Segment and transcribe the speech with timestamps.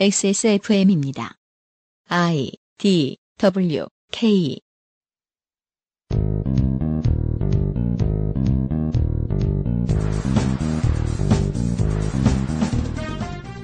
[0.00, 1.36] XSFM입니다.
[2.08, 4.58] I D W K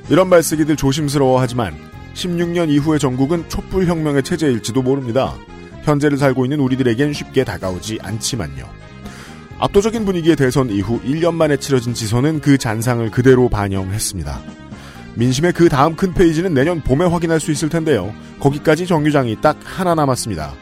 [0.08, 1.74] 이런 말쓰기들 조심스러워하지만
[2.14, 5.34] 16년 이후의 전국은 촛불혁명의 체제일지도 모릅니다.
[5.82, 8.68] 현재를 살고 있는 우리들에겐 쉽게 다가오지 않지만요.
[9.58, 14.59] 압도적인 분위기의 대선 이후 1년 만에 치러진 지선은 그 잔상을 그대로 반영했습니다.
[15.20, 18.14] 민심의 그 다음 큰 페이지는 내년 봄에 확인할 수 있을 텐데요.
[18.40, 20.54] 거기까지 정류장이 딱 하나 남았습니다.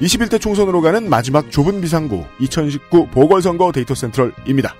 [0.00, 4.76] 21대 총선으로 가는 마지막 좁은 비상구 2019 보궐선거 데이터 센트럴입니다.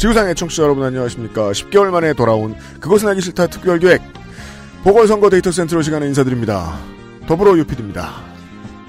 [0.00, 1.50] 지구상의 청취자 여러분 안녕하십니까.
[1.52, 4.00] 10개월 만에 돌아온 그것은 알기 싫다 특별기획
[4.82, 6.78] 보궐선거 데이터 센트럴 시간에 인사드립니다.
[7.26, 8.10] 더불어 유피디입니다.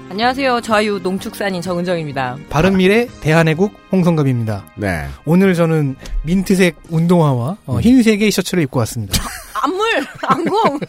[0.08, 0.62] 안녕하세요.
[0.62, 2.38] 좌유 농축산인 정은정입니다.
[2.48, 4.64] 바른미래 대한애국 홍성갑입니다.
[4.76, 5.04] 네.
[5.26, 9.22] 오늘 저는 민트색 운동화와 어, 흰색의 셔츠를 입고 왔습니다.
[9.62, 9.84] 안물!
[10.26, 10.80] 안공!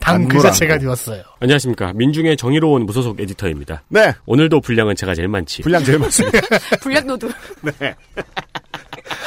[0.00, 0.78] 당 그 자체가.
[0.78, 1.22] 되었어요.
[1.40, 1.92] 안녕하십니까.
[1.92, 3.82] 민중의 정의로운 무소속 에디터입니다.
[3.88, 4.14] 네.
[4.24, 5.60] 오늘도 분량은 제가 제일 많지.
[5.62, 6.40] 분량 제일 많습니다.
[6.80, 7.28] 불량노드.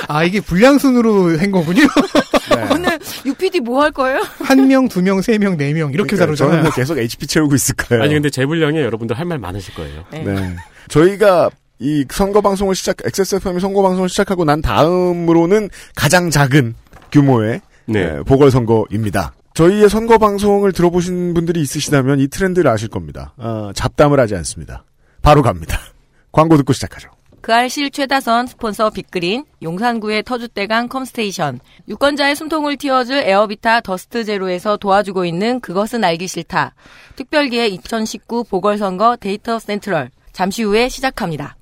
[0.08, 1.82] 아 이게 불량순으로 한 거군요.
[2.56, 2.68] 네.
[2.74, 4.22] 오늘 UPD 뭐 할 거예요?
[4.40, 6.36] 한 명, 두 명, 세 명, 네 명 이렇게 그러니까요.
[6.36, 6.64] 저는 다루잖아요.
[6.64, 8.04] 뭐 계속 HP 채우고 있을 거예요.
[8.04, 10.04] 아니 근데 제 분량에 여러분들 할 말 많으실 거예요.
[10.12, 10.24] 네.
[10.24, 10.56] 네.
[10.88, 16.74] 저희가 이 선거 방송을 시작, XSFM이 선거 방송을 시작하고 난 다음으로는 가장 작은
[17.12, 18.06] 규모의 네.
[18.06, 19.34] 네, 보궐선거입니다.
[19.54, 23.34] 저희의 선거 방송을 들어보신 분들이 있으시다면 이 트렌드를 아실 겁니다.
[23.38, 24.84] 어, 잡담을 하지 않습니다.
[25.22, 25.80] 바로 갑니다.
[26.32, 27.10] 광고 듣고 시작하죠.
[27.42, 35.26] 그 알실 최다선 스폰서 빅그린, 용산구의 터줏대감 컴스테이션, 유권자의 숨통을 틔워줄 에어비타 더스트 제로에서 도와주고
[35.26, 36.76] 있는 그것은 알기 싫다.
[37.16, 40.12] 특별기획 2019 보궐선거 데이터 센트럴.
[40.34, 41.58] 잠시 후에 시작합니다.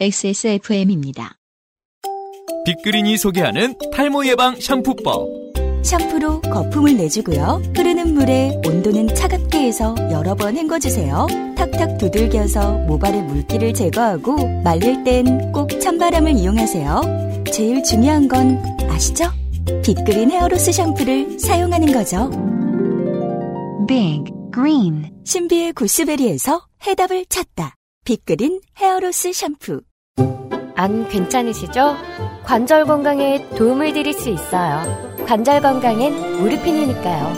[0.00, 1.36] XSFM입니다.
[2.64, 5.51] 빅그린이 소개하는 탈모 예방 샴푸법.
[5.82, 7.62] 샴푸로 거품을 내주고요.
[7.76, 11.26] 흐르는 물에 온도는 차갑게 해서 여러 번 헹궈주세요.
[11.56, 17.44] 탁탁 두들겨서 모발의 물기를 제거하고 말릴 땐 꼭 찬바람을 이용하세요.
[17.52, 19.24] 제일 중요한 건 아시죠?
[19.84, 22.30] 빅그린 헤어로스 샴푸를 사용하는 거죠.
[23.86, 27.74] Big Green 신비의 구스베리에서 해답을 찾다.
[28.04, 29.80] 빅그린 헤어로스 샴푸.
[30.74, 31.94] 안 괜찮으시죠?
[32.44, 35.11] 관절 건강에 도움을 드릴 수 있어요.
[35.32, 37.32] 관절 건강엔 무르핀이니까요.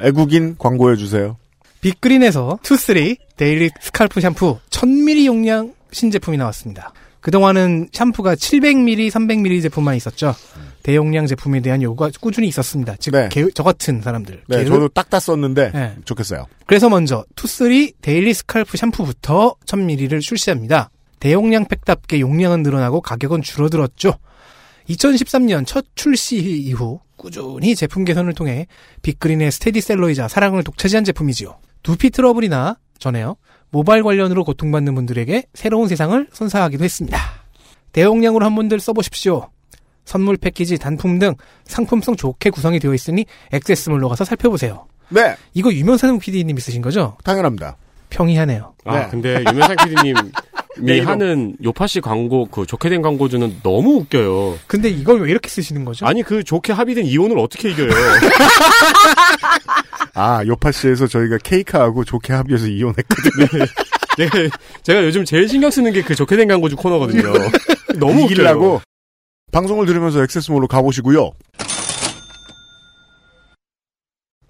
[0.00, 1.36] 애국인 광고해주세요.
[1.82, 6.94] 빅그린에서 투쓰리 daily scalp 샴푸 1000ml 용량 신제품이 나왔습니다.
[7.20, 10.34] 그동안은 샴푸가 700ml, 300ml 제품만 있었죠.
[10.82, 12.96] 대용량 제품에 대한 요구가 꾸준히 있었습니다.
[13.00, 13.28] 즉, 네.
[13.30, 14.44] 개- 저 같은 사람들.
[14.48, 15.94] 네, 게으- 저도 딱다 썼는데 네.
[16.06, 16.46] 좋겠어요.
[16.64, 20.88] 그래서 먼저 투쓰리 daily scalp 샴푸부터 1000ml를 출시합니다.
[21.22, 24.14] 대용량 팩답게 용량은 늘어나고 가격은 줄어들었죠.
[24.88, 28.66] 2013년 첫 출시 이후 꾸준히 제품 개선을 통해
[29.02, 31.58] 빅그린의 스테디셀러이자 사랑을 독차지한 제품이지요.
[31.84, 33.36] 두피 트러블이나 전에요.
[33.70, 37.16] 모발 관련으로 고통받는 분들에게 새로운 세상을 선사하기도 했습니다.
[37.92, 39.48] 대용량으로 한 분들 써보십시오.
[40.04, 44.88] 선물 패키지, 단품 등 상품성 좋게 구성이 되어 있으니 액세스몰로 가서 살펴보세요.
[45.10, 47.16] 네, 이거 유명상 PD님이 쓰신 거죠?
[47.22, 47.76] 당연합니다.
[48.10, 48.74] 평이하네요.
[48.84, 49.08] 아 네.
[49.08, 50.14] 근데 유명상 PD님
[50.78, 51.00] 이 네.
[51.00, 54.58] 하는 요파시 광고 그 좋게 된 광고주는 너무 웃겨요.
[54.66, 56.06] 근데 이걸 왜 이렇게 쓰시는 거죠?
[56.06, 57.90] 아니 그 좋게 합의된 이혼을 어떻게 이겨요?
[60.14, 63.66] 아, 요파시에서 저희가 케이크하고 좋게 합의해서 이혼했거든요.
[64.16, 64.38] 제가,
[64.82, 67.32] 제가 요즘 제일 신경 쓰는 게 그 좋게 된 광고주 코너거든요.
[67.98, 68.24] 너무 웃겨요.
[68.26, 68.80] 이기려고
[69.52, 71.30] 방송을 들으면서 액세스몰로 가보시고요.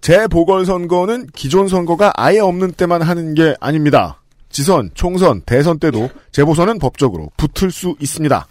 [0.00, 4.21] 재보궐선거는 기존 선거가 아예 없는 때만 하는 게 아닙니다.
[4.52, 8.46] 지선, 총선, 대선 때도 재보선은 법적으로 붙을 수 있습니다.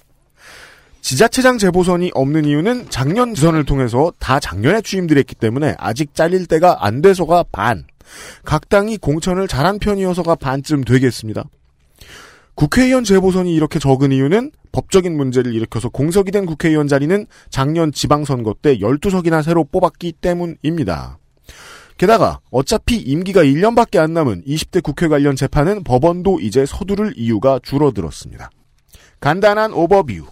[1.01, 6.85] 지자체장 재보선이 없는 이유는 작년 지선을 통해서 다 작년에 취임들 했기 때문에 아직 잘릴 때가
[6.85, 7.85] 안 돼서가 반,
[8.43, 11.45] 각 당이 공천을 잘한 편이어서가 반쯤 되겠습니다.
[12.55, 18.77] 국회의원 재보선이 이렇게 적은 이유는 법적인 문제를 일으켜서 공석이 된 국회의원 자리는 작년 지방선거 때
[18.77, 21.17] 12석이나 새로 뽑았기 때문입니다.
[22.01, 28.49] 게다가 어차피 임기가 1년밖에 안 남은 20대 국회 관련 재판은 법원도 이제 서두를 이유가 줄어들었습니다.
[29.19, 30.25] 간단한 오버뷰.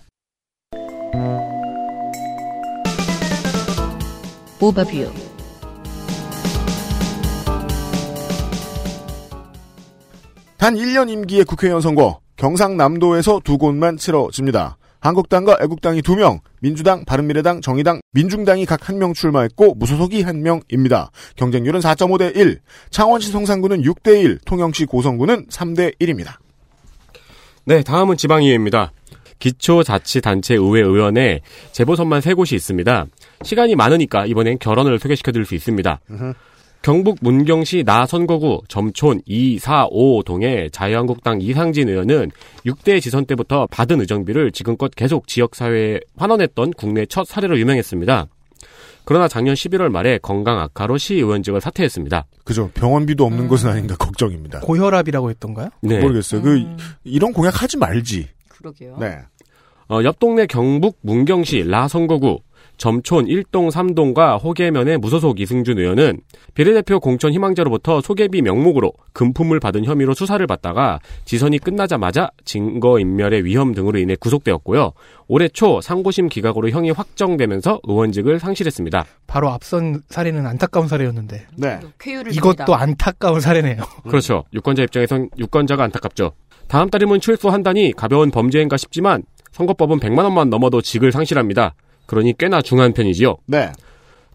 [4.60, 5.14] 오버뷰
[10.58, 14.79] 단 1년 임기의 국회의원 선거 경상남도에서 두 곳만 치러집니다.
[15.00, 21.10] 한국당과 애국당이 2명, 민주당, 바른미래당, 정의당, 민중당이 각 1명 출마했고 무소속이 1명입니다.
[21.36, 22.60] 경쟁률은 4.5대 1,
[22.90, 26.36] 창원시 성산구는 6대 1, 통영시 고성구는 3대 1입니다.
[27.66, 28.92] 네, 다음은 지방의회입니다.
[29.40, 31.40] 기초자치단체 의회 의원에
[31.72, 33.06] 재보선만 세 곳이 있습니다.
[33.44, 36.00] 시간이 많으니까 이번엔 결혼을 소개시켜드릴 수 있습니다.
[36.82, 42.32] 경북 문경시 나선거구 점촌 2, 4, 5동의 자유한국당 이상진 의원은
[42.66, 48.28] 6대 지선 때부터 받은 의정비를 지금껏 계속 지역사회에 환원했던 국내 첫 사례로 유명했습니다.
[49.04, 52.26] 그러나 작년 11월 말에 건강 악화로 시의원직을 사퇴했습니다.
[52.44, 52.70] 그죠.
[52.76, 54.60] 병원비도 없는 것은 아닌가 걱정입니다.
[54.62, 55.70] 고혈압이라고 했던가요?
[55.82, 56.00] 네.
[56.00, 56.42] 모르겠어요.
[56.42, 56.64] 그
[57.04, 58.28] 이런 공약 하지 말지.
[58.50, 58.98] 그러게요.
[59.00, 59.18] 네.
[59.90, 62.40] 어, 옆 동네 경북 문경시 라선거구
[62.80, 66.22] 점촌 1동 3동과 호계면의 무소속 이승준 의원은
[66.54, 74.00] 비례대표 공천 희망자로부터 소개비 명목으로 금품을 받은 혐의로 수사를 받다가 지선이 끝나자마자 증거인멸의 위험 등으로
[74.00, 74.94] 인해 구속되었고요.
[75.28, 79.06] 올해 초 상고심 기각으로 형이 확정되면서 의원직을 상실했습니다.
[79.28, 81.80] 바로 앞선 사례는 안타까운 사례였는데 네.
[82.00, 82.74] 쾌유를 이것도.
[82.74, 83.82] 안타까운 사례네요.
[84.08, 84.46] 그렇죠.
[84.54, 86.32] 유권자 입장에선 유권자가 안타깝죠.
[86.70, 91.76] 다음 달이면 출소한다니 가벼운 범죄인가 싶지만 선거법은 100만 원만 넘어도 직을 상실합니다.
[92.10, 93.38] 그러니 꽤나 중한 편이지요.
[93.46, 93.72] 네.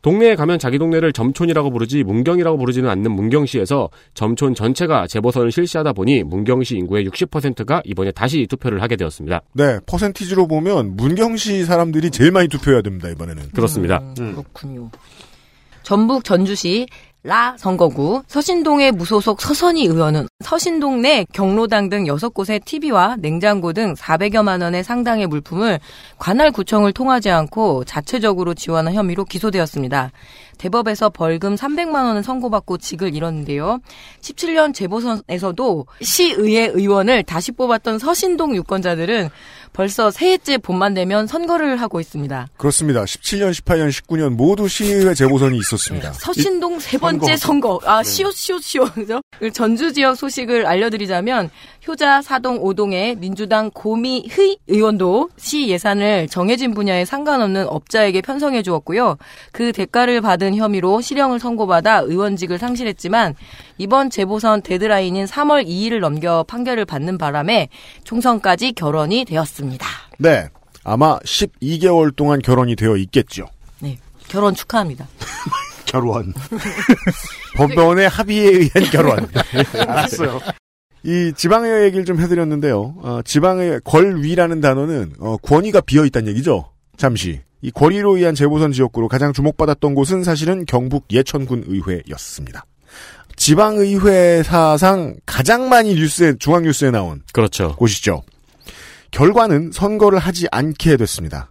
[0.03, 6.23] 동네에 가면 자기 동네를 점촌이라고 부르지 문경이라고 부르지는 않는 문경시에서 점촌 전체가 재보선을 실시하다 보니
[6.23, 9.41] 문경시 인구의 60%가 이번에 다시 투표를 하게 되었습니다.
[9.55, 9.81] 네.
[9.87, 13.49] 퍼센티지로 보면 문경시 사람들이 제일 많이 투표해야 됩니다, 이번에는.
[13.55, 13.99] 그렇습니다.
[14.21, 14.91] 음, 그렇군요.
[15.83, 16.87] 전북 전주시
[17.27, 24.61] 라 선거구 서신동의 무소속 서선희 의원은 서신동 내 경로당 등 6곳의 TV와 냉장고 등 400여만
[24.61, 25.81] 원의 상당의 물품을
[26.19, 30.11] 관할 구청을 통하지 않고 자체적으로 지원한 혐의로 기소되었습니다.
[30.59, 33.79] 대법에서 벌금 300만 원을 선고받고 직을 잃었는데요.
[34.21, 39.31] 17년 재보선에서도 시의회 의원을 다시 뽑았던 서신동 유권자들은
[39.75, 42.49] 벌써 새해째 봄만 되면 선거를 하고 있습니다.
[42.57, 43.05] 그렇습니다.
[43.05, 46.13] 17년, 18년, 19년 모두 시의회 재보선이 있었습니다.
[46.13, 47.81] 서신동 세 번째 선거.
[47.85, 48.95] 아, 시옷, 시옷, 시옷.
[48.95, 49.21] 그죠?
[49.39, 51.51] 그 전주 지역 소식을 알려드리자면,
[51.87, 59.17] 효자 사동 5동의 민주당 고미의 의원도 시 예산을 정해진 분야에 상관없는 업자에게 편성해 주었고요.
[59.53, 63.35] 그 대가를 받은 혐의로 실형을 선고받아 의원직을 상실했지만,
[63.77, 67.69] 이번 재보선 데드라인인 3월 2일을 넘겨 판결을 받는 바람에
[68.05, 69.87] 총선까지 결혼이 되었습니다.
[70.19, 70.49] 네.
[70.85, 73.47] 아마 12개월 동안 결혼이 되어 있겠죠.
[73.81, 73.99] 네.
[74.29, 75.07] 결혼 축하합니다.
[75.87, 76.33] 결혼.
[77.57, 79.29] 법원의 합의에 의한 결혼.
[79.87, 80.41] 알았어요.
[81.05, 82.95] 이 지방의회 얘기를 좀 해드렸는데요.
[83.03, 86.71] 어, 지방의 권위라는 단어는 어, 권위가 비어 있다는 얘기죠.
[86.97, 92.65] 잠시 이 권위로 의한 재보선 지역구로 가장 주목받았던 곳은 사실은 경북 예천군 의회였습니다.
[93.37, 97.75] 지방의회 사상 가장 많이 뉴스에 중앙 뉴스에 나온 그렇죠.
[97.77, 98.23] 곳이죠.
[99.11, 101.51] 결과는 선거를 하지 않게 됐습니다.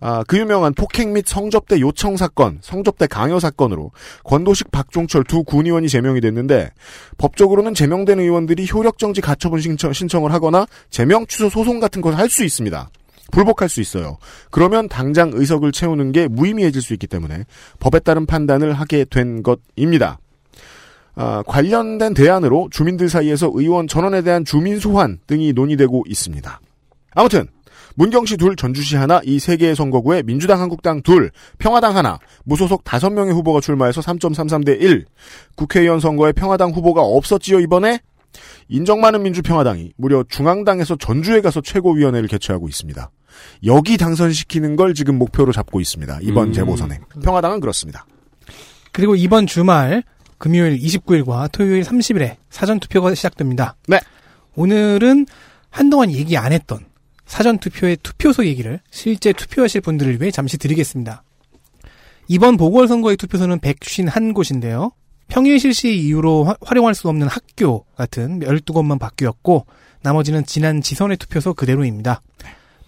[0.00, 3.92] 아, 그 유명한 폭행 및 성접대 요청 사건, 성접대 강요 사건으로
[4.24, 6.70] 권도식 박종철 두 군의원이 제명이 됐는데
[7.18, 12.90] 법적으로는 제명된 의원들이 효력정지 가처분 신청, 신청을 하거나 제명 취소 소송 같은 걸할수 있습니다.
[13.32, 14.18] 불복할 수 있어요.
[14.50, 17.44] 그러면 당장 의석을 채우는 게 무의미해질 수 있기 때문에
[17.80, 20.18] 법에 따른 판단을 하게 된 것입니다.
[21.16, 26.60] 아, 관련된 대안으로 주민들 사이에서 의원 전원에 대한 주민 소환 등이 논의되고 있습니다.
[27.14, 27.48] 아무튼
[27.96, 33.10] 문경시 둘, 전주시 하나, 이 세 개의 선거구에 민주당, 한국당 둘, 평화당 하나, 무소속 다섯
[33.10, 35.06] 명의 후보가 출마해서 3.33대 1.
[35.56, 38.00] 국회의원 선거에 평화당 후보가 없었지요, 이번에?
[38.68, 43.10] 인정 많은 민주평화당이 무려 중앙당에서 전주에 가서 최고위원회를 개최하고 있습니다.
[43.64, 46.18] 여기 당선시키는 걸 지금 목표로 잡고 있습니다.
[46.22, 46.52] 이번 음.
[46.52, 46.98] 재보선에.
[47.22, 48.04] 평화당은 그렇습니다.
[48.92, 50.02] 그리고 이번 주말
[50.38, 53.76] 금요일 29일과 토요일 30일에 사전 투표가 시작됩니다.
[53.88, 54.00] 네.
[54.54, 55.26] 오늘은
[55.70, 56.80] 한동안 얘기 안 했던
[57.26, 61.22] 사전 투표의 투표소 얘기를 실제 투표하실 분들을 위해 잠시 드리겠습니다.
[62.28, 64.92] 이번 보궐선거의 투표소는 151곳인데요.
[65.28, 69.66] 평일 실시 이후로 화- 활용할 수 없는 학교 같은 12곳만 바뀌었고
[70.02, 72.20] 나머지는 지난 지선의 투표소 그대로입니다.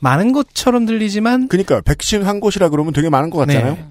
[0.00, 3.74] 많은 것처럼 들리지만 그니까, 백신 한 곳이라 그러면 되게 많은 것 같잖아요?
[3.74, 3.84] 네.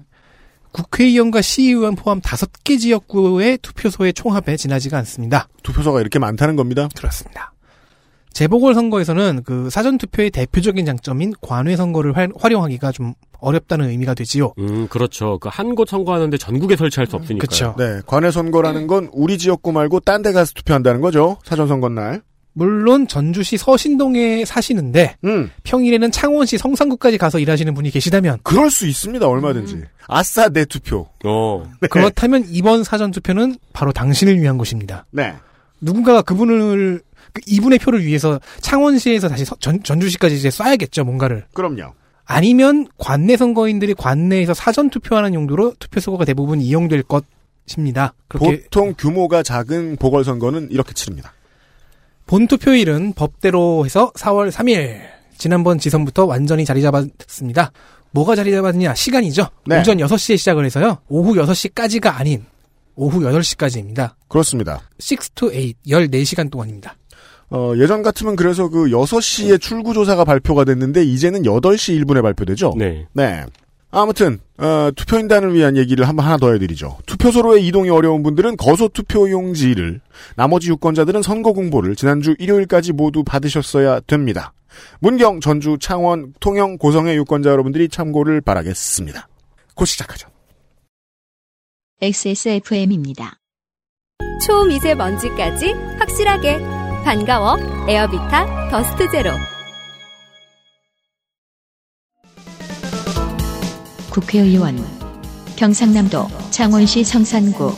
[0.72, 5.48] 국회의원과 시의원 포함 다섯 개 지역구의 투표소의 총합에 지나지가 않습니다.
[5.62, 6.88] 투표소가 이렇게 많다는 겁니다.
[6.96, 7.52] 그렇습니다.
[8.32, 14.52] 재보궐 선거에서는 그 사전 투표의 대표적인 장점인 관외 선거를 활- 활용하기가 좀 어렵다는 의미가 되지요.
[14.58, 15.38] 음, 그렇죠.
[15.38, 17.46] 그 한 곳 선거하는데 전국에 설치할 수 없으니까.
[17.46, 17.74] 그쵸.
[17.78, 21.38] 네, 관외 선거라는 건 우리 지역구 말고 딴 데 가서 투표한다는 거죠.
[21.44, 22.22] 사전 선거 날.
[22.54, 29.28] 물론 전주시 서신동에 사시는데 음, 평일에는 창원시 성산구까지 가서 일하시는 분이 계시다면 그럴 수 있습니다.
[29.28, 29.84] 얼마든지.
[30.08, 31.06] 아싸 내 투표.
[31.24, 31.62] 어.
[31.88, 35.06] 그렇다면 이번 사전 투표는 바로 당신을 위한 곳입니다.
[35.12, 35.34] 네.
[35.80, 37.00] 누군가가 그분을
[37.32, 41.92] 그 이분의 표를 위해서 창원시에서 다시 서- 전, 전주시까지 이제 쏴야겠죠 뭔가를 그럼요.
[42.24, 48.12] 아니면 관내 선거인들이 관내에서 사전 투표하는 용도로 투표 선거가 대부분 이용될 것입니다.
[48.28, 51.32] 보통 규모가 작은 보궐선거는 이렇게 치릅니다.
[52.26, 55.00] 본 투표일은 법대로 해서 4월 3일
[55.38, 57.72] 지난번 지선부터 완전히 자리 잡았습니다.
[58.10, 58.94] 뭐가 자리 잡았느냐?
[58.94, 59.48] 시간이죠.
[59.66, 59.80] 네.
[59.80, 60.98] 오전 6시에 시작을 해서요.
[61.08, 62.44] 오후 6시까지가 아닌
[62.96, 64.14] 오후 8시까지입니다.
[64.28, 64.82] 그렇습니다.
[65.00, 66.96] 6 to 8, 14시간 동안입니다.
[67.50, 72.74] 어, 예전 같으면 그래서 그 6시에 출구조사가 발표가 됐는데 이제는 8시 1분에 발표되죠?
[72.76, 73.06] 네.
[73.12, 73.44] 네.
[73.90, 76.98] 아무튼 어, 투표인단을 위한 얘기를 한번 하나 더 해드리죠.
[77.06, 80.00] 투표소로의 이동이 어려운 분들은 거소 투표용지를
[80.36, 84.52] 나머지 유권자들은 선거 공보를 지난주 일요일까지 모두 받으셨어야 됩니다.
[85.00, 89.26] 문경, 전주, 창원, 통영, 고성의 유권자 여러분들이 참고를 바라겠습니다.
[89.74, 90.28] 곧 시작하죠.
[92.02, 93.38] XSFM입니다.
[94.46, 96.77] 초미세먼지까지 확실하게
[97.08, 97.56] 반가워
[97.88, 99.30] 에어비타 더스트 제로
[104.10, 104.76] 국회의원
[105.56, 107.74] 경상남도 창원시 성산구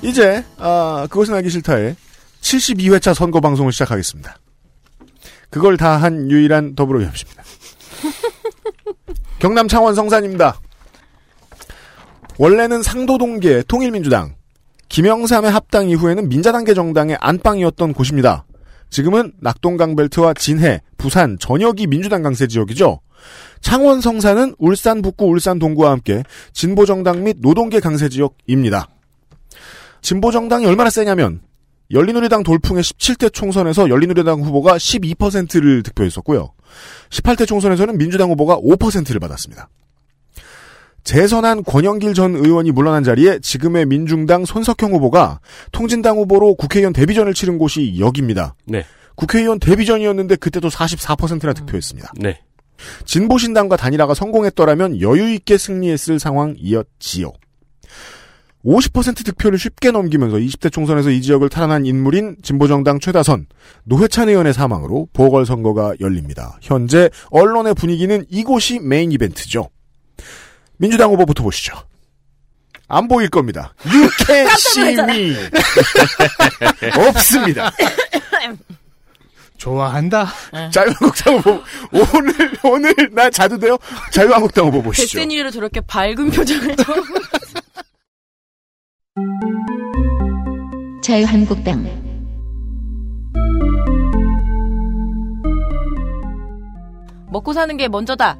[0.00, 1.96] 이제 아, 그것은 알기 싫다의
[2.40, 4.38] 72회차 선거 방송을 시작하겠습니다.
[5.50, 7.42] 그걸 다 한 유일한 더불어민주입니다.
[9.40, 10.58] 경남 창원 성산입니다.
[12.38, 14.37] 원래는 상도동계 통일민주당,
[14.88, 18.44] 김영삼의 합당 이후에는 민자단계 정당의 안방이었던 곳입니다.
[18.90, 23.00] 지금은 낙동강 벨트와 진해, 부산, 전역이 민주당 강세 지역이죠.
[23.60, 28.88] 창원 성산은 울산 북구, 울산 동구와 함께 진보 정당 및 노동계 강세 지역입니다.
[30.00, 31.40] 진보 정당이 얼마나 세냐면
[31.90, 36.52] 열린우리당 돌풍의 17대 총선에서 열린우리당 후보가 12%를 득표했었고요.
[37.10, 39.68] 18대 총선에서는 민주당 후보가 5%를 받았습니다.
[41.08, 45.40] 재선한 권영길 전 의원이 물러난 자리에 지금의 민중당 손석형 후보가
[45.72, 48.54] 통진당 후보로 국회의원 데뷔전을 치른 곳이 여기입니다.
[48.66, 48.84] 네.
[49.14, 52.12] 국회의원 데뷔전이었는데 그때도 44%나 득표했습니다.
[52.18, 52.42] 네.
[53.06, 57.32] 진보신당과 단일화가 성공했더라면 여유 있게 승리했을 상황이었지요.
[58.66, 63.46] 50% 득표를 쉽게 넘기면서 20대 총선에서 이 지역을 탈환한 인물인 진보정당 최다선
[63.84, 66.58] 노회찬 의원의 사망으로 보궐선거가 열립니다.
[66.60, 69.70] 현재 언론의 분위기는 이곳이 메인 이벤트죠.
[70.78, 71.74] 민주당 후보부터 보시죠.
[72.88, 73.74] 안 보일 겁니다.
[73.86, 74.96] 유쾌 시위
[77.08, 77.70] 없습니다.
[79.58, 80.26] 좋아한다.
[80.72, 83.76] 자유한국당 후보 오늘 오늘 나 자도 돼요?
[84.12, 85.18] 자유한국당 후보 보시죠.
[85.18, 86.76] 데스니를 저렇게 밝은 표정을
[91.02, 91.84] 자유한국당
[97.30, 98.38] 먹고 사는 게 먼저다.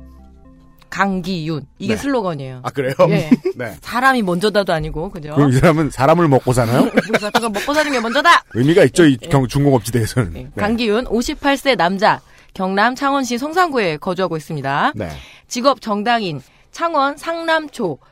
[0.90, 2.00] 강기윤 이게 네.
[2.00, 2.60] 슬로건이에요.
[2.62, 2.94] 아 그래요?
[3.10, 3.30] 예.
[3.56, 3.76] 네.
[3.80, 5.34] 사람이 먼저다도 아니고 그죠?
[5.34, 6.90] 그럼 이 사람은 사람을 먹고 사나요?
[6.94, 8.44] 그래서 먹고 사는 게 먼저다.
[8.54, 10.32] 의미가 있죠, 이 경, 중공업지대에서는.
[10.32, 10.50] 네.
[10.56, 12.20] 강기윤 58세 남자
[12.54, 14.92] 경남 창원시 성산구에 거주하고 있습니다.
[14.96, 15.08] 네.
[15.46, 16.40] 직업 정당인
[16.72, 18.07] 창원 상남초 사-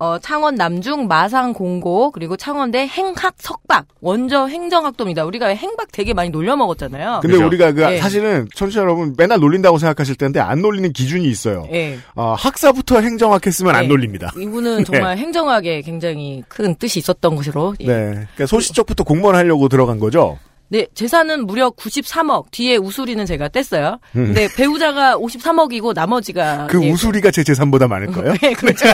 [0.00, 5.26] 어, 창원 남중 마상 공고 그리고 창원대 행학 석박 원저 행정학도입니다.
[5.26, 7.20] 우리가 행박 되게 많이 놀려 먹었잖아요.
[7.20, 7.46] 근데 그죠?
[7.46, 7.98] 우리가 그 예.
[7.98, 11.68] 사실은 청취자 여러분 맨날 놀린다고 생각하실 텐데 안 놀리는 기준이 있어요.
[11.70, 11.98] 예.
[12.14, 13.88] 어, 학사부터 행정학 했으면 안 네.
[13.88, 14.32] 놀립니다.
[14.38, 17.74] 이분은 정말 행정학에 굉장히 큰 뜻이 있었던 것으로.
[17.80, 17.86] 예.
[17.86, 18.10] 네.
[18.12, 20.38] 그러니까 소시적부터 공무원 하려고 들어간 거죠.
[20.72, 22.52] 네, 재산은 무려 93억.
[22.52, 23.98] 뒤에 우수리는 제가 뗐어요.
[24.14, 24.26] 음.
[24.26, 26.92] 근데 배우자가 53억이고 나머지가 그 예.
[26.92, 28.34] 우수리가 제 재산보다 많을까요?
[28.40, 28.86] 네, 그렇죠.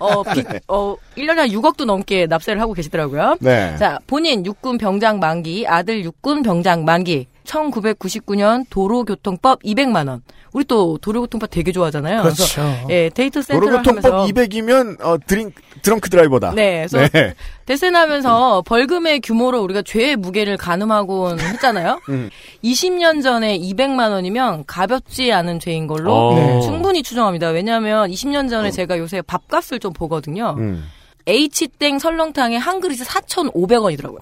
[0.00, 3.36] 어, 빚, 어, 1년에 한 6억도 넘게 납세를 하고 계시더라고요.
[3.40, 3.76] 네.
[3.78, 7.28] 자, 본인 육군 병장 만기, 아들 육군 병장 만기.
[7.44, 10.22] 1999년 도로교통법 200만 원.
[10.52, 12.22] 우리 또 도로교통법 되게 좋아하잖아요.
[12.22, 12.44] 그렇죠.
[12.44, 16.52] 그래서 예, 데이터 센트럴 도로교통법 하면서 200이면 어, drin- drunk driver다.
[16.54, 17.34] 네, 그래서 네.
[17.66, 22.00] 데센하면서 벌금의 규모로 우리가 죄의 무게를 가늠하곤 했잖아요.
[22.08, 22.30] 음.
[22.62, 26.34] 20년 전에 200만 원이면 가볍지 않은 죄인 걸로 어.
[26.34, 26.60] 네.
[26.60, 27.48] 충분히 추정합니다.
[27.48, 30.54] 왜냐하면 20년 전에 제가 요새 밥값을 좀 보거든요.
[30.58, 30.84] 음.
[31.26, 34.20] H땡 설렁탕에 한 그릇이 4,500원이더라고요.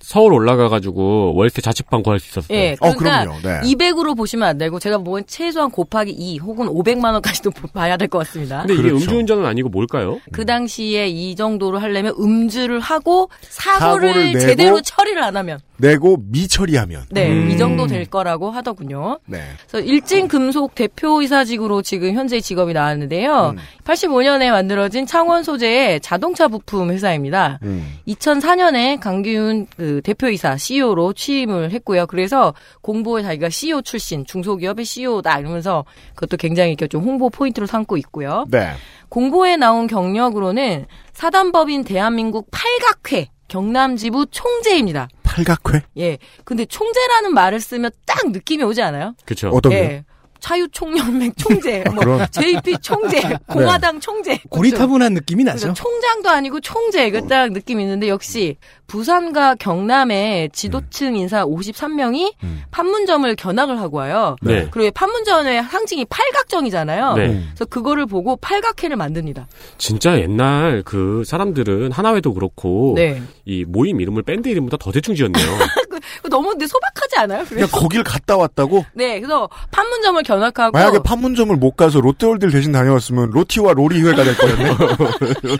[0.00, 2.56] 서울 올라가가지고 월세 자취방 구할 수 있었어요.
[2.56, 3.40] 예, 어, 그러니까 그럼요.
[3.42, 3.60] 네.
[3.74, 8.18] 200으로 보시면 안 되고 제가 보면 최소한 곱하기 2 혹은 500만 원까지도 봐야 될 것
[8.18, 8.58] 같습니다.
[8.60, 9.04] 근데 이게 그렇죠.
[9.04, 10.20] 음주운전은 아니고 뭘까요?
[10.32, 16.18] 그 당시에 이 정도로 하려면 음주를 하고 사고를, 사고를 내고 제대로 처리를 안 하면 내고
[16.30, 17.04] 미처리하면.
[17.10, 17.50] 네, 음.
[17.50, 19.18] 이 정도 될 거라고 하더군요.
[19.26, 19.42] 네.
[19.68, 23.54] 그래서 일진금속 대표이사직으로 지금 현재 직업이 나왔는데요.
[23.56, 23.58] 음.
[23.84, 27.58] 85년에 만들어진 창원 소재의 자동차 부품 회사입니다.
[27.62, 27.98] 음.
[28.08, 32.08] 2004년에 강기훈 그그 대표이사 CEO로 취임을 했고요.
[32.08, 35.84] 그래서 공보에 자기가 CEO 출신, 중소기업의 CEO다 이러면서
[36.16, 38.46] 그것도 굉장히 이렇게 좀 홍보 포인트로 삼고 있고요.
[38.48, 38.72] 네.
[39.08, 45.06] 공보에 나온 경력으로는 사단법인 대한민국 팔각회 경남지부 총재입니다.
[45.22, 45.82] 팔각회?
[45.98, 46.18] 예.
[46.44, 49.14] 근데 총재라는 말을 쓰면 딱 느낌이 오지 않아요?
[49.24, 49.50] 그렇죠.
[49.50, 49.76] 어떤 게?
[49.76, 50.04] 예.
[50.40, 52.26] 자유총연맹 총재, 뭐 그런.
[52.30, 54.40] JP 총재, 공화당 총재.
[54.48, 55.58] 고리타분한 느낌이 나죠.
[55.58, 62.62] 그러니까 총장도 아니고 총재 이거 딱 느낌이 있는데 역시 부산과 경남의 지도층 인사 53명이 음.
[62.70, 64.36] 판문점을 견학을 하고 와요.
[64.42, 64.68] 네.
[64.70, 67.14] 그리고 판문점의 상징이 팔각정이잖아요.
[67.14, 67.42] 네.
[67.48, 69.46] 그래서 그거를 보고 팔각회를 만듭니다.
[69.78, 73.20] 진짜 옛날 그 사람들은 하나회도 그렇고 네.
[73.44, 75.44] 이 모임 이름을 밴드 이름보다 더 대충 지었네요.
[76.30, 77.44] 너무 근데 소박하지 않아요?
[77.44, 78.84] 그냥 거길 갔다 왔다고?
[78.94, 84.36] 네, 그래서 판문점을 견학하고 만약에 판문점을 못 가서 롯데월드를 대신 다녀왔으면 로티와 로리 회가 될
[84.36, 84.70] 거였네.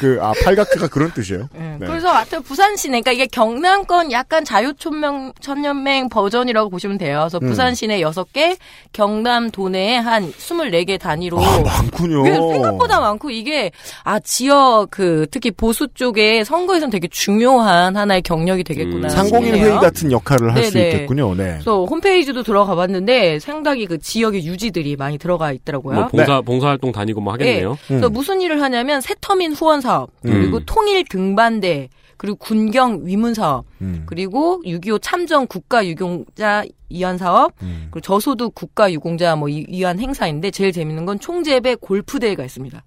[0.00, 1.48] 그, 아, 팔각회가 그런 뜻이에요.
[1.52, 1.86] 네, 네.
[1.86, 7.20] 그래서 하여튼 부산시내, 그러니까 이게 경남권 약간 자유촌명, 천연맹 버전이라고 보시면 돼요.
[7.20, 7.48] 그래서 음.
[7.48, 8.56] 부산시내 6개,
[8.92, 11.40] 경남 도내에 한 24개 단위로.
[11.40, 12.24] 아, 많군요.
[12.24, 13.70] 생각보다 많고 이게
[14.02, 19.08] 아 지역 그 특히 보수 쪽에 선거에선 되게 중요한 하나의 경력이 되겠구나.
[19.08, 19.10] 음.
[19.28, 19.70] 상공인 싶네요.
[19.72, 20.78] 회의 같은 역할을 할 수.
[20.78, 21.34] 있겠군요.
[21.34, 21.44] 네.
[21.54, 25.94] 그래서 홈페이지도 들어가 봤는데 상당히 그 지역의 유지들이 많이 들어가 있더라고요.
[25.96, 27.72] 뭐 봉사 봉사 활동 다니고 뭐 하겠네요.
[27.72, 27.76] 음.
[27.88, 30.62] 그래서 무슨 일을 하냐면 새터민 후원 사업, 그리고 음.
[30.66, 34.02] 통일 등반대, 그리고 군경 위문 사업, 음.
[34.06, 37.88] 그리고 6.25 참정 국가 유공자 이완 사업, 음.
[37.90, 42.82] 그리고 저소득 국가 유공자 뭐 이- 이완 행사인데 제일 재밌는 건 총재배 골프 대회가 있습니다.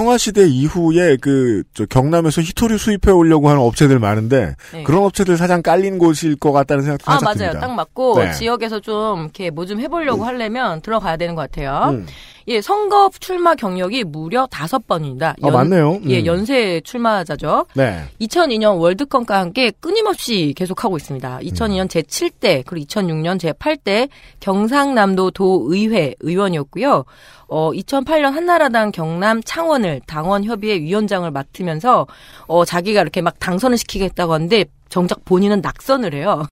[0.00, 4.82] 평화시대 이후에 그, 저 경남에서 히토류 수입해 오려고 하는 업체들 많은데, 네.
[4.82, 7.60] 그런 업체들 사장 깔린 곳일 것 같다는 생각도 아 맞아요, 듭니다.
[7.60, 8.32] 딱 맞고 네.
[8.32, 11.90] 지역에서 좀 이렇게 뭐 좀 해보려고 하려면 들어가야 되는 것 같아요.
[11.94, 12.06] 음.
[12.48, 15.34] 예, 선거 출마 경력이 무려 다섯 번입니다.
[15.42, 16.00] 아, 맞네요.
[16.08, 16.26] 예, 음.
[16.26, 17.66] 연쇄 출마자죠.
[17.74, 18.04] 네.
[18.20, 21.38] 2002년 월드컵과 함께 끊임없이 계속하고 있습니다.
[21.38, 21.40] 음.
[21.40, 27.04] 2002년 제7대, 그리고 2006년 제8대 경상남도 도의회 의원이었고요.
[27.48, 32.06] 어, 2008년 한나라당 경남 창원을 당원협의회 위원장을 맡으면서
[32.46, 36.46] 어, 자기가 이렇게 막 당선을 시키겠다고 하는데 정작 본인은 낙선을 해요.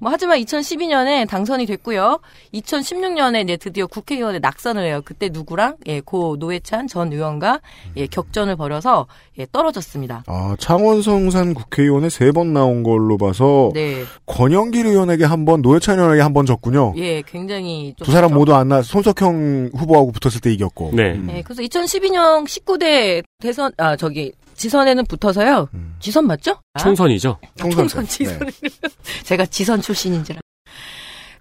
[0.00, 2.20] 뭐 하지만 2012년에 당선이 됐고요.
[2.54, 5.02] 2016년에 이제 드디어 국회의원에 낙선을 해요.
[5.04, 7.60] 그때 누구랑 예, 고 노회찬 전 의원과
[7.96, 9.06] 예, 격전을 벌여서
[9.38, 10.24] 예, 떨어졌습니다.
[10.26, 14.04] 아, 창원성산 국회의원에 세 번 나온 걸로 봐서, 네.
[14.26, 16.94] 권영길 의원에게 한 번, 노회찬 의원에게 한 번 졌군요.
[16.96, 18.38] 예, 굉장히 좀두 사람 그렇죠.
[18.38, 20.92] 모두 안 나, 손석형 후보하고 붙었을 때 이겼고.
[20.94, 21.14] 네.
[21.14, 21.26] 음.
[21.26, 24.32] 네, 그래서 2012년 19대 대선 아 저기
[24.64, 25.68] 지선에는 붙어서요.
[25.72, 25.94] 음.
[26.00, 26.52] 지선 맞죠?
[26.74, 26.80] 아?
[26.80, 27.38] 총선이죠.
[27.56, 28.08] 총선 총선 때.
[28.10, 28.38] 지선.
[28.40, 28.68] 네.
[29.24, 30.38] 제가 지선 출신인지라.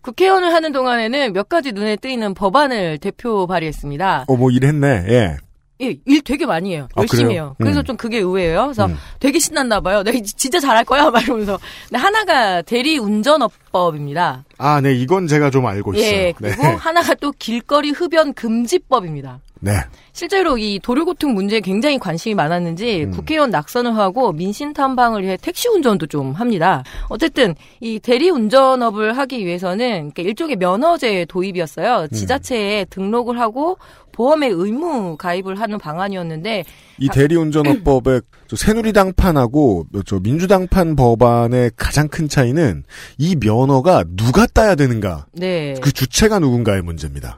[0.01, 4.25] 국회의원을 하는 동안에는 몇 가지 눈에 띄는 법안을 대표 발의했습니다.
[4.29, 5.37] 어, 뭐 일했네, 예.
[5.81, 6.87] 예, 일 되게 많이 해요.
[6.95, 7.31] 아, 열심히 그래요?
[7.41, 7.55] 해요.
[7.57, 7.83] 그래서 음.
[7.85, 8.63] 좀 그게 의외예요.
[8.63, 8.97] 그래서 음.
[9.19, 10.01] 되게 신났나 봐요.
[10.03, 11.59] 내가 지- 진짜 잘할 거야 막 이러면서.
[11.89, 14.45] 근데 하나가 대리 운전업법입니다.
[14.57, 16.09] 아, 네, 이건 제가 좀 알고 있어요.
[16.09, 16.69] 예, 그리고 네.
[16.75, 19.39] 하나가 또 길거리 흡연 금지법입니다.
[19.59, 19.73] 네.
[20.13, 23.11] 실제로 이 도로교통 문제에 굉장히 관심이 많았는지 음.
[23.11, 26.83] 국회의원 낙선을 하고 민심 탐방을 위해 택시 운전도 좀 합니다.
[27.09, 32.07] 어쨌든 이 대리 운전업을 하기 위해서는 일종의 면허제 도입이었어요.
[32.11, 32.15] 음.
[32.15, 33.77] 지자체에 등록을 하고
[34.11, 36.65] 보험에 의무 가입을 하는 방안이었는데
[36.97, 42.83] 이 대리운전업법의 저 새누리당판하고 저 민주당판 법안의 가장 큰 차이는
[43.17, 45.75] 이 면허가 누가 따야 되는가, 네.
[45.81, 47.37] 그 주체가 누군가의 문제입니다.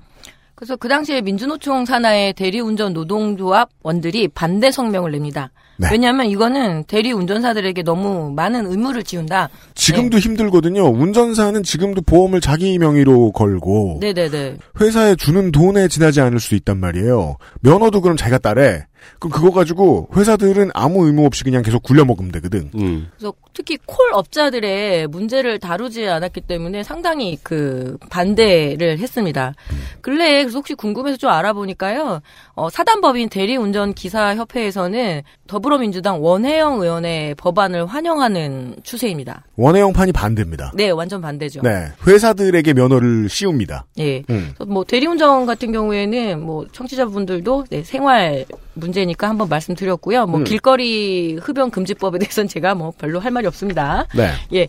[0.61, 5.49] 그래서 그 당시에 민주노총 산하의 대리운전 노동조합 원들이 반대 성명을 냅니다.
[5.77, 5.87] 네.
[5.91, 9.49] 왜냐하면 이거는 대리 운전사들에게 너무 많은 의무를 지운다.
[9.73, 10.83] 지금도 힘들거든요.
[10.83, 14.57] 운전사는 지금도 보험을 자기 명의로 걸고 네네네.
[14.79, 17.37] 회사에 주는 돈에 지나지 않을 수 있단 말이에요.
[17.61, 18.85] 면허도 그럼 자기가 따래.
[19.19, 22.71] 그럼 그거 가지고 회사들은 아무 의무 없이 그냥 계속 굴려 먹으면 되거든.
[22.75, 23.09] 음.
[23.15, 29.53] 그래서 특히 콜 업자들의 문제를 다루지 않았기 때문에 상당히 그 반대를 했습니다.
[30.01, 32.21] 근래에 그래서 혹시 궁금해서 좀 알아보니까요.
[32.53, 39.43] 어, 사단법인 대리운전 기사협회에서는 더불어민주당 원혜영 의원의 법안을 환영하는 추세입니다.
[39.57, 40.71] 원혜영 판이 반대입니다.
[40.75, 41.61] 네, 완전 반대죠.
[41.61, 43.85] 네, 회사들에게 면허를 씌웁니다.
[43.99, 44.23] 예.
[44.29, 44.53] 음.
[44.67, 50.25] 뭐 대리운전 같은 경우에는 뭐 청취자분들도 네, 생활 문제니까 한번 말씀드렸고요.
[50.25, 50.43] 뭐 음.
[50.43, 54.05] 길거리 흡연 금지법에 대해서는 제가 뭐 별로 할 말이 없습니다.
[54.15, 54.31] 네.
[54.53, 54.67] 예.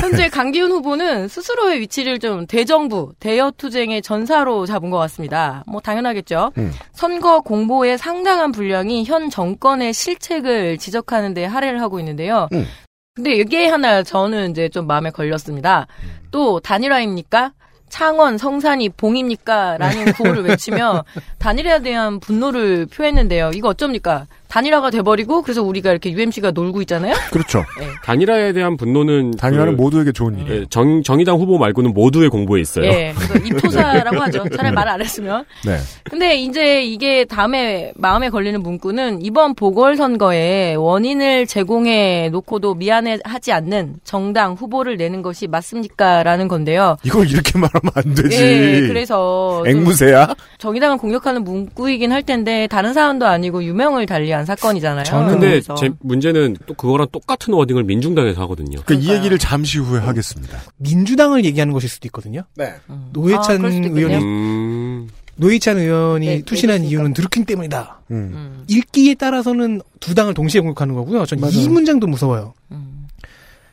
[0.00, 5.64] 현재 강기훈 후보는 스스로의 위치를 좀 대정부, 대여투쟁의 전사로 잡은 것 같습니다.
[5.66, 6.52] 뭐 당연하겠죠.
[6.58, 6.72] 음.
[6.92, 12.48] 선거 공보의 상당한 분량이 현 정권의 실책을 지적하는 데 할애를 하고 있는데요.
[12.52, 12.66] 음.
[13.14, 15.86] 근데 이게 하나 저는 이제 좀 마음에 걸렸습니다.
[16.30, 17.52] 또 단일화입니까?
[17.88, 19.78] 창원, 성산이 봉입니까?
[19.78, 21.04] 라는 구호를 외치며
[21.38, 23.50] 단일화에 대한 분노를 표했는데요.
[23.54, 24.26] 이거 어쩝니까?
[24.48, 27.14] 단일화가 돼버리고 그래서 우리가 이렇게 UMC가 놀고 있잖아요.
[27.30, 27.64] 그렇죠.
[28.04, 30.60] 단일화에 대한 분노는 단일화는 그, 모두에게 좋은 일이에요.
[30.62, 32.86] 예, 정, 정의당 후보 말고는 모두의 공보에 있어요.
[32.86, 34.44] 예, 그래서 입토사라고 하죠.
[34.56, 35.44] 차라리 말안 했으면.
[35.66, 35.76] 네.
[36.04, 44.54] 근데 이제 이게 다음에 마음에 걸리는 문구는 이번 보궐선거에 원인을 제공해 놓고도 미안해하지 않는 정당
[44.54, 46.96] 후보를 내는 것이 맞습니까라는 건데요.
[47.04, 48.36] 이걸 이렇게 말하면 안 되지.
[48.36, 50.34] 예, 그래서 좀 앵무새야?
[50.56, 55.04] 정의당을 공격하는 문구이긴 할 텐데 다른 사안도 아니고 유명을 달리 한 사건이잖아요.
[55.26, 58.80] 근데 그래서 제 문제는 또 그거랑 똑같은 워딩을 민중당에서 하거든요.
[58.86, 60.58] 그이 얘기를 잠시 후에 하겠습니다.
[60.76, 62.42] 민주당을 얘기하는 것일 수도 있거든요.
[62.54, 62.74] 네.
[63.12, 63.68] 노회찬 아.
[63.68, 66.84] 의원이 음, 노회찬 의원이 네, 투신한.
[66.84, 68.00] 이유는 드루킹 때문이다.
[68.10, 68.16] 음.
[68.16, 71.26] 음, 읽기에 따라서는 두 당을 동시에 공격하는 거고요.
[71.26, 71.68] 전 이.
[71.68, 72.54] 문장도 무서워요.
[72.70, 73.06] 음.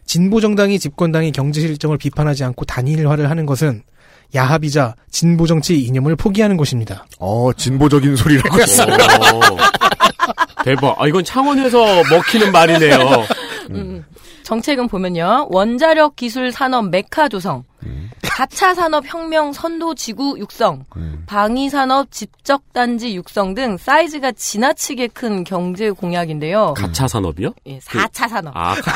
[0.06, 3.84] 진보 정당이 집권당의 경제 실정을 비판하지 않고 단일화를 하는 것은
[4.34, 7.06] 야합이자 진보 정치 이념을 포기하는 것입니다.
[7.20, 8.84] 어, 진보적인 소리라고 했어.
[8.86, 9.58] 오.
[10.66, 11.00] 대박.
[11.00, 12.98] 아, 이건 창원에서 먹히는 말이네요.
[13.70, 14.04] 음.
[14.44, 15.48] 정책은 보면요.
[15.50, 17.64] 원자력 기술 산업 메카 조성,
[18.22, 20.86] 4차 산업 혁명 선도 지구 육성,
[21.26, 26.76] 방위 산업 집적 단지 육성 등 사이즈가 지나치게 큰 경제 공약인데요.
[26.76, 27.54] 가차 산업이요?
[27.66, 28.56] 예, 4차 산업.
[28.56, 28.94] 아, 가,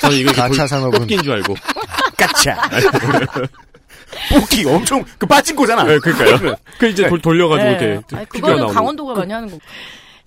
[0.00, 1.54] 저는 이거 가차 돌- 산업은 뽑기인 줄 알고.
[2.16, 2.56] 까차.
[4.32, 5.84] 뽑기 엄청 그 빠진 거잖아.
[5.84, 6.56] 네, 그러니까요.
[6.78, 7.72] 그 이제 돌, 돌려가지고 예.
[7.72, 8.74] 이렇게 아니, 그거는 나오는.
[8.74, 9.60] 강원도가 많이 하는 거고.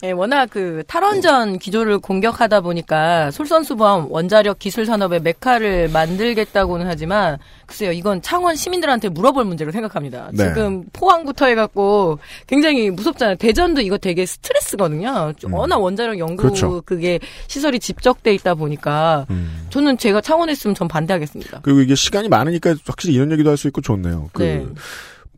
[0.04, 7.38] 예, 워낙 그 탈원전 기조를 공격하다 보니까 솔선수범 원자력 기술 산업의 메카를 만들겠다고는 하지만
[7.68, 10.30] 글쎄요 이건 창원 시민들한테 물어볼 문제로 생각합니다.
[10.34, 10.48] 네.
[10.48, 13.36] 지금 포항부터 해갖고 굉장히 무섭잖아요.
[13.36, 15.34] 대전도 이거 되게 스트레스거든요.
[15.52, 16.38] 워낙 원자력 연구 음.
[16.38, 16.82] 그렇죠.
[16.84, 19.68] 그게 시설이 집적돼 있다 보니까 음.
[19.70, 21.60] 저는 제가 창원에 있으면 전 반대하겠습니다.
[21.62, 24.30] 그리고 이게 시간이 많으니까 확실히 이런 얘기도 할 수 있고 좋네요.
[24.34, 24.66] 그 네.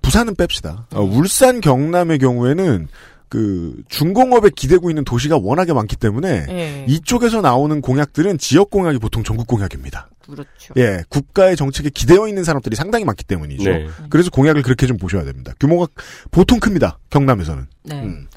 [0.01, 0.85] 부산은 뺍시다.
[0.95, 2.87] 어, 울산 경남의 경우에는
[3.33, 9.23] 그 중공업에 기대고 있는 도시가 워낙에 많기 때문에 예, 이쪽에서 나오는 공약들은 지역 공약이 보통
[9.23, 10.07] 전국 공약입니다.
[10.23, 10.71] 그렇죠.
[10.77, 13.71] 예, 국가의 정책에 기대어 있는 사람들이 상당히 많기 때문이죠.
[13.71, 13.87] 네.
[14.11, 15.51] 그래서 공약을 그렇게 좀 보셔야 됩니다.
[15.59, 15.87] 규모가
[16.29, 16.99] 보통 큽니다.
[17.09, 17.65] 경남에서는.
[17.85, 18.03] 네.
[18.03, 18.27] 음.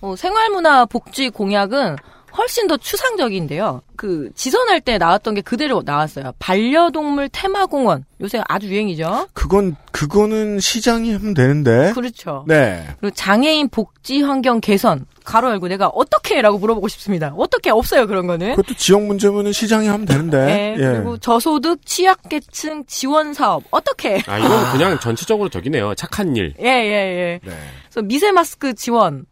[0.00, 1.96] 어, 생활문화 복지 공약은
[2.38, 3.82] 훨씬 더 추상적인데요.
[3.96, 6.32] 그 지선할 때 나왔던 게 그대로 나왔어요.
[6.38, 9.28] 반려동물 테마공원 요새 아주 유행이죠.
[9.32, 11.92] 그건 그거는 시장이 하면 되는데.
[11.94, 12.44] 그렇죠.
[12.46, 12.86] 네.
[13.00, 17.34] 그리고 장애인 복지 환경 개선 가로 열고 내가 어떻게라고 물어보고 싶습니다.
[17.36, 18.54] 어떻게 없어요 그런 거는.
[18.54, 20.46] 그것도 지역 문제면은 시장이 하면 되는데.
[20.46, 20.82] 네, 예.
[20.82, 24.22] 그리고 저소득 취약계층 지원 사업 어떻게?
[24.26, 25.94] 아, 이건 그냥 전체적으로 저기네요.
[25.96, 26.54] 착한 일.
[26.60, 27.40] 예, 예, 예.
[27.42, 27.52] 네.
[27.90, 29.26] 그래서 미세 마스크 지원.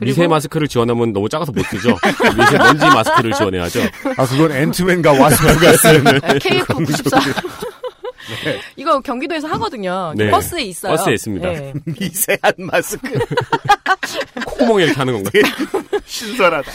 [0.00, 1.96] 미세 마스크를 지원하면 너무 작아서 못 쓰죠.
[2.36, 3.80] 미세 먼지 마스크를 지원해야죠.
[4.16, 7.34] 아 그건 앤트맨과 와스프가 쓴 KF94.
[8.76, 10.12] 이거 경기도에서 하거든요.
[10.14, 10.30] 네.
[10.30, 10.92] 버스에 있어요.
[10.94, 11.48] 버스에 있습니다.
[11.50, 11.72] 네.
[11.98, 13.18] 미세한 마스크.
[14.44, 15.42] 콧구멍에 이렇게 하는 건가요?
[16.04, 16.70] 신선하다.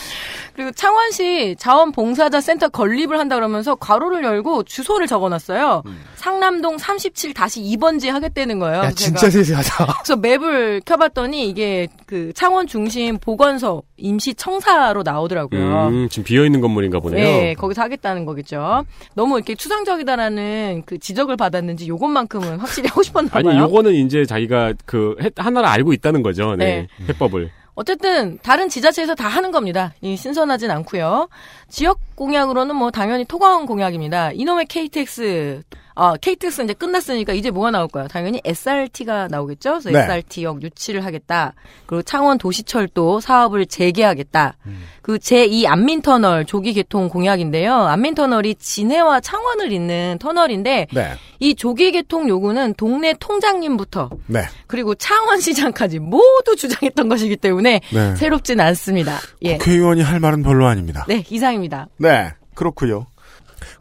[0.55, 5.83] 그리고 창원시 자원봉사자 센터 건립을 한다 그러면서 괄호를 열고 주소를 적어놨어요.
[6.15, 8.79] 상남동 37-2번지 하겠다는 거예요.
[8.83, 9.85] 야 진짜 세세하다.
[10.03, 15.87] 그래서 맵을 켜봤더니 이게 그 창원 중심 보건소 임시 청사로 나오더라고요.
[15.87, 17.23] 음, 지금 비어있는 건물인가 보네요.
[17.25, 18.85] 네, 거기서 하겠다는 거겠죠.
[19.15, 23.49] 너무 이렇게 추상적이다라는 그 지적을 받았는지 요것만큼은 확실히 하고 싶었나 봐요.
[23.49, 26.55] 아니, 요거는 이제 자기가 그, 해- 하나를 알고 있다는 거죠.
[26.55, 26.87] 네.
[27.09, 27.49] 해법을.
[27.75, 29.93] 어쨌든 다른 지자체에서 다 하는 겁니다.
[30.01, 31.27] 이 신선하진 않고요.
[31.69, 34.31] 지역 공약으로는 뭐 당연히 토광 공약입니다.
[34.33, 35.63] 이놈의 KTX
[35.95, 38.07] 아 KTX 이제 끝났으니까 이제 뭐가 나올까요?
[38.07, 39.79] 당연히 SRT가 나오겠죠.
[39.79, 39.99] 그래서 네.
[39.99, 41.53] SRT역 유치를 하겠다.
[41.85, 44.57] 그리고 창원 도시철도 사업을 재개하겠다.
[45.01, 47.73] 그 제2 안민터널 조기 개통 공약인데요.
[47.73, 51.11] 안민터널이 진해와 창원을 잇는 터널인데 네.
[51.39, 54.43] 이 조기 개통 요구는 동네 통장님부터 네.
[54.67, 58.15] 그리고 창원시장까지 모두 주장했던 것이기 때문에 네.
[58.15, 59.19] 새롭진 않습니다.
[59.41, 59.57] 예.
[59.57, 61.05] 국회의원이 할 말은 별로 아닙니다.
[61.07, 61.87] 네, 이상입니다.
[61.97, 63.07] 네, 그렇고요.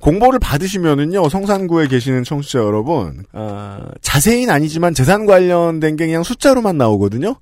[0.00, 7.36] 공보를 받으시면은요 성산구에 계시는 청취자 여러분 어, 자세히는 아니지만 재산 관련된 게 그냥 숫자로만 나오거든요.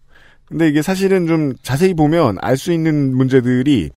[0.46, 3.90] 근데 이게 사실은 좀 자세히 보면 알 수 있는 문제들이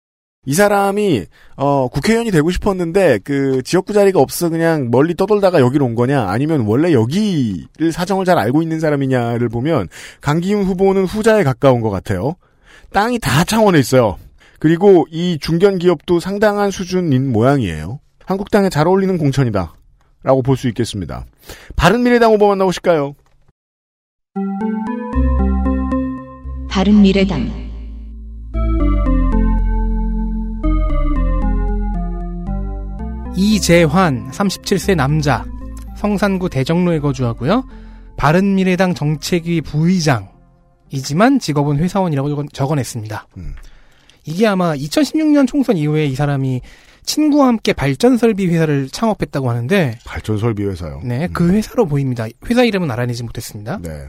[0.46, 1.24] 이 사람이
[1.56, 6.60] 어 국회의원이 되고 싶었는데 그 지역구 자리가 없어 그냥 멀리 떠돌다가 여기로 온 거냐 아니면
[6.66, 9.88] 원래 여기를 사정을 잘 알고 있는 사람이냐를 보면
[10.20, 12.34] 강기훈 후보는 후자에 가까운 것 같아요.
[12.92, 14.18] 땅이 다 창원에 있어요.
[14.60, 18.00] 그리고 이 중견 기업도 상당한 수준인 모양이에요.
[18.26, 19.74] 한국당에 잘 어울리는 공천이다.
[20.22, 21.26] 라고 볼 수 있겠습니다.
[21.76, 23.14] 바른미래당 후보 만나보실까요?
[26.70, 27.64] 바른미래당
[33.36, 35.44] 이재환 37세 남자
[35.96, 37.64] 성산구 대정로에 거주하고요.
[38.16, 43.26] 바른미래당 정책위 부의장이지만 직업은 회사원이라고 적어- 적어냈습니다.
[43.38, 43.54] 음.
[44.26, 46.60] 이게 아마 2016년 총선 이후에 이 사람이
[47.04, 51.00] 친구와 함께 발전 설비 회사를 창업했다고 하는데 발전 설비 회사요.
[51.04, 52.26] 네, 그 회사로 보입니다.
[52.46, 53.78] 회사 이름은 알아내지 못했습니다.
[53.82, 54.06] 네.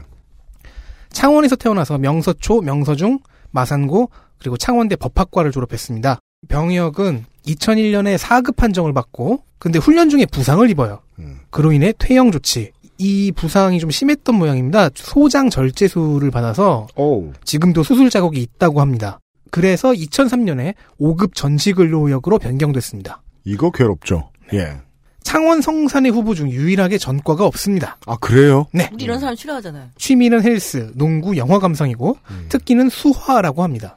[1.10, 6.18] 창원에서 태어나서 명서초, 명서중, 마산고 그리고 창원대 법학과를 졸업했습니다.
[6.48, 11.00] 병역은 2001년에 4급 판정을 받고 근데 훈련 중에 부상을 입어요.
[11.18, 11.40] 음.
[11.50, 12.72] 그로 인해 퇴영 조치.
[12.98, 14.88] 이 부상이 좀 심했던 모양입니다.
[14.94, 17.30] 소장 절제수를 받아서 오.
[17.44, 19.18] 지금도 수술 자국이 있다고 합니다.
[19.50, 23.22] 그래서 2003년에 5급 전시근로역으로 변경됐습니다.
[23.44, 24.30] 이거 괴롭죠.
[24.52, 24.78] 예.
[25.22, 27.96] 창원 성산의 후보 중 유일하게 전과가 없습니다.
[28.06, 28.66] 아 그래요?
[28.72, 28.88] 네.
[28.92, 29.88] 우리 이런 사람 싫어하잖아요.
[29.98, 32.16] 취미는 헬스, 농구, 영화 감상이고
[32.48, 33.96] 특기는 수화라고 합니다.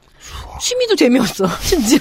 [0.60, 1.46] 취미도 재미없어.
[1.62, 1.98] 심지어.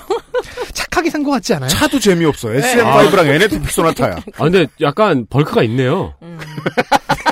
[0.73, 1.69] 착하게 산 것 같지 않아요?
[1.69, 2.49] 차도 재미없어.
[2.49, 4.15] SM5랑 NF 소나타야.
[4.37, 6.13] 아 근데 약간 bulk가 있네요.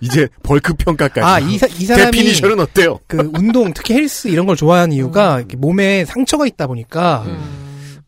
[0.00, 1.20] 이제 bulk 평가까지.
[1.24, 2.98] 아, 이, 사, 이 사람이 definition은 어때요?
[3.06, 7.24] 그 운동, 특히 헬스 이런 걸 좋아하는 이유가 이렇게 몸에 상처가 있다 보니까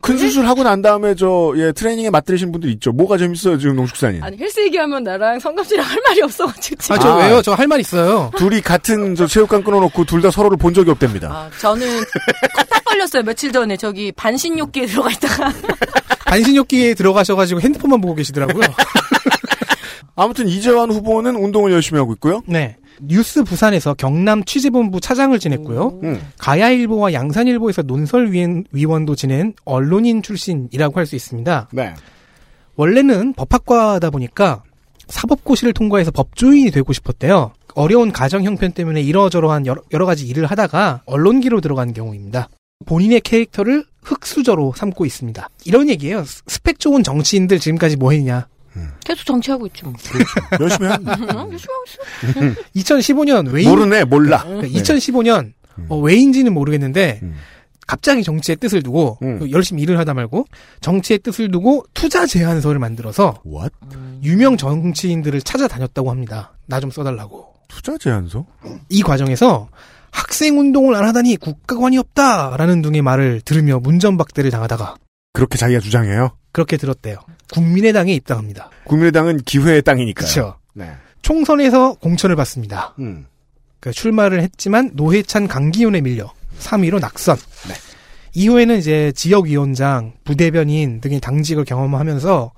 [0.00, 2.92] 큰 수술 하고 난 다음에 저 예, 트레이닝에 맛들으신 분들 있죠.
[2.92, 4.22] 뭐가 재밌어요 지금 농축산인.
[4.22, 6.94] 아니 헬스 얘기하면 나랑 성감씨랑 할 말이 없어가지고 지금.
[6.96, 7.16] 아, 저 아.
[7.26, 7.42] 왜요?
[7.42, 8.30] 저 할 말 있어요.
[8.36, 11.28] 둘이 같은 저 체육관 끊어놓고 둘 다 서로를 본 적이 없답니다.
[11.30, 11.86] 아, 저는
[12.54, 15.52] 컷딱 걸렸어요 며칠 전에 저기 반신욕기에 들어가 있다가
[16.26, 18.62] 반신욕기에 들어가셔가지고 핸드폰만 보고 계시더라고요.
[20.20, 22.42] 아무튼 이재환 후보는 운동을 열심히 하고 있고요.
[22.46, 22.76] 네.
[23.00, 26.00] 뉴스 부산에서 경남 취재본부 차장을 지냈고요.
[26.02, 26.20] 음.
[26.38, 31.68] 가야일보와 양산일보에서 논설위원도 지낸 언론인 출신이라고 할 수 있습니다.
[31.72, 31.94] 네.
[32.76, 34.62] 원래는 법학과다 보니까
[35.06, 37.52] 사법고시를 통과해서 법조인이 되고 싶었대요.
[37.74, 42.48] 어려운 가정 형편 때문에 이러저러한 여러, 여러 가지 일을 하다가 언론기로 들어간 경우입니다.
[42.86, 45.48] 본인의 캐릭터를 흑수저로 삼고 있습니다.
[45.64, 46.24] 이런 얘기예요.
[46.24, 48.48] 스- 스펙 좋은 정치인들 지금까지 뭐 했냐.
[49.04, 49.86] 계속 정치하고 있죠.
[49.86, 49.94] 뭐.
[50.60, 51.04] 열심히 한.
[51.06, 52.62] 응, 열심히 하고 있어.
[52.76, 54.42] 2015년 외인 모르네 몰라.
[54.44, 55.52] 그러니까 2015년
[55.88, 57.34] 어, 왜인지는 모르겠는데 음.
[57.86, 59.50] 갑자기 정치의 뜻을 두고 음.
[59.50, 60.46] 열심히 일을 하다 말고
[60.80, 63.74] 정치의 뜻을 두고 투자 제안서를 만들어서 What?
[64.22, 66.52] 유명 정치인들을 찾아다녔다고 합니다.
[66.66, 67.54] 나 좀 써달라고.
[67.68, 68.44] 투자 제안서?
[68.88, 69.68] 이 과정에서
[70.10, 74.96] 학생 운동을 안 하다니 국가관이 없다라는 등의 말을 들으며 문전박대를 당하다가
[75.38, 76.32] 그렇게 자기가 주장해요.
[76.50, 77.18] 그렇게 들었대요.
[77.52, 78.70] 국민의당에 입당합니다.
[78.82, 80.26] 국민의당은 기회의 땅이니까요.
[80.26, 80.58] 그렇죠.
[80.74, 80.90] 네.
[81.22, 82.96] 총선에서 공천을 받습니다.
[82.98, 83.24] 음.
[83.78, 87.36] 그 출마를 했지만 노회찬 강기훈에 밀려 3위로 낙선.
[87.68, 87.74] 네.
[88.34, 92.52] 이후에는 이제 지역위원장, 부대변인 등의 당직을 경험하면서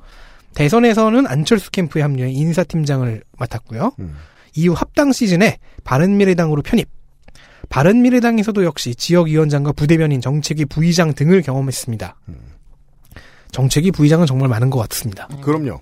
[0.55, 3.93] 대선에서는 안철수 캠프에 합류해 인사팀장을 맡았고요.
[3.99, 4.17] 음.
[4.55, 6.89] 이후 합당 시즌에 바른미래당으로 편입.
[7.69, 12.17] 바른미래당에서도 역시 지역위원장과 부대변인, 정책위 부의장 등을 경험했습니다.
[13.53, 15.29] 정책위 부의장은 정말 많은 것 같습니다.
[15.43, 15.81] 그럼요.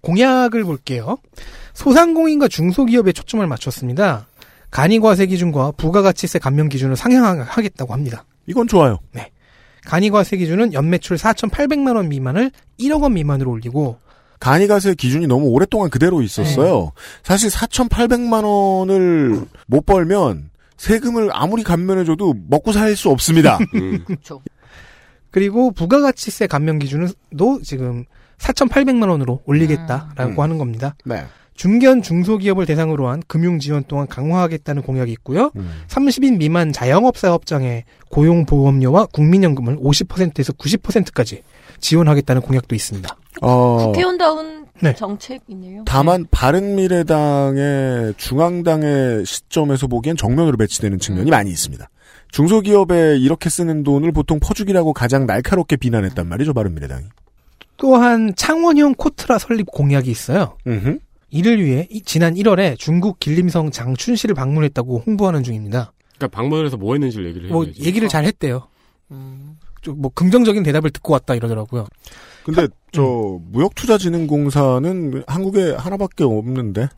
[0.00, 1.18] 공약을 볼게요.
[1.74, 4.26] 소상공인과 중소기업에 초점을 맞췄습니다.
[4.70, 8.24] 간이과세 기준과 부가가치세 감면 기준을 상향하겠다고 합니다.
[8.46, 8.98] 이건 좋아요.
[9.84, 13.98] 간이과세 기준은 연매출 4,800만 원 미만을 1억 원 미만으로 올리고
[14.40, 16.92] 간이가세 기준이 너무 오랫동안 그대로 있었어요.
[17.22, 23.58] 사실 4,800만 원을 못 벌면 세금을 아무리 감면해줘도 먹고 살 수 없습니다.
[23.74, 24.04] 음.
[25.32, 28.04] 그리고 부가가치세 감면 기준도 지금
[28.38, 30.40] 4,800만 원으로 올리겠다라고 음.
[30.40, 30.94] 하는 겁니다.
[31.04, 31.24] 네.
[31.54, 35.50] 중견 중소기업을 대상으로 한 금융 지원 또한 강화하겠다는 공약이 있고요.
[35.56, 35.82] 음.
[35.88, 41.42] 30인 미만 자영업 사업장의 고용 보험료와 국민연금을 50%에서 90%까지
[41.80, 43.16] 지원하겠다는 공약도 있습니다.
[43.42, 44.94] 어, 국회의원다운 네.
[44.94, 45.84] 정책이네요.
[45.86, 51.88] 다만 바른미래당의 중앙당의 시점에서 보기엔 정면으로 배치되는 측면이 많이 있습니다.
[52.32, 57.04] 중소기업에 이렇게 쓰는 돈을 보통 퍼주기라고 가장 날카롭게 비난했단 말이죠, 바른미래당이.
[57.76, 60.56] 또한 창원형 코트라 설립 공약이 있어요.
[60.66, 60.98] 음흠.
[61.30, 65.92] 이를 위해 이- 지난 1월에 중국 길림성 장춘시를 방문했다고 홍보하는 중입니다.
[66.16, 67.82] 그러니까 방문을 해서 뭐 했는지를 얘기를 뭐 해야지.
[67.84, 68.66] 얘기를 잘 했대요.
[69.10, 69.56] 음.
[69.82, 71.86] 좀뭐 긍정적인 대답을 듣고 왔다 이러더라고요.
[72.44, 73.02] 근데 저
[73.50, 76.88] 무역투자진흥공사는 한국에 하나밖에 없는데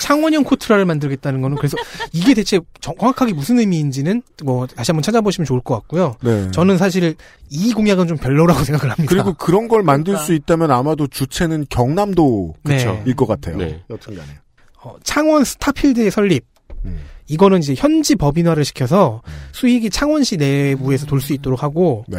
[0.00, 1.76] 창원형 코트라를 만들겠다는 거는 그래서
[2.12, 6.16] 이게 대체 정확하게 무슨 의미인지는 뭐 다시 한번 찾아보시면 좋을 것 같고요.
[6.22, 6.50] 네.
[6.52, 7.14] 저는 사실
[7.50, 9.08] 이 공약은 좀 별로라고 생각을 합니다.
[9.08, 10.24] 그리고 그런 걸 만들 그러니까.
[10.24, 13.12] 수 있다면 아마도 주체는 경남도일 네.
[13.16, 13.56] 것 같아요.
[13.56, 13.82] 네.
[13.90, 14.28] 여튼간에.
[14.82, 16.44] 어, 창원 스타필드의 설립.
[16.84, 17.00] 음.
[17.28, 22.18] 이거는 이제 현지 법인화를 시켜서 수익이 창원시 내부에서 돌 수 있도록 하고 네.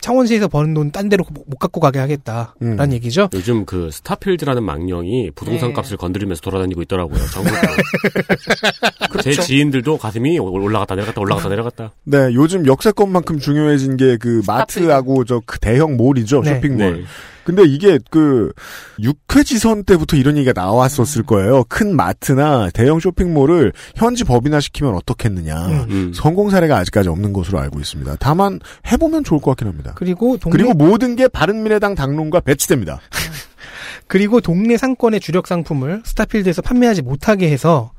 [0.00, 2.92] 창원시에서 버는 돈 딴 데로 못 갖고 가게 하겠다라는 음.
[2.92, 3.28] 얘기죠.
[3.32, 5.74] 요즘 그 스타필드라는 망령이 부동산 네.
[5.74, 7.18] 값을 건드리면서 돌아다니고 있더라고요.
[7.32, 7.60] 전국으로.
[9.22, 11.92] 제 지인들도 가슴이 올라갔다 내려갔다 올라갔다 내려갔다.
[12.04, 16.54] 네, 요즘 역세권만큼 중요해진 게 그 마트하고 저 그 대형 몰이죠, 네.
[16.56, 16.98] 쇼핑몰.
[16.98, 17.04] 네.
[17.44, 18.52] 근데 이게 그
[19.00, 21.64] 육회지선 때부터 이런 얘기가 나왔었을 거예요.
[21.68, 25.66] 큰 마트나 대형 쇼핑몰을 현지 법인화 시키면 어떻겠느냐.
[25.90, 26.12] 음.
[26.14, 28.16] 성공 사례가 아직까지 없는 것으로 알고 있습니다.
[28.20, 29.92] 다만 해보면 좋을 것 같긴 합니다.
[29.96, 33.00] 그리고 동네 그리고 모든 게 바른미래당 당론과 배치됩니다.
[34.06, 37.92] 그리고 동네 상권의 주력 상품을 스타필드에서 판매하지 못하게 해서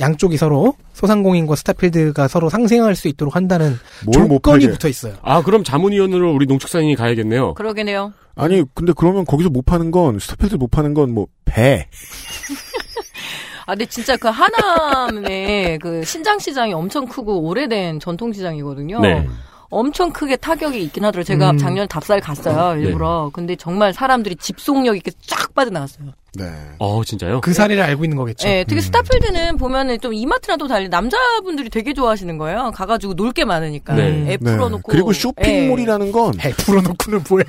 [0.00, 3.78] 양쪽이 서로 소상공인과 스타필드가 서로 상생할 수 있도록 한다는
[4.12, 4.66] 조건이.
[4.68, 5.14] 붙어 있어요.
[5.22, 7.54] 아, 그럼 자문위원으로 우리 농축산인이 가야겠네요.
[7.54, 8.12] 그러게네요.
[8.34, 11.88] 아니 근데 그러면 거기서 못 파는 건 스타필드 못 파는 건 뭐 배.
[13.66, 19.00] 아, 근데 진짜 그 하남의 그 신장 시장이 엄청 크고 오래된 전통 시장이거든요.
[19.00, 19.26] 네.
[19.70, 21.24] 엄청 크게 타격이 있긴 하더라고요.
[21.24, 21.58] 제가 음.
[21.58, 23.30] 작년 답사를 갔어요, 일부러.
[23.32, 26.12] 근데 정말 사람들이 집속력 있게 쫙 빠져나갔어요.
[26.36, 26.52] 네.
[26.78, 27.40] 어, 진짜요?
[27.40, 28.46] 그 사례를 알고 있는 거겠죠.
[28.48, 32.70] 네, 특히 스타필드는 보면은 좀 이마트랑 또 달리 남자분들이 되게 좋아하시는 거예요.
[32.74, 33.94] 가가지고 놀 게 많으니까.
[33.94, 34.24] 네.
[34.32, 34.90] 애 풀어놓고.
[34.90, 35.18] 그리고 예.
[35.18, 37.44] 쇼핑몰이라는 건해 풀어놓고는 뭐예요?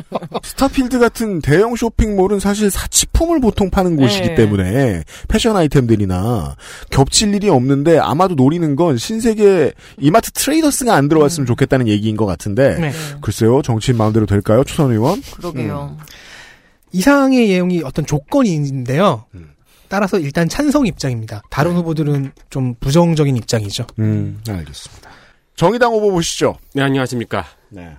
[0.42, 4.34] 스타필드 같은 대형 쇼핑몰은 사실 사치품을 보통 파는 곳이기 네.
[4.34, 6.56] 때문에 패션 아이템들이나
[6.90, 12.78] 겹칠 일이 없는데 아마도 노리는 건 신세계 이마트 트레이더스가 안 들어왔으면 좋겠다는 얘기인 것 같은데
[12.78, 12.92] 네.
[13.20, 15.20] 글쎄요 정치인 마음대로 될까요 초선 의원?
[15.36, 15.96] 그러게요.
[16.96, 19.26] 이상의 내용이 어떤 조건이 있는데요.
[19.34, 19.50] 음.
[19.88, 21.42] 따라서 일단 찬성 입장입니다.
[21.50, 23.86] 다른 후보들은 좀 부정적인 입장이죠.
[23.98, 25.10] 음 알겠습니다.
[25.54, 26.56] 정의당 후보 보시죠.
[26.74, 27.44] 네, 안녕하십니까.
[27.68, 27.96] 네.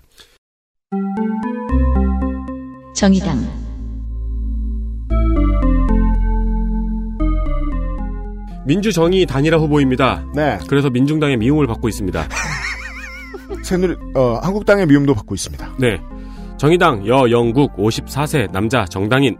[2.95, 3.67] 정의당
[8.65, 10.25] 민주정의 단일화 후보입니다.
[10.35, 10.57] 네.
[10.67, 12.27] 그래서 민중당의 미움을 받고 있습니다.
[13.63, 15.75] 새누리 어, 한국당의 미움도 받고 있습니다.
[15.79, 15.99] 네.
[16.57, 19.37] 정의당 여영국 54세 남자 정당인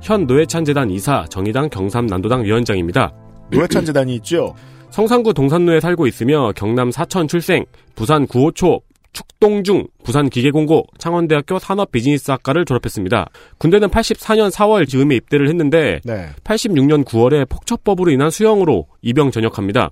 [0.00, 3.12] 현 노회찬 재단 이사 정의당 경삼남도당 위원장입니다.
[3.50, 4.54] 노회찬 재단이 있죠.
[4.90, 8.80] 성산구 동산로에 살고 있으며 경남 사천 출생, 부산 구호초,
[9.12, 13.28] 축동중, 부산 기계공고, 창원대학교 산업비즈니스학과를 졸업했습니다.
[13.58, 16.28] 군대는 84년 4월 즈음에 입대를 했는데 네.
[16.44, 19.90] 86년 9월에 폭처법으로 인한 수형으로 입영 전역합니다.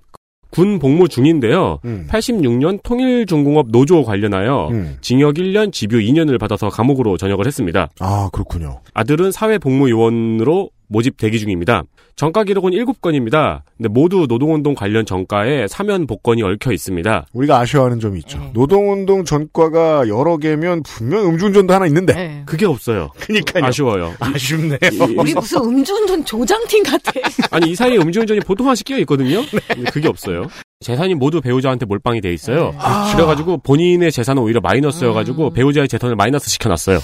[0.52, 1.80] 군 복무 중인데요.
[1.86, 2.06] 음.
[2.10, 4.98] 86년 통일중공업 노조 관련하여 음.
[5.00, 7.88] 징역 1년, 집유 2년을 받아서 감옥으로 전역을 했습니다.
[7.98, 8.80] 아 그렇군요.
[8.92, 11.84] 아들은 사회복무요원으로 모집 대기 중입니다.
[12.16, 13.62] 정가 기록은 7건입니다.
[13.76, 17.26] 근데 모두 노동운동 관련 정가에 사면 복권이 얽혀 있습니다.
[17.32, 18.38] 우리가 아쉬워하는 점이 있죠.
[18.38, 18.50] 네.
[18.52, 22.12] 노동운동 전과가 여러 개면 분명 음주운전도 하나 있는데.
[22.14, 22.42] 네.
[22.46, 23.10] 그게 없어요.
[23.18, 23.64] 그니까요.
[23.64, 24.12] 아쉬워요.
[24.20, 24.78] 아쉽네요.
[24.92, 27.12] 이- 우리 무슨 음주운전 조장팀 같아.
[27.50, 29.42] 아니 이 사이에 음주운전이 보통 하나씩 끼어 있거든요.
[29.68, 30.46] 근데 그게 없어요.
[30.80, 32.74] 재산이 모두 배우자한테 몰빵이 돼 있어요.
[33.14, 36.98] 그래가지고 본인의 재산은 오히려 마이너스여가지고 배우자의 재산을 마이너스 시켜놨어요.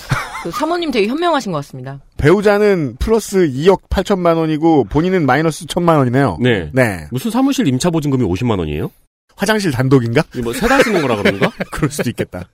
[0.51, 2.01] 그 사모님 되게 현명하신 것 같습니다.
[2.17, 6.39] 배우자는 플러스 2억 8천만 원이고 본인은 마이너스 1천만 원이네요.
[6.41, 6.71] 네.
[6.73, 7.07] 네.
[7.11, 8.91] 무슨 사무실 임차 보증금이 50만 원이에요?
[9.37, 10.23] 화장실 단독인가?
[10.43, 11.51] 뭐 세달 쓰는 거라 그런가?
[11.71, 12.49] 그럴 수도 있겠다.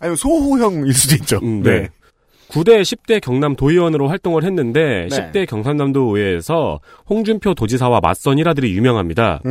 [0.00, 1.38] 아니면 소호형일 수도 있죠.
[1.42, 1.88] 음, 네.
[2.50, 5.16] 9대 10대 경남 도의원으로 활동을 했는데 네.
[5.32, 9.42] 10대 경상남도 의회에서 홍준표 도지사와 맞선 일화들이 유명합니다.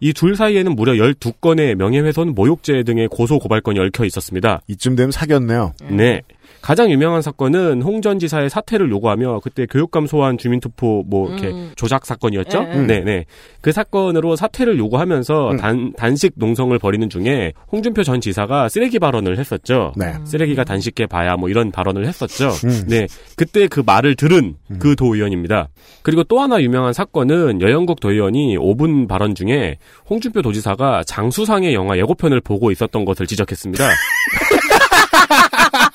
[0.00, 4.62] 이 둘 사이에는 무려 12건의 명예훼손 모욕죄 등의 고소 고발건이 얽혀 있었습니다.
[4.66, 5.74] 이쯤 되면 사귀었네요.
[5.90, 6.22] 네.
[6.62, 11.72] 가장 유명한 사건은 홍전 지사의 사퇴를 요구하며 그때 교육감 소환 주민투표 뭐 이렇게 음.
[11.74, 12.62] 조작 사건이었죠.
[12.62, 13.24] 네, 네, 네.
[13.60, 15.56] 그 사건으로 사퇴를 요구하면서 음.
[15.56, 19.92] 단, 단식 농성을 벌이는 중에 홍준표 전 지사가 쓰레기 발언을 했었죠.
[19.96, 20.14] 네.
[20.24, 22.50] 쓰레기가 단식해 봐야 뭐 이런 발언을 했었죠.
[22.64, 22.84] 음.
[22.88, 23.06] 네.
[23.36, 25.68] 그때 그 말을 들은 그 도의원입니다.
[26.02, 32.40] 그리고 또 하나 유명한 사건은 여영국 도의원이 5분 발언 중에 홍준표 도지사가 장수상의 영화 예고편을
[32.40, 33.84] 보고 있었던 것을 지적했습니다.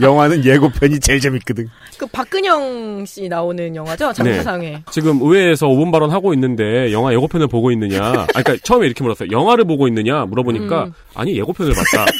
[0.00, 1.68] 영화는 예고편이 제일 재밌거든.
[1.98, 4.12] 그 박근영 씨 나오는 영화죠?
[4.12, 4.82] 장수상회.
[4.90, 8.00] 지금 의회에서 5분 발언 하고 있는데 영화 예고편을 보고 있느냐?
[8.02, 9.30] 아, 그러니까 처음에 이렇게 물었어요.
[9.30, 10.92] 영화를 보고 있느냐 물어보니까 음.
[11.14, 12.10] 아니 예고편을 봤다.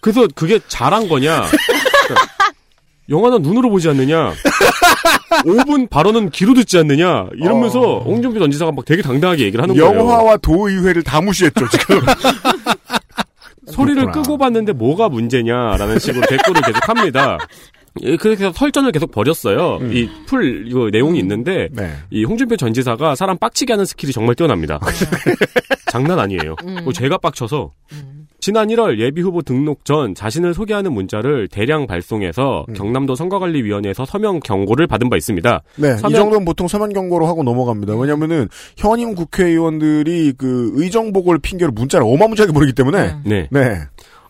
[0.00, 1.44] 그래서 그게 잘한 거냐?
[2.06, 2.26] 그러니까
[3.08, 4.32] 영화는 눈으로 보지 않느냐?
[5.44, 7.26] 5분 발언은 귀로 듣지 않느냐?
[7.36, 8.02] 이러면서 어.
[8.02, 9.94] 홍준표 전 지사가 막 되게 당당하게 얘기를 하는 거예요.
[9.98, 12.00] 영화와 도의회를 다 무시했죠, 지금.
[13.66, 14.22] 소리를 그렇구나.
[14.22, 17.38] 끄고 봤는데 뭐가 문제냐라는 식으로 댓글을 계속 합니다.
[18.02, 19.76] 예, 그래서 설전을 계속 벌였어요.
[19.80, 19.92] 음.
[19.92, 21.92] 리플 이거 내용이 있는데 네.
[22.10, 24.80] 이 홍준표 전 지사가 사람 빡치게 하는 skill이 정말 뛰어납니다.
[25.90, 26.56] 장난 아니에요.
[26.64, 26.78] 음.
[26.82, 28.23] 뭐 제가 빡쳐서 음.
[28.44, 32.74] 지난 1월 예비 후보 등록 전 자신을 소개하는 문자를 대량 발송해서 음.
[32.74, 35.62] 경남도 선거관리위원회에서 서면 경고를 받은 바 있습니다.
[35.76, 37.96] 네, 이 서면- 정도는 보통 서면 경고로 하고 넘어갑니다.
[37.96, 43.22] 왜냐면은 현임 국회의원들이 그 의정보고를 핑계로 문자를 어마무지하게 보내기 때문에 음.
[43.24, 43.48] 네.
[43.50, 43.78] 네,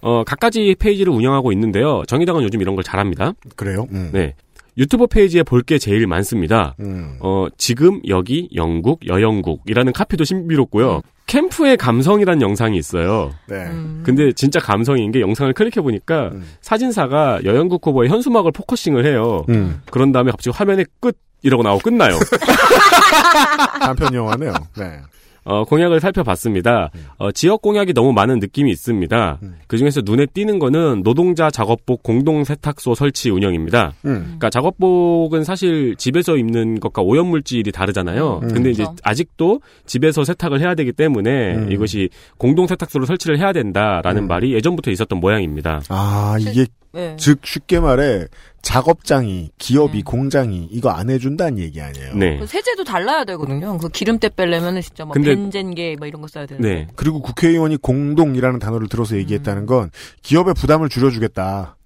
[0.01, 2.05] 어, 각가지 페이지를 운영하고 있는데요.
[2.07, 3.33] 정의당은 요즘 이런 걸 잘합니다.
[3.57, 3.89] 그래요.
[3.91, 4.11] 음.
[4.13, 4.35] 네.
[4.79, 6.77] 유튜브 페이지에 볼 게 제일 많습니다.
[6.79, 7.17] 음.
[7.19, 11.01] 어, 지금 여기 영국 여영국이라는 카피도 신비롭고요.
[11.27, 13.33] 캠프의 감성이란 영상이 있어요.
[13.49, 13.57] 네.
[13.65, 14.03] 음.
[14.05, 19.45] 근데 진짜 감성인 게 영상을 클릭해 보니까 사진사가 여영국 후보의 현수막을 focusing을 해요.
[19.49, 19.81] 음.
[19.91, 22.19] 그런 다음에 갑자기 화면에 끝 이러고 나오고 끝나요.
[23.81, 24.53] 단편 영화네요.
[24.77, 25.01] 네.
[25.45, 26.91] 어, 공약을 살펴봤습니다.
[27.19, 29.39] 어, 지역 공약이 너무 많은 느낌이 있습니다.
[29.67, 33.93] 그 중에서 눈에 띄는 거는 노동자 작업복 공동 세탁소 설치 운영입니다.
[34.07, 34.23] 음.
[34.25, 38.41] 그러니까 작업복은 사실 집에서 입는 것과 오염 물질이 다르잖아요.
[38.43, 38.49] 음.
[38.49, 38.97] 근데 이제 그렇죠.
[39.03, 41.73] 아직도 집에서 세탁을 해야 되기 때문에 음.
[41.73, 44.29] 이것이 공동 세탁소를 설치를 해야 된다라는 음.
[44.29, 45.83] 말이 예전부터 있었던 모양입니다.
[45.89, 47.17] 아, 이게, 네.
[47.19, 48.27] 즉, 쉽게 말해,
[48.63, 50.03] 작업장이, 기업이, 네.
[50.05, 52.15] 공장이, 이거 안 해준다는 얘기 아니에요.
[52.15, 52.39] 네.
[52.39, 53.77] 그 세제도 달라야 되거든요.
[53.79, 56.69] 그 기름때 빼려면은 진짜 뭐 근데- 벤젠계 뭐 이런 거 써야 되는데.
[56.75, 56.87] 네.
[56.97, 59.91] 그리고 국회의원이 공동이라는 단어를 들어서 얘기했다는 건
[60.23, 61.77] 기업의 부담을 줄여주겠다.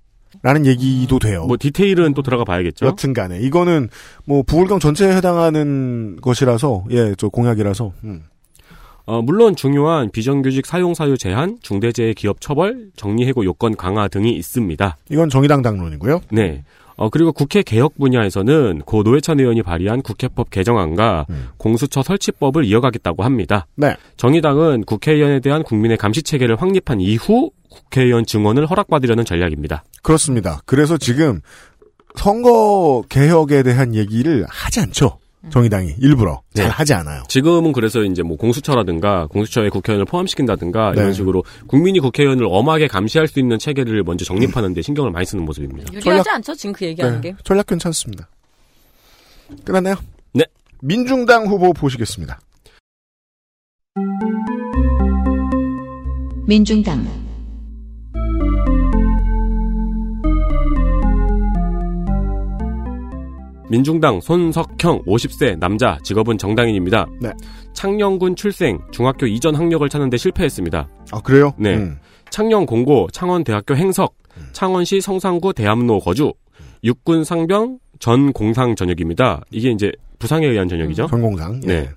[0.43, 1.47] 라는 얘기도 돼요.
[1.47, 2.85] 뭐 디테일은 또 들어가 봐야겠죠.
[2.87, 3.41] 여튼 간에.
[3.41, 3.89] 이거는
[4.27, 8.25] 뭐 부울경 전체에 해당하는 것이라서, 예, 저 공약이라서, 음.
[9.09, 14.99] 어, 물론 중요한 비정규직 사용 사유 제한, 중대재해 기업 처벌, 정리해고 요건 강화 등이 있습니다.
[15.09, 16.21] 이건 정의당 당론이고요.
[16.31, 16.63] 네.
[16.95, 21.49] 어, 그리고 국회 개혁 분야에서는 고 노회찬 의원이 발의한 국회법 개정안과 음.
[21.57, 23.67] 공수처 설치법을 이어가겠다고 합니다.
[23.77, 23.97] 네.
[24.19, 29.85] 정의당은 국회의원에 대한 국민의 감시 체계를 확립한 이후 국회의원 증언을 허락받으려는 전략입니다.
[30.03, 30.61] 그렇습니다.
[30.67, 31.41] 그래서 지금
[32.15, 35.19] 선거 개혁에 대한 얘기를 하지 않죠.
[35.51, 36.63] 정의당이 일부러 네.
[36.63, 37.23] 잘 하지 않아요.
[37.29, 41.01] 지금은 그래서 이제 뭐 공수처라든가 공수처에 국회의원을 포함시킨다든가 네.
[41.01, 45.45] 이런 식으로 국민이 국회의원을 엄하게 감시할 수 있는 체계를 먼저 정립하는 데 신경을 많이 쓰는
[45.45, 45.93] 모습입니다.
[45.93, 46.55] 유리하지 전략- 않죠?
[46.55, 47.35] 지금 그 얘기하는 게.
[47.45, 48.29] 전략 괜찮습니다.
[49.65, 49.95] 끝났나요?
[50.35, 50.45] 네.
[50.83, 52.41] 민중당 후보 보시겠습니다.
[56.47, 57.07] 민중당
[63.71, 67.07] 민중당 손석형 50세 남자 직업은 정당인입니다.
[67.21, 67.31] 네.
[67.75, 70.89] 창녕군 출생 중학교 이전 학력을 찾는데 실패했습니다.
[71.13, 71.53] 아 그래요?
[71.59, 71.77] 네.
[71.77, 71.99] 음.
[72.31, 74.15] 창녕 공고 창원대학교 행석
[74.53, 76.33] 창원시 성산구 대암로 거주
[76.85, 79.43] 육군 상병 전 공상 전역입니다.
[79.51, 81.07] 이게 이제 부상에 의한 전역이죠.
[81.09, 81.61] 전공상.
[81.65, 81.67] 예.
[81.67, 81.91] 네.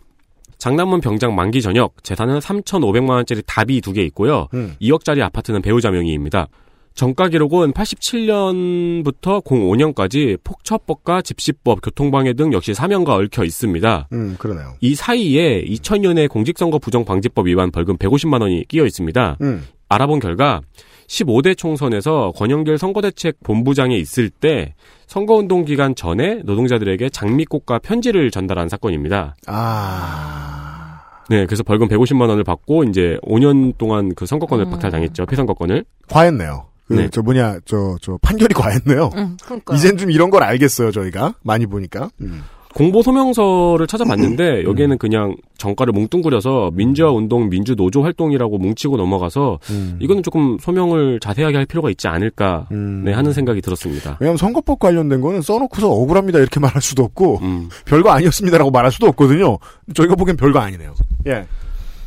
[0.58, 4.48] 장남문 병장 만기 전역 재산은 3,500만 원짜리 답이 두 개 있고요.
[4.54, 4.76] 음.
[4.82, 6.48] 2억짜리 아파트는 배우자 명의입니다.
[6.94, 14.08] 정가 기록은 87년부터 05년까지 폭처법과 집시법, 교통방해 등 역시 사면과 얽혀 있습니다.
[14.12, 14.74] 음, 그러네요.
[14.82, 19.38] 이 사이에 2000년에 공직선거 부정방지법 위반 벌금 150만 원이 끼어 있습니다.
[19.42, 19.66] 음.
[19.90, 20.62] 알아본 결과
[21.08, 24.74] 15대 총선에서 권영길 선거대책 본부장에 있을 때
[25.08, 29.36] 선거운동 기간 전에 노동자들에게 장미꽃과 편지를 전달한 사건입니다.
[29.48, 31.02] 아.
[31.30, 34.72] 네, 그래서 벌금 150만 원을 받고 이제 5년 동안 그 선거권을 음.
[34.72, 35.26] 박탈당했죠.
[35.26, 35.84] 피선거권을.
[36.08, 36.71] 과했네요.
[36.92, 37.10] 그, 네.
[37.12, 39.10] 저 뭐냐, 저, 저, 판결이 과했네요.
[39.16, 39.76] 응, 그러니까.
[39.76, 41.36] 이젠 좀 이런 걸 알겠어요, 저희가.
[41.44, 42.10] 많이 보니까.
[42.22, 42.44] 음.
[42.74, 49.98] 공보 소명서를 찾아봤는데 여기에는 그냥 정가를 뭉뚱그려서 민주화 운동, 민주 노조 활동이라고 뭉치고 넘어가서 음.
[50.00, 53.04] 이거는 조금 소명을 자세하게 할 필요가 있지 않을까 음.
[53.04, 54.18] 네, 하는 생각이 들었습니다.
[54.20, 57.70] 왜냐면 선거법 관련된 거는 써놓고서 억울합니다 이렇게 말할 수도 없고 음.
[57.86, 59.58] 별거 아니었습니다라고 말할 수도 없거든요.
[59.94, 60.94] 저희가 보기엔 별거 아니네요.
[61.28, 61.46] 예.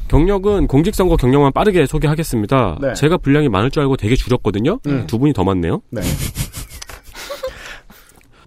[0.08, 2.78] 경력은 공직선거 경력만 빠르게 소개하겠습니다.
[2.80, 2.94] 네.
[2.94, 4.78] 제가 분량이 많을 줄 알고 되게 줄였거든요.
[4.86, 5.06] 음.
[5.06, 5.82] 두 분이 더 많네요.
[5.90, 6.02] 네.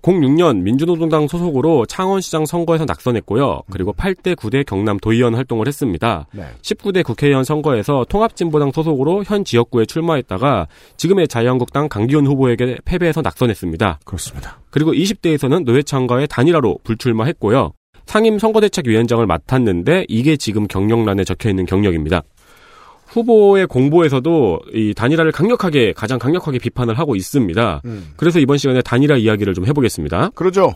[0.07, 3.63] 06년 민주노동당 소속으로 창원시장 선거에서 낙선했고요.
[3.69, 6.27] 그리고 8대 9대 경남 도의원 활동을 했습니다.
[6.31, 6.45] 네.
[6.61, 13.99] 19대 국회의원 선거에서 통합진보당 소속으로 현 지역구에 출마했다가 지금의 자유한국당 강기훈 후보에게 패배해서 낙선했습니다.
[14.05, 14.59] 그렇습니다.
[14.69, 17.73] 그리고 20대에서는 노회찬과의 단일화로 불출마했고요.
[18.07, 22.23] 상임 선거대책위원장을 맡았는데 이게 지금 경력란에 적혀 있는 경력입니다.
[23.07, 27.81] 후보의 공보에서도 이 단일화를 강력하게 가장 강력하게 비판을 하고 있습니다.
[27.85, 28.13] 음.
[28.15, 30.31] 그래서 이번 시간에 단일화 이야기를 좀 해보겠습니다.
[30.35, 30.73] 그러죠.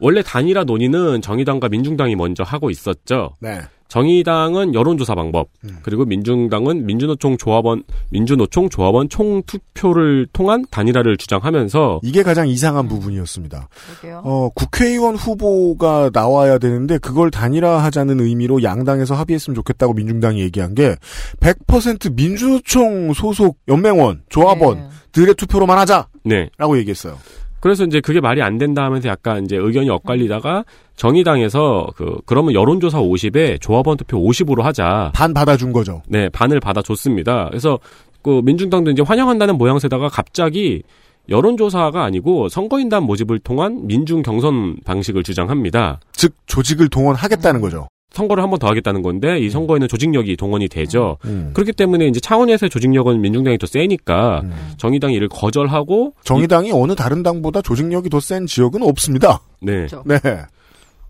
[0.00, 3.34] 원래 단일화 논의는 정의당과 민중당이 먼저 하고 있었죠.
[3.40, 3.60] 네.
[3.88, 5.78] 정의당은 여론조사 방법, 음.
[5.82, 13.68] 그리고 민중당은 민주노총 조합원, 민주노총 조합원 총투표를 통한 단일화를 주장하면서 이게 가장 이상한 부분이었습니다.
[14.00, 14.22] 그러게요.
[14.24, 20.96] 어, 국회의원 후보가 나와야 되는데 그걸 단일화하자는 의미로 양당에서 합의했으면 좋겠다고 민중당이 얘기한 게
[21.40, 26.50] 100% 민주노총 소속 연맹원, 조합원들의 투표로만 하자라고 네.
[26.78, 27.18] 얘기했어요.
[27.66, 30.64] 그래서 이제 그게 말이 안 된다 하면서 약간 이제 의견이 엇갈리다가
[30.94, 35.10] 정의당에서 그 그러면 여론조사 50에 조합원 투표 50으로 하자.
[35.12, 36.00] 반 받아준 거죠.
[36.06, 37.48] 네, 반을 받아줬습니다.
[37.48, 37.80] 그래서
[38.22, 40.84] 그 민중당도 이제 환영한다는 모양새다가 갑자기
[41.28, 45.98] 여론조사가 아니고 선거인단 모집을 통한 민중 경선 방식을 주장합니다.
[46.12, 47.88] 즉 조직을 동원하겠다는 거죠.
[48.16, 51.18] 선거를 한 번 더 하겠다는 건데 이 선거에는 조직력이 동원이 되죠.
[51.26, 51.50] 음.
[51.52, 54.52] 그렇기 때문에 이제 차원에서의 조직력은 민중당이 더 세니까 음.
[54.78, 59.40] 정의당이 이를 거절하고 정의당이 어느 다른 당보다 조직력이 더 센 지역은 없습니다.
[59.60, 59.86] 네.
[59.86, 60.02] 그렇죠.
[60.06, 60.18] 네.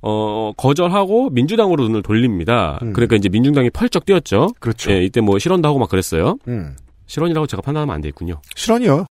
[0.03, 2.79] 어, 거절하고 민주당으로 눈을 돌립니다.
[2.83, 2.93] 음.
[2.93, 4.49] 그러니까 이제 민중당이 펄쩍 뛰었죠.
[4.61, 4.93] 그렇죠.
[4.93, 6.37] 예, 이때 뭐 실언도 하고 막 그랬어요.
[6.49, 6.77] 음.
[7.07, 8.41] 실언이라고 제가 판단하면 안 되겠군요.
[8.55, 9.07] 실언이요.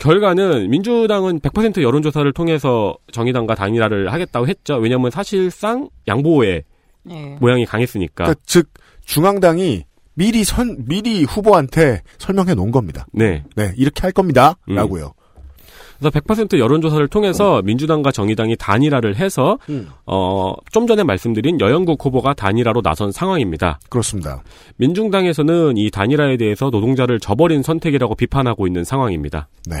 [0.00, 4.76] 결과는 민주당은 100% 여론조사를 통해서 정의당과 단일화를 하겠다고 했죠.
[4.76, 6.62] 왜냐하면 사실상 양보의
[7.02, 7.36] 네.
[7.40, 8.24] 모양이 강했으니까.
[8.24, 8.68] 그러니까 즉
[9.04, 9.84] 중앙당이
[10.14, 13.06] 미리 선 미리 후보한테 설명해 놓은 겁니다.
[13.12, 13.44] 네.
[13.56, 15.06] 네, 이렇게 할 겁니다라고요.
[15.06, 15.20] 음.
[16.00, 19.88] 그래서 100% 여론조사를 통해서 민주당과 정의당이 단일화를 해서 음.
[20.06, 23.78] 어, 좀 전에 말씀드린 여영국 후보가 단일화로 나선 상황입니다.
[23.90, 24.42] 그렇습니다.
[24.78, 29.48] 민중당에서는 이 단일화에 대해서 노동자를 저버린 선택이라고 비판하고 있는 상황입니다.
[29.66, 29.76] 네.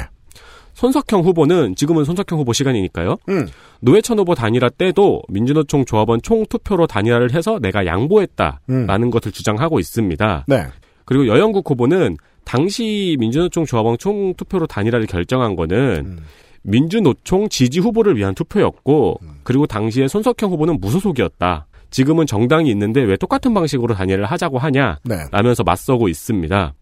[0.80, 3.18] 손석형 후보는 지금은 손석형 후보 시간이니까요.
[3.28, 3.46] 음.
[3.80, 9.10] 노회찬 후보 단일화 때도 민주노총 조합원 총 투표로 단일화를 해서 내가 양보했다라는 음.
[9.10, 10.46] 것을 주장하고 있습니다.
[10.48, 10.66] 네.
[11.04, 16.18] 그리고 여영국 후보는 당시 민주노총 조합원 총 투표로 단일화를 결정한 거는 음.
[16.62, 21.66] 민주노총 지지 후보를 위한 투표였고 그리고 당시에 손석형 후보는 무소속이었다.
[21.90, 24.98] 지금은 정당이 있는데 왜 똑같은 방식으로 단일화를 하자고 하냐?
[25.04, 25.16] 네.
[25.30, 26.72] 라면서 맞서고 있습니다.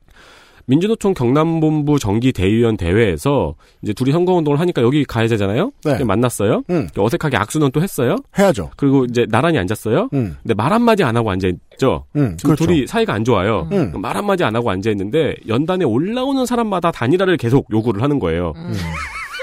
[0.69, 5.73] 민주노총 경남본부 정기 대의원 대회에서 이제 둘이 선거운동을 하니까 여기 가야 되잖아요.
[5.83, 6.05] 네.
[6.05, 6.63] 만났어요.
[6.69, 6.89] 음.
[6.97, 8.17] 어색하게 악수는 또 했어요.
[8.39, 8.71] 해야죠.
[8.77, 10.11] 그리고 이제 나란히 앉았어요.
[10.13, 10.37] 음.
[10.43, 12.05] 근데 말 한마디 안 하고 앉아있죠.
[12.17, 12.37] 음.
[12.37, 12.67] 지금 그렇죠.
[12.67, 13.67] 둘이 사이가 안 좋아요.
[13.73, 13.93] 음.
[13.97, 18.53] 말 한마디 안 하고 앉아있는데 연단에 올라오는 사람마다 단일화를 계속 요구를 하는 거예요.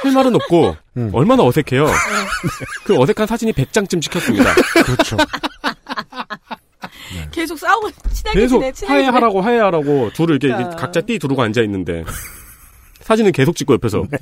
[0.03, 1.09] 할 말은 없고 음.
[1.11, 1.87] 얼마나 어색해요.
[2.85, 4.45] 그 어색한 사진이 100장쯤 찍혔습니다.
[4.85, 5.17] 그렇죠.
[7.31, 8.91] 계속 싸우고 친하게 계속 지내, 친하게 지내.
[8.91, 10.69] 화해하라고 화해하라고 둘을 이렇게 야.
[10.71, 12.03] 각자 띠 두르고 앉아 있는데
[13.01, 14.17] 사진은 계속 찍고 옆에서 네.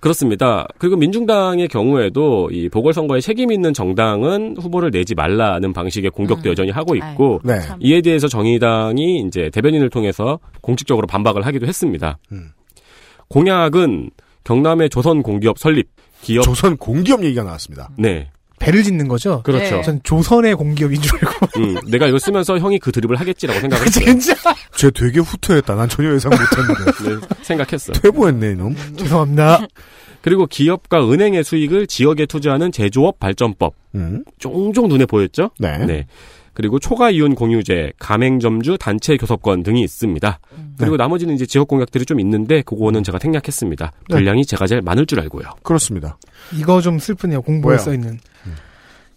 [0.00, 0.66] 그렇습니다.
[0.78, 6.50] 그리고 민중당의 경우에도 이 보궐선거에 책임 있는 정당은 후보를 내지 말라는 방식의 공격도 음.
[6.50, 7.60] 여전히 하고 있고 네.
[7.60, 7.78] 참.
[7.80, 12.18] 이에 대해서 정의당이 이제 대변인을 통해서 공식적으로 반박을 하기도 했습니다.
[12.32, 12.48] 음.
[13.28, 14.10] 공약은
[14.42, 15.88] 경남의 조선 공기업 설립
[16.20, 17.90] 기업 조선 공기업 얘기가 나왔습니다.
[17.96, 18.28] 네
[18.62, 19.42] 배를 짓는 거죠.
[19.42, 19.76] 그렇죠.
[19.76, 19.82] 네.
[19.82, 21.46] 전 조선의 공기업인 줄 알고.
[21.58, 24.04] 음, 내가 이걸 쓰면서 형이 그 드립을 하겠지라고 생각했어요.
[24.04, 24.34] 진짜
[24.76, 25.74] 쟤 되게 후퇴했다.
[25.74, 27.20] 난 전혀 예상 못했는데.
[27.26, 27.92] 네, 생각했어.
[27.92, 28.76] 퇴보했네 이놈.
[28.96, 29.66] 죄송합니다.
[30.20, 34.24] 그리고 기업과 은행의 수익을 지역에 투자하는 제조업 발전법 음.
[34.38, 35.50] 종종 눈에 보였죠.
[35.58, 35.78] 네.
[35.78, 36.06] 네.
[36.54, 40.38] 그리고 초과 이윤 공유제, 가맹점주 단체 교섭권 등이 있습니다.
[40.78, 43.92] 그리고 나머지는 이제 지역 공약들이 좀 있는데 그거는 제가 생략했습니다.
[44.10, 44.14] 네.
[44.16, 45.44] 분량이 제가 제일 많을 줄 알고요.
[45.62, 46.18] 그렇습니다.
[46.58, 47.42] 이거 좀 슬프네요.
[47.42, 47.78] 공보에 뭐요?
[47.78, 48.18] 써 있는.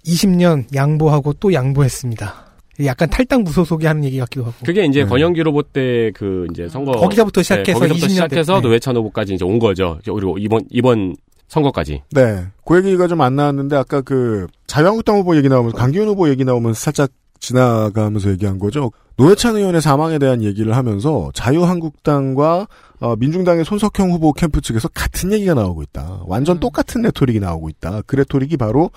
[0.05, 2.45] 20년 양보하고 또 양보했습니다.
[2.86, 4.53] 약간 탈당 무소 속이 하는 얘기 같기도 하고.
[4.65, 5.05] 그게 이제 네.
[5.09, 9.45] 권영기 후보 때그 이제 선거 거기서부터 시작해서 네, 거기서부터 20년 시작해서 대- 노회찬 후보까지 이제
[9.45, 9.97] 온 거죠.
[10.03, 11.15] 그리고 이번 이번
[11.47, 12.01] 선거까지.
[12.11, 12.45] 네.
[12.65, 16.77] 그 얘기가 좀 안 나왔는데 아까 그 자유한국당 후보 얘기 나오면서 강기훈 후보 얘기 나오면서
[16.79, 17.11] 살짝
[17.45, 18.91] 지나가면서 얘기한 거죠.
[19.17, 22.67] 노회찬 의원의 사망에 대한 얘기를 하면서 자유한국당과
[22.99, 26.21] 어, 민중당의 손석형 후보 캠프 측에서 같은 얘기가 나오고 있다.
[26.25, 28.01] 완전 똑같은 레토릭이 나오고 있다.
[28.07, 28.91] 그 레토릭이 바로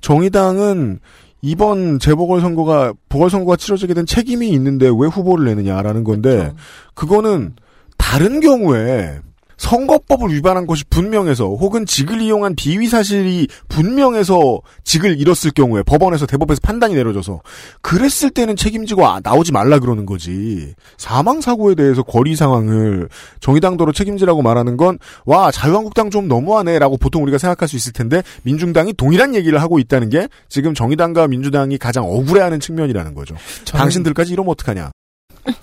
[0.00, 1.00] 정의당은
[1.42, 6.52] 이번 재보궐선거가 보궐선거가 치러지게 된 책임이 있는데 왜 후보를 내느냐라는 건데
[6.94, 7.54] 그거는
[7.96, 9.20] 다른 경우에
[9.60, 16.60] 선거법을 위반한 것이 분명해서 혹은 직을 이용한 비위 사실이 분명해서 직을 잃었을 경우에 법원에서 대법에서
[16.62, 17.40] 판단이 내려져서
[17.82, 23.08] 그랬을 때는 책임지고 아- 나오지 말라 그러는 거지 사망 사고에 대해서 거리 상황을
[23.40, 28.94] 정의당도로 책임지라고 말하는 건 와 자유한국당 좀 너무하네라고 보통 우리가 생각할 수 있을 텐데 민중당이
[28.94, 33.36] 동일한 얘기를 하고 있다는 게 지금 정의당과 민주당이 가장 억울해하는 측면이라는 거죠.
[33.64, 34.90] 저는 당신들까지 이러면 어떡하냐?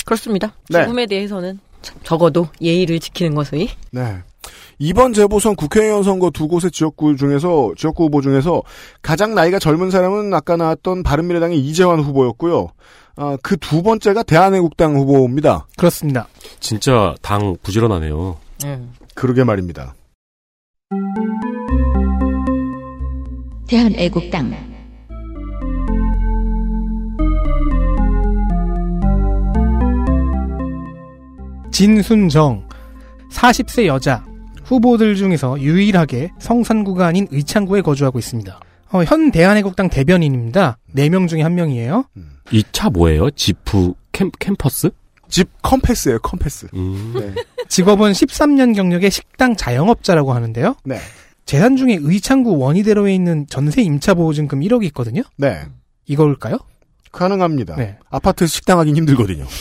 [0.05, 0.53] 그렇습니다.
[0.69, 0.83] 네.
[0.83, 1.66] 죽음에 대해서는 참
[2.03, 4.17] 적어도 예의를 지키는 것이 네.
[4.79, 8.61] 이번 재보선 국회의원 선거 두 곳의 지역구 중에서 지역구 후보 중에서
[9.01, 12.69] 가장 나이가 젊은 사람은 아까 나왔던 바른미래당의 이재환 후보였고요.
[13.15, 15.65] 아, 그 두 번째가 대한애국당 후보입니다.
[15.75, 16.27] 그렇습니다.
[16.59, 18.37] 진짜 당 부지런하네요.
[19.15, 19.95] 그러게 말입니다.
[23.67, 24.76] 대한애국당
[31.81, 32.67] 진순정
[33.31, 34.25] 40세 여자
[34.63, 38.59] 후보들 중에서 유일하게 성산구가 아닌 의창구에 거주하고 있습니다.
[38.93, 40.79] 어, 현 대한애국당 대변인입니다.
[40.95, 42.05] 4명 중에 한 명이에요.
[42.51, 43.29] 이 차 뭐예요?
[43.29, 44.89] 지프 캠, 캠퍼스?
[45.29, 46.67] 집 컴패스예요, 컴패스.
[46.73, 47.13] 음.
[47.15, 47.35] 네.
[47.67, 50.77] 직업은 13년 경력의 식당 자영업자라고 하는데요.
[50.83, 50.97] 네.
[51.45, 55.21] 재산 중에 의창구 원희대로에 있는 전세 임차보증금 1억이 있거든요.
[55.35, 55.61] 네.
[56.07, 56.57] 이걸까요?
[57.11, 57.75] 가능합니다.
[57.75, 57.99] 네.
[58.09, 59.45] 아파트에서 식당 하긴 힘들거든요.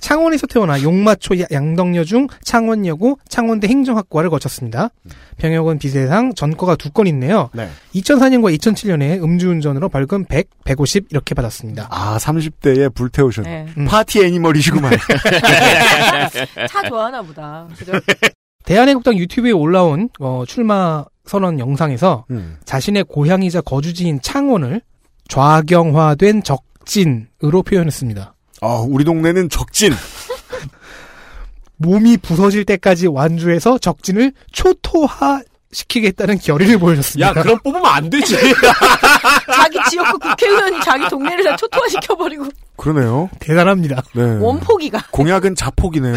[0.00, 4.90] 창원에서 태어나 용마초 야- 양덕여중 창원여고 창원대 행정학과를 거쳤습니다.
[5.38, 7.50] 병역은 비세상 전과가 두 건 있네요.
[7.52, 7.68] 네.
[7.94, 11.88] 2004년과 2007년에 음주운전으로 벌금 100, 150 이렇게 받았습니다.
[11.90, 13.44] 아, 30대에 불태우셨.
[13.44, 13.66] 네.
[13.76, 13.84] 음.
[13.86, 14.92] 파티 애니멀이시구만.
[16.68, 17.66] 차 좋아하나 보다.
[17.76, 17.92] 그죠?
[18.64, 22.56] 대한애국당 유튜브에 올라온 어, 출마 선언 영상에서 음.
[22.64, 24.80] 자신의 고향이자 거주지인 창원을
[25.28, 28.34] 좌경화된 적진으로 표현했습니다.
[28.60, 29.92] 아, 우리 동네는 적진.
[31.76, 37.28] 몸이 부서질 때까지 완주해서 적진을 초토화 시키겠다는 결의를 보여줬습니다.
[37.28, 38.34] 야, 그럼 뽑으면 안 되지.
[39.54, 43.28] 자기 지역구 국회의원이 자기 동네를 다 초토화시켜버리고 그러네요.
[43.38, 44.02] 대단합니다.
[44.14, 44.22] 네.
[44.22, 45.08] 원폭이가.
[45.10, 46.14] 공약은 자폭이네요.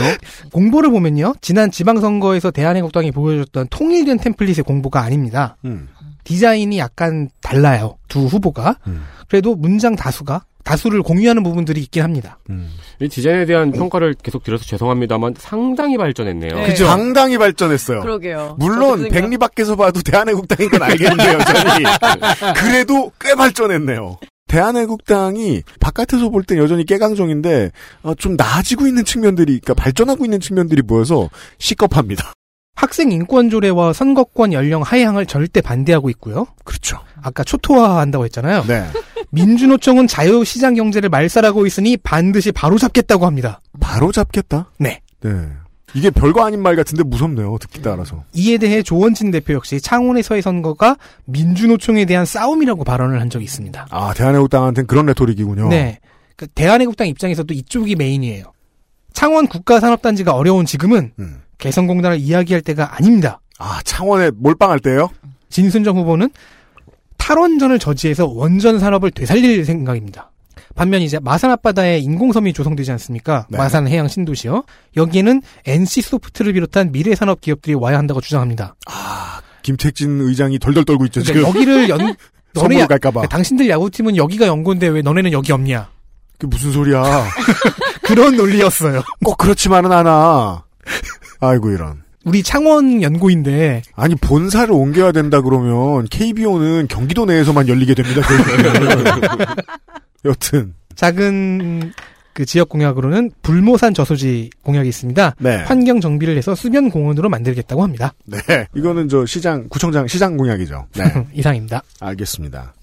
[0.53, 1.33] 공보를 보면요.
[1.41, 5.57] 지난 지방선거에서 대한애국당이 보여줬던 통일된 템플릿의 공보가 아닙니다.
[5.65, 5.89] 음.
[6.23, 7.97] 디자인이 약간 달라요.
[8.07, 8.77] 두 후보가.
[8.87, 9.05] 음.
[9.27, 12.37] 그래도 문장 다수가 다수를 공유하는 부분들이 있긴 합니다.
[12.49, 12.69] 음.
[12.99, 16.55] 이 디자인에 대한 평가를 계속 드려서 죄송합니다만 상당히 발전했네요.
[16.55, 16.67] 네.
[16.67, 16.85] 그죠?
[16.85, 18.01] 상당히 발전했어요.
[18.01, 18.55] 그러게요.
[18.59, 22.53] 물론 백리 밖에서 봐도 대한애국당인 건 알겠는데요, 저는.
[22.55, 24.17] 그래도 꽤 발전했네요.
[24.47, 27.71] 대한애국당이 바깥에서 볼 땐 여전히 깨강정인데
[28.03, 32.33] 어, 좀 나아지고 있는 측면들이, 그러니까 발전하고 있는 측면들이 보여서 시겁합니다.
[32.75, 36.47] 학생 인권 조례와 선거권 연령 하향을 절대 반대하고 있고요.
[36.63, 36.99] 그렇죠.
[37.21, 38.63] 아까 초토화한다고 했잖아요.
[38.67, 38.85] 네.
[39.29, 43.61] 민주노총은 자유시장 경제를 말살하고 있으니 반드시 바로잡겠다고 합니다.
[43.79, 44.71] 바로 잡겠다?
[44.77, 45.01] 네.
[45.21, 45.29] 네.
[45.93, 48.23] 이게 별거 아닌 말 같은데 무섭네요, 듣기 따라서.
[48.33, 53.87] 이에 대해 조원진 대표 역시 창원에서의 선거가 민주노총에 대한 싸움이라고 발언을 한 적이 있습니다.
[53.91, 55.67] 아, 대한애국당한테는 그런 레토릭이군요.
[55.67, 55.99] 네.
[56.37, 58.45] 그 대한애국당 입장에서도 이쪽이 메인이에요.
[59.13, 61.41] 창원 국가산업단지가 어려운 지금은 음.
[61.57, 63.39] 개성공단을 이야기할 때가 아닙니다.
[63.59, 65.09] 아, 창원에 몰빵할 때요?
[65.49, 66.29] 진순정 후보는
[67.17, 70.31] 탈원전을 저지해서 원전 산업을 되살릴 생각입니다.
[70.73, 73.45] 반면 이제 마산 앞바다에 인공섬이 조성되지 않습니까?
[73.49, 73.57] 네.
[73.57, 74.63] 마산 해양 신도시요.
[74.95, 78.75] 여기에는 NC 소프트를 비롯한 미래 산업 기업들이 와야 한다고 주장합니다.
[79.61, 81.41] 김택진 의장이 덜덜 떨고 있죠, 지금.
[81.43, 82.15] 그러니까 여기를 연
[82.53, 83.27] 너네 갈까봐.
[83.27, 85.89] 당신들 야구팀은 여기가 연고인데 왜 너네는 여기 없냐?
[86.37, 87.03] 그게 무슨 소리야.
[88.11, 89.03] 그런 논리였어요.
[89.23, 90.65] 꼭 그렇지만은 않아.
[91.39, 92.03] 아이고, 이런.
[92.25, 98.21] 우리 창원 연고인데 아니, 본사를 옮겨야 된다 그러면 KBO는 경기도 내에서만 열리게 됩니다.
[100.25, 100.73] 여튼.
[100.95, 101.93] 작은
[102.33, 105.35] 그 지역 공약으로는 불모산 저수지 공약이 있습니다.
[105.39, 105.55] 네.
[105.63, 108.13] 환경 정비를 해서 수변 공원으로 만들겠다고 합니다.
[108.25, 108.37] 네.
[108.75, 110.87] 이거는 저 시장, 구청장, 시장 공약이죠.
[110.97, 111.03] 네.
[111.33, 111.81] 이상입니다.
[112.01, 112.73] 알겠습니다.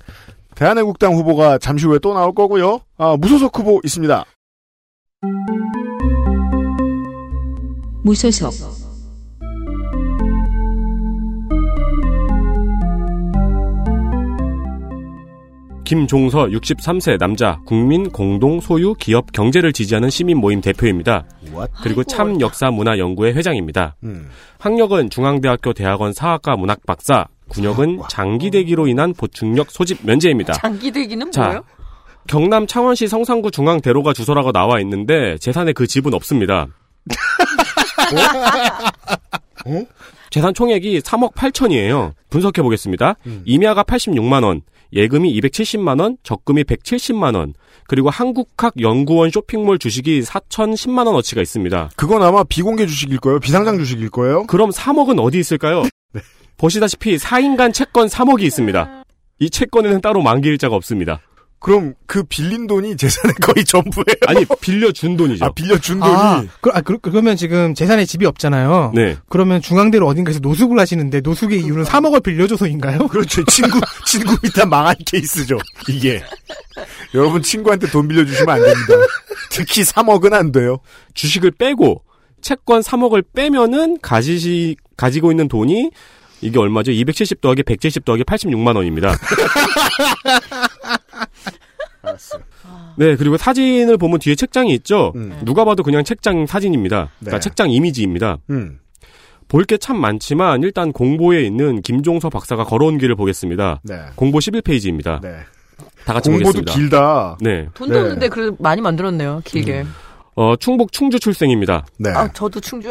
[0.55, 2.81] 대한애국당 후보가 잠시 후에 또 나올 거고요.
[2.97, 4.25] 아, 무소속 후보 있습니다.
[8.05, 8.53] 무소속
[15.85, 21.25] 김종서 63세 남자 국민 공동 소유 기업 경제를 지지하는 시민 모임 대표입니다.
[21.51, 21.73] What?
[21.83, 23.97] 그리고 참 역사 문화 연구회 회장입니다.
[24.05, 24.29] 음.
[24.59, 30.53] 학력은 중앙대학교 대학원 사학과 문학 박사, 군역은 장기대기로 인한 보충력 소집 면제입니다.
[30.53, 31.65] 장기대기는 자, 뭐예요?
[32.29, 36.69] 경남 창원시 성산구 중앙대로가 주소라고 나와 있는데 재산에 그 집은 없습니다.
[39.67, 39.85] 어?
[40.31, 42.13] 재산 총액이 3억 8천이에요.
[42.31, 43.17] 분석해 보겠습니다.
[43.27, 43.43] 음.
[43.47, 44.61] 임야가 86만 원,
[44.93, 47.55] 예금이 270만 원, 적금이 170만 원,
[47.87, 51.91] 그리고 한국학 연구원 쇼핑몰 주식이 4,010만 원 어치가 있습니다.
[51.97, 53.41] 그건 아마 비공개 주식일 거예요.
[53.41, 54.45] 비상장 주식일 거예요.
[54.47, 55.83] 그럼 3억은 어디 있을까요?
[56.13, 56.21] 네.
[56.59, 59.05] 보시다시피 4인간 채권 3억이 있습니다.
[59.41, 61.21] 이 채권에는 따로 만기일자가 없습니다.
[61.61, 64.17] 그럼 그 빌린 돈이 재산의 거의 전부예요.
[64.27, 65.45] 아니 빌려준 돈이죠.
[65.45, 66.13] 아, 빌려준 돈이.
[66.13, 68.93] 아, 그, 아, 그, 그러면 지금 재산에 집이 없잖아요.
[68.95, 69.17] 네.
[69.29, 73.07] 그러면 중앙대로 어딘가에서 노숙을 하시는데 노숙의 이유는 3억을 빌려줘서인가요?
[73.09, 73.45] 그렇죠.
[73.47, 75.59] 친구, 친구 밑에 망한 케이스죠.
[75.89, 76.23] 이게.
[77.15, 78.95] 여러분 친구한테 돈 빌려주시면 안 됩니다.
[79.51, 80.79] 특히 3억은 안 돼요.
[81.15, 82.03] 주식을 빼고
[82.41, 85.91] 채권 3억을 빼면은 가지시 가지고 있는 돈이
[86.41, 86.93] 이게 얼마죠?
[86.93, 89.13] 270 더하기 170 더하기 86만 원입니다.
[92.97, 95.13] 네, 그리고 사진을 보면 뒤에 책장이 있죠?
[95.17, 95.41] 음.
[95.45, 97.11] 누가 봐도 그냥 책장 사진입니다.
[97.21, 97.41] 그러니까 네.
[97.41, 98.39] 책장 이미지입니다.
[98.51, 98.79] 음.
[99.49, 103.81] 볼게 참 많지만 일단 공보에 있는 김종서 박사가 걸어온 길을 보겠습니다.
[103.83, 104.01] 네.
[104.15, 105.21] 공보 11페이지입니다.
[105.23, 105.37] 네.
[106.05, 106.75] 다 같이 공보도 보겠습니다.
[106.75, 107.39] 길다.
[107.41, 107.69] 네.
[107.75, 108.01] 돈도 네.
[108.01, 109.43] 없는데 그래도 많이 만들었네요.
[109.45, 109.85] 길게.
[110.35, 111.85] 어, 충북 충주 출생입니다.
[111.99, 112.11] 네.
[112.11, 112.89] 아, 저도 충주.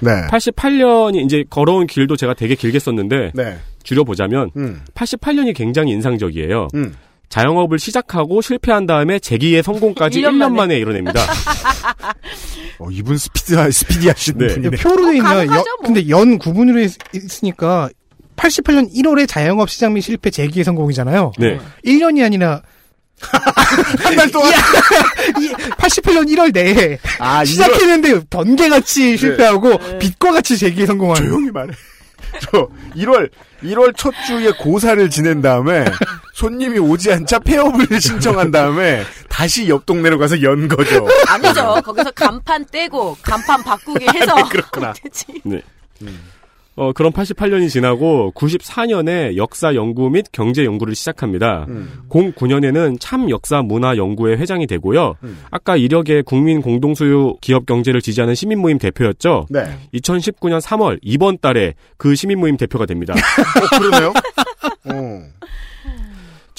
[0.00, 0.10] 네.
[0.30, 3.58] 88년이 이제 걸어온 길도 제가 되게 길게 썼는데 네.
[3.82, 4.80] 줄여보자면 음.
[4.94, 6.68] 88년이 굉장히 인상적이에요.
[6.74, 6.94] 음.
[7.36, 10.76] 자영업을 시작하고 실패한 다음에 재기의 성공까지 1년 1년, 만에.
[10.76, 11.18] 이뤄냅니다.
[12.78, 14.48] 어, 이분 스피드, 스피디 하신 네.
[14.48, 14.76] 분이네.
[14.76, 15.22] 표로 돼 있네요.
[15.36, 15.86] 가능하죠, 여- 뭐.
[15.86, 17.88] 근데 연 구분으로 있, 있으니까
[18.36, 21.32] 88년 1월에 자영업 시장 및 실패 재기의 성공이잖아요.
[21.38, 21.58] 네.
[21.86, 22.60] 1년이 아니라
[24.02, 24.52] 한 달 동안.
[25.78, 29.98] 88년 1월 내에 아, 시작했는데 번개같이 실패하고 네.
[30.00, 31.72] 빛과 같이 재기의 성공하는 조용히 말해.
[32.40, 33.30] 저 1월
[33.62, 35.84] 1월 첫 주에 고사를 지낸 다음에
[36.32, 41.06] 손님이 오지 않자 폐업을 신청한 다음에 다시 옆 동네로 가서 연 거죠.
[41.28, 41.80] 아니죠.
[41.84, 44.34] 거기서 간판 떼고 간판 바꾸기 해서.
[44.48, 44.92] 그렇구나.
[45.00, 45.26] 되지.
[45.44, 45.60] 네.
[46.74, 51.66] 어, 그런 88년이 지나고 94년에 역사 연구 및 경제 연구를 시작합니다.
[51.68, 52.02] 음.
[52.08, 55.16] 09년에는 참 역사 문화 연구회 회장이 되고요.
[55.22, 55.38] 음.
[55.50, 59.48] 아까 이력의 국민 공동소유 기업 경제를 지지하는 시민 모임 대표였죠.
[59.50, 59.64] 네.
[59.92, 63.12] 2019년 3월 이번 달에 그 시민 모임 대표가 됩니다.
[63.14, 64.14] 어, 그러네요.
[64.86, 65.22] 어.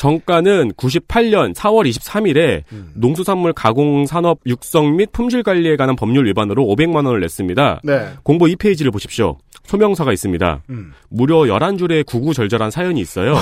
[0.04, 2.92] 정가는 98년 4월 23일에 음.
[2.94, 7.80] 농수산물 가공 산업 육성 및 품질 관리에 관한 법률 위반으로 500만 원을 냈습니다.
[7.86, 8.10] 네.
[8.24, 9.38] 공보 2페이지를 보십시오.
[9.64, 10.64] 소명서가 있습니다.
[10.72, 10.92] 음.
[11.08, 13.38] 무려 11줄의 구구절절한 사연이 있어요.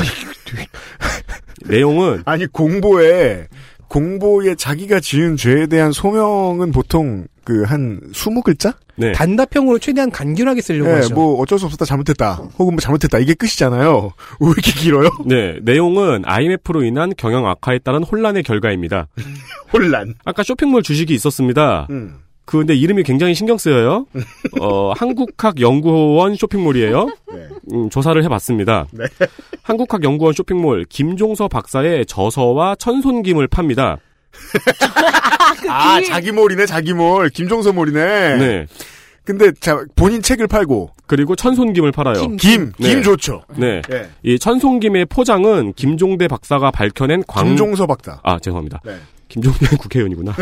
[1.66, 3.48] 내용은 아니 공보에
[3.88, 8.76] 공보에 자기가 지은 죄에 대한 소명은 보통 그 한 20글자?
[8.96, 9.14] 네.
[9.14, 11.16] 단답형으로 최대한 간결하게 쓰려고 네, 하죠.
[11.16, 14.12] 뭐 어쩔 수 없었다 잘못했다 혹은 뭐 잘못했다 이게 끝이잖아요.
[14.40, 15.10] 왜 이렇게 길어요?
[15.26, 19.08] 네, 내용은 IMF로 인한 경영 악화에 따른 혼란의 결과입니다.
[19.74, 20.16] 혼란.
[20.26, 21.88] 아까 쇼핑몰 주식이 있었습니다.
[21.90, 22.20] 음.
[22.46, 24.06] 그 근데 이름이 굉장히 신경 쓰여요.
[24.60, 27.06] 어, 한국학연구원 쇼핑몰이에요.
[27.32, 27.48] 네.
[27.72, 28.88] 음, 조사를 해봤습니다.
[28.92, 29.06] 네.
[29.62, 33.98] 한국학연구원 쇼핑몰 김종서 박사의 저서와 천손김을 팝니다.
[35.70, 38.38] 아 자기 몰이네 자기 몰 김종서 몰이네.
[38.38, 38.68] 네.
[39.24, 42.22] 근데 자 본인 책을 팔고 그리고 천손김을 팔아요.
[42.22, 42.38] 김.
[42.38, 43.02] 김 김 네.
[43.02, 43.44] 좋죠.
[43.56, 43.82] 네.
[43.92, 44.10] 예.
[44.24, 47.46] 이 천손김의 포장은 김종대 박사가 밝혀낸 광.
[47.46, 48.20] 김종서 박사.
[48.24, 48.82] 아 죄송합니다.
[48.84, 48.98] 네.
[49.28, 50.34] 김종대 국회의원이구나.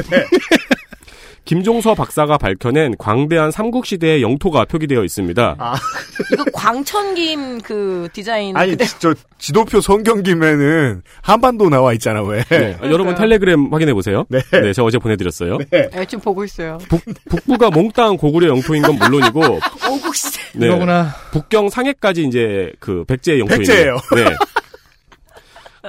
[1.45, 5.55] 김종서 박사가 밝혀낸 광대한 삼국시대의 영토가 표기되어 있습니다.
[5.57, 5.75] 아.
[6.33, 8.55] 이거 광천김 그 디자인.
[8.55, 12.43] 아니 그대로- 저 지도표 성경김에는 한반도 나와 있잖아 왜?
[12.49, 12.77] 네.
[12.79, 14.25] 아, 여러분 텔레그램 확인해 보세요.
[14.29, 14.39] 네.
[14.51, 15.57] 네, 제가 어제 보내드렸어요.
[15.71, 16.77] 네, 지금 보고 있어요.
[16.89, 19.41] 북, 북부가 몽땅 고구려 영토인 건 물론이고,
[19.89, 20.39] 오국시대.
[20.55, 21.15] 네, 이거구나.
[21.31, 23.95] 북경 상해까지 이제 그 백제 영토인 백제예요.
[24.15, 24.25] 네.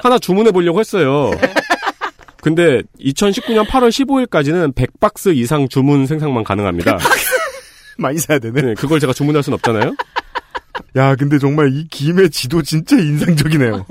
[0.03, 1.31] 하나 주문해 보려고 했어요.
[2.43, 6.99] 근데 2019년 8월 15일까지는 100박스 이상 주문 생산만 가능합니다.
[7.99, 8.63] 많이 사야 되네.
[8.63, 9.95] 네, 그걸 제가 주문할 순 없잖아요.
[10.97, 13.87] 야 근데 정말 이 김의 지도 진짜 인상적이네요.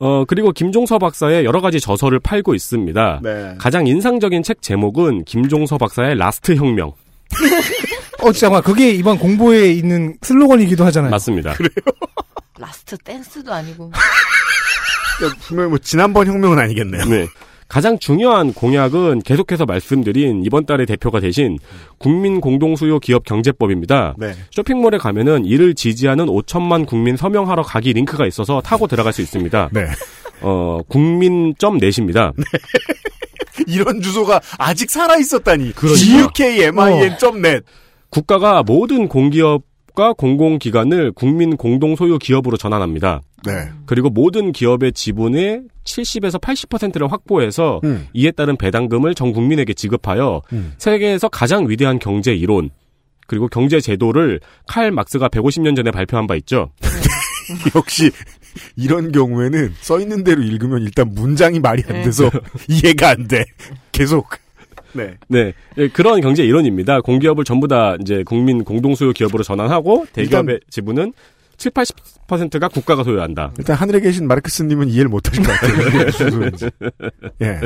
[0.00, 3.20] 어, 그리고 김종서 박사의 여러 가지 저서를 팔고 있습니다.
[3.22, 3.54] 네.
[3.58, 6.92] 가장 인상적인 책 제목은 김종서 박사의 last 혁명.
[8.22, 8.62] 어, 잠깐만.
[8.62, 11.10] 그게 이번 공보에 있는 슬로건이기도 하잖아요.
[11.10, 11.54] 맞습니다.
[12.58, 13.92] last dance도 아니고.
[15.40, 17.04] 분명 뭐 지난번 혁명은 아니겠네요.
[17.06, 17.26] 네.
[17.68, 21.58] 가장 중요한 공약은 계속해서 말씀드린 이번 달의 대표가 되신
[21.98, 24.14] 국민 공동소유 기업 경제법입니다.
[24.18, 24.34] 네.
[24.50, 29.70] 쇼핑몰에 가면은 이를 지지하는 5천만 국민 서명하러 가기 링크가 있어서 타고 들어갈 수 있습니다.
[29.72, 29.86] 네.
[30.42, 32.32] 어, 국민.net입니다.
[33.66, 35.72] 이런 주소가 아직 살아 있었다니.
[35.74, 36.32] 그러니까.
[36.32, 37.64] gukmin.net.
[38.10, 39.62] 국가가 모든 공기업
[39.94, 43.20] 과 공공기관을 국민 공동 소유 기업으로 전환합니다.
[43.46, 43.52] 네.
[43.86, 48.08] 그리고 모든 기업의 지분의 70에서 80%를 확보해서 음.
[48.12, 50.72] 이에 따른 배당금을 전 국민에게 지급하여 음.
[50.78, 52.70] 세계에서 가장 위대한 경제 이론
[53.28, 56.72] 그리고 경제 제도를 칼 막스가 150년 전에 발표한 바 있죠.
[57.76, 58.10] 역시
[58.74, 62.02] 이런 경우에는 써 있는 대로 읽으면 일단 문장이 말이 안 네.
[62.02, 62.28] 돼서
[62.68, 63.44] 이해가 안 돼.
[63.92, 64.28] 계속.
[64.94, 65.14] 네.
[65.28, 67.00] 네, 예, 그런 경제 이론입니다.
[67.02, 71.12] 공기업을 전부 다 이제 국민 공동소유 기업으로 전환하고 대기업의 지분은
[71.56, 73.52] 7, 80%가 국가가 소유한다.
[73.58, 76.70] 일단 하늘에 계신 마르크스님은 이해를 못 하실 것 같아요.
[77.42, 77.60] 예.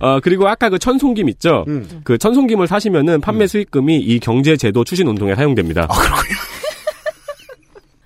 [0.00, 1.64] 어, 그리고 아까 그 천송김 있죠?
[1.68, 2.00] 음.
[2.04, 5.88] 그 천송김을 사시면은 판매 수익금이 이 경제 제도 추진 운동에 사용됩니다.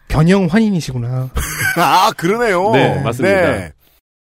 [0.08, 1.30] 변형 환인이시구나.
[1.76, 2.70] 아, 그러네요.
[2.72, 3.52] 네, 맞습니다.
[3.52, 3.72] 네.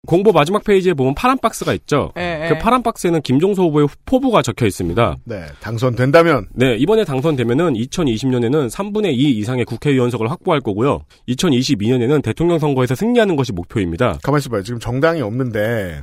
[0.07, 2.11] 공보 마지막 페이지에 보면 파란 박스가 있죠?
[2.17, 2.59] 예, 그 예.
[2.59, 5.17] 파란 박스에는 김종서 후보의 포부가 적혀 있습니다.
[5.25, 11.03] 네, 당선된다면 네, 이번에 당선되면은 2020년에는 3분의 2 이상의 국회의원석을 확보할 거고요.
[11.29, 14.17] 2022년에는 대통령 선거에서 승리하는 것이 목표입니다.
[14.23, 14.63] 가만히 있어봐요.
[14.63, 16.01] 지금 정당이 없는데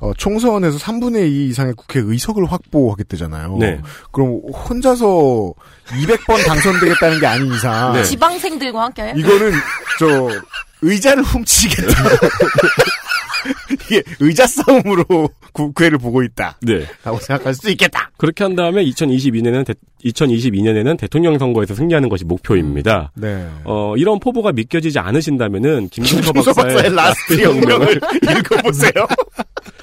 [0.00, 3.56] 어, 총선에서 3분의 2 이상의 국회 의석을 확보하겠다잖아요.
[3.60, 3.80] 네.
[4.10, 5.54] 그럼 혼자서
[5.86, 8.02] 200번 당선되겠다는 게 아닌 이상 네.
[8.02, 9.12] 지방생들과 함께?
[9.16, 9.52] 이거는
[10.00, 10.28] 저
[10.82, 11.92] 의자를 훔치겠다.
[13.72, 16.58] 이게 의자 싸움으로 국회를 보고 있다.
[16.62, 16.86] 네.
[17.04, 18.10] 라고 생각할 수도 있겠다.
[18.16, 19.74] 그렇게 한 다음에 2022년에는
[20.04, 23.12] 2022년에는 대통령 선거에서 승리하는 것이 목표입니다.
[23.14, 23.48] 네.
[23.64, 24.98] 어, 이런 포부가 믿겨지지
[25.90, 28.00] 김종서 박사의, 박사의 last 혁명을
[28.38, 28.92] 읽어보세요.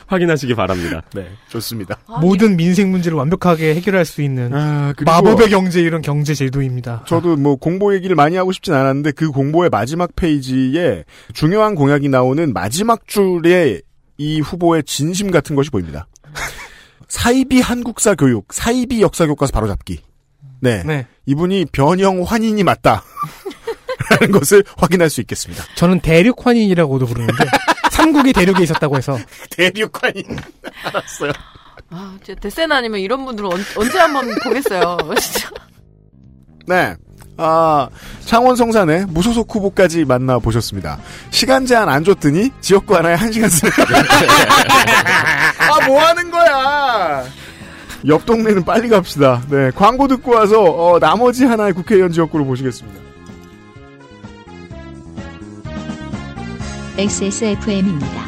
[0.09, 1.01] 확인하시기 바랍니다.
[1.13, 1.99] 네, 좋습니다.
[2.07, 7.03] 아, 모든 민생 문제를 완벽하게 해결할 수 있는 아, 마법의 경제 이런 경제 제도입니다.
[7.07, 12.51] 저도 뭐 공보 얘기를 많이 하고 싶진 않았는데 그 공보의 마지막 페이지에 중요한 공약이 나오는
[12.53, 13.81] 마지막 줄에
[14.17, 16.07] 이 후보의 진심 같은 것이 보입니다.
[17.07, 19.99] 사이비 한국사 교육, 사이비 역사 교과서 바로잡기.
[20.61, 20.83] 네.
[20.83, 21.05] 네.
[21.25, 23.03] 이분이 변형 환인이 맞다.
[24.09, 25.63] 라는 것을 확인할 수 있겠습니다.
[25.75, 27.33] 저는 대륙 환인이라고도 부르는데
[27.91, 29.17] 삼국이 대륙에 있었다고 해서
[29.51, 30.23] 대륙 환인.
[30.83, 31.31] 알았어요.
[31.91, 34.97] 아, 진짜 데센 아니면 이런 분들은 언, 언제 한번 보겠어요.
[35.19, 35.49] 진짜.
[36.67, 36.95] 네.
[37.41, 37.87] 아,
[38.25, 40.99] 창원 성산의 무소속 후보까지 만나보셨습니다.
[41.31, 43.71] 시간 제한 안 줬더니 지역구 하나에 한 시간 쓰네.
[45.57, 47.23] 아, 뭐 하는 거야?
[48.07, 49.41] 옆 동네는 빨리 갑시다.
[49.49, 53.08] 네, 광고 듣고 와서, 어, 나머지 하나의 국회의원 지역구로 보시겠습니다.
[56.99, 58.25] XSFM입니다.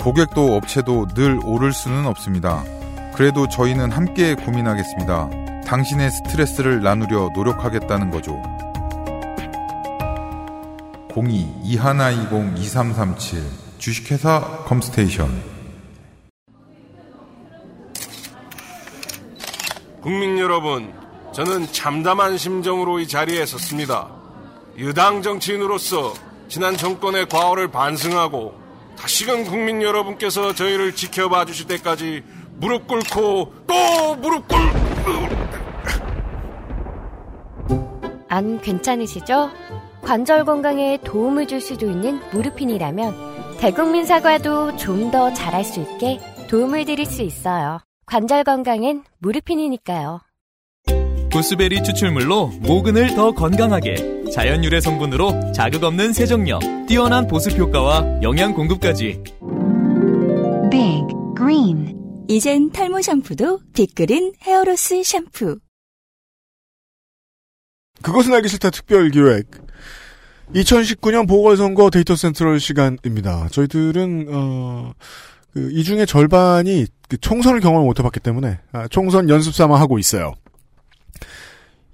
[0.00, 2.64] 고객도 업체도 늘 오를 수는 없습니다.
[3.14, 5.28] 그래도 저희는 함께 고민하겠습니다.
[5.66, 8.40] 당신의 스트레스를 나누려 노력하겠다는 거죠.
[11.10, 13.42] 02-2120-2337
[13.76, 15.51] 주식회사 컴스테이션
[20.02, 20.92] 국민 여러분,
[21.32, 24.08] 저는 참담한 심정으로 이 자리에 섰습니다.
[24.80, 26.12] 여당 정치인으로서
[26.48, 28.54] 지난 정권의 과오를 반성하고
[28.98, 32.24] 다시금 국민 여러분께서 저희를 지켜봐 주실 때까지
[32.56, 34.58] 무릎 꿇고 또 무릎 꿇...
[38.28, 39.50] 안 괜찮으시죠?
[40.02, 46.84] 관절 건강에 도움을 줄 수도 있는 무르핀이라면 대국민 사과도 좀 더 잘할 수 있게 도움을
[46.86, 47.78] 드릴 수 있어요.
[48.12, 50.20] 관절 건강엔 무르핀이니까요.
[51.32, 58.52] 구스베리 추출물로 모근을 더 건강하게 자연 유래 성분으로 자극 없는 세정력, 뛰어난 보습 효과와 영양
[58.52, 59.18] 공급까지.
[60.70, 61.06] Big
[61.38, 61.96] Green
[62.28, 65.58] 이젠 탈모 샴푸도 빅그린 헤어로스 샴푸.
[68.02, 69.48] 그것은 알기 싫다 특별기획.
[70.54, 73.48] 2019년 보궐선거 데이터 센트럴 시간입니다.
[73.48, 74.92] 저희들은, 어,
[75.52, 79.98] 그, 이 중에 절반이 그 총선을 경험을 못 해봤기 때문에, 아, 총선 연습 삼아 하고
[79.98, 80.32] 있어요.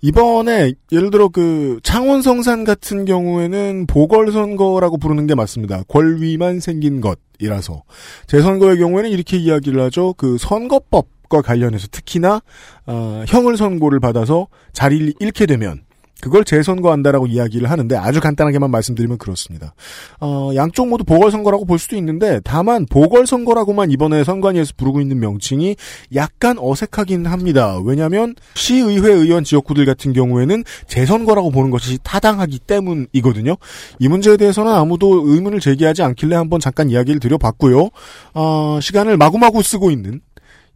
[0.00, 5.82] 이번에, 예를 들어 그, 창원 성산 같은 경우에는 보궐선거라고 부르는 게 맞습니다.
[5.88, 7.82] 권위만 생긴 것이라서.
[8.28, 10.14] 재선거의 경우에는 이렇게 이야기를 하죠.
[10.16, 12.40] 그, 선거법과 관련해서 특히나,
[12.86, 15.82] 어, 형을 선고를 받아서 자리를 잃게 되면,
[16.20, 19.74] 그걸 재선거한다라고 이야기를 하는데 아주 간단하게만 말씀드리면 그렇습니다.
[20.20, 25.76] 어, 양쪽 모두 보궐선거라고 볼 수도 있는데 다만 보궐선거라고만 이번에 선관위에서 부르고 있는 명칭이
[26.14, 27.78] 약간 어색하긴 합니다.
[27.84, 33.56] 왜냐하면 시의회 의원 지역구들 같은 경우에는 재선거라고 보는 것이 타당하기 때문이거든요.
[33.98, 37.90] 이 문제에 대해서는 아무도 의문을 제기하지 않길래 한번 잠깐 이야기를 드려봤고요.
[38.34, 40.20] 어, 시간을 마구마구 쓰고 있는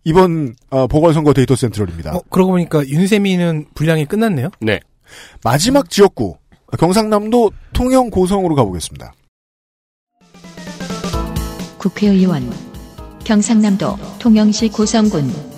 [0.04, 2.14] 이번 어, 보궐선거 데이터 센트럴입니다.
[2.14, 4.50] 어, 그러고 보니까 윤세민은 분량이 끝났네요.
[4.60, 4.80] 네.
[5.44, 6.36] 마지막 지역구
[6.78, 9.12] 경상남도 통영 고성으로 가보겠습니다.
[11.78, 12.50] 국회의원
[13.24, 15.52] 경상남도 통영시 고성군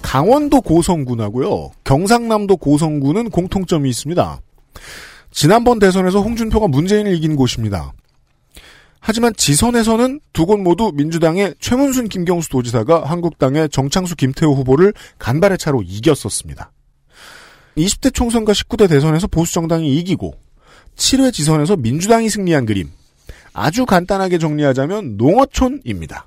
[0.00, 1.72] 강원도 고성군하고요.
[1.82, 4.40] 경상남도 고성군은 공통점이 있습니다.
[5.32, 7.92] 지난번 대선에서 홍준표가 문재인을 이긴 곳입니다.
[9.06, 15.82] 하지만 지선에서는 두 곳 모두 민주당의 최문순 김경수 도지사가 한국당의 정창수 김태호 후보를 간발의 차로
[15.82, 16.72] 이겼었습니다.
[17.76, 20.32] 20대 총선과 19대 대선에서 보수정당이 이기고
[20.96, 22.88] 7회 지선에서 민주당이 승리한 그림.
[23.52, 26.26] 아주 간단하게 정리하자면 농어촌입니다.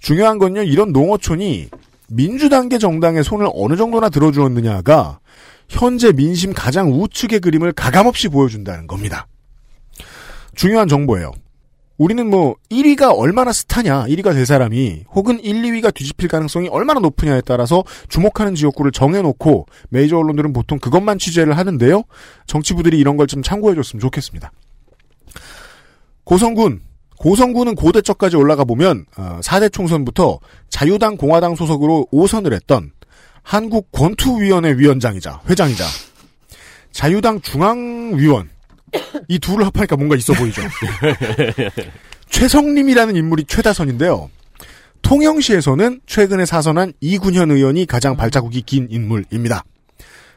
[0.00, 0.62] 중요한 건요.
[0.62, 1.68] 이런 농어촌이
[2.08, 5.20] 민주당계 정당의 손을 어느 정도나 들어주었느냐가
[5.68, 9.26] 현재 민심 가장 우측의 그림을 가감없이 보여준다는 겁니다.
[10.54, 11.32] 중요한 정보예요.
[12.02, 17.42] 우리는 뭐 1위가 얼마나 스타냐, 1위가 될 사람이 혹은 1, 2위가 뒤집힐 가능성이 얼마나 높으냐에
[17.42, 22.02] 따라서 주목하는 지역구를 정해놓고 메이저 언론들은 보통 그것만 취재를 하는데요.
[22.46, 24.50] 정치부들이 이런 걸 좀 참고해줬으면 좋겠습니다.
[26.24, 26.80] 고성군,
[27.18, 30.40] 고성군은 고대적까지 올라가 보면 4대 총선부터
[30.70, 32.90] 자유당 공화당 소속으로 5선을 했던
[33.44, 35.84] 한국 권투위원회 위원장이자 회장이자
[36.90, 38.50] 자유당 중앙위원
[39.28, 40.62] 이 둘을 합하니까 뭔가 있어 보이죠.
[42.30, 44.30] 최성림이라는 인물이 최다선인데요.
[45.02, 49.64] 통영시에서는 최근에 사선한 이군현 의원이 가장 발자국이 긴 인물입니다.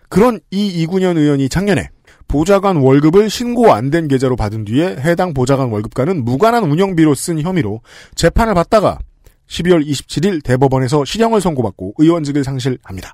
[0.10, 1.90] 그런 이 이군현 의원이 작년에
[2.28, 7.82] 보좌관 월급을 신고 안 된 계좌로 받은 뒤에 해당 보좌관 월급과는 무관한 운영비로 쓴 혐의로
[8.16, 8.98] 재판을 받다가
[9.48, 13.14] 12월 27일 대법원에서 실형을 선고받고 의원직을 상실합니다.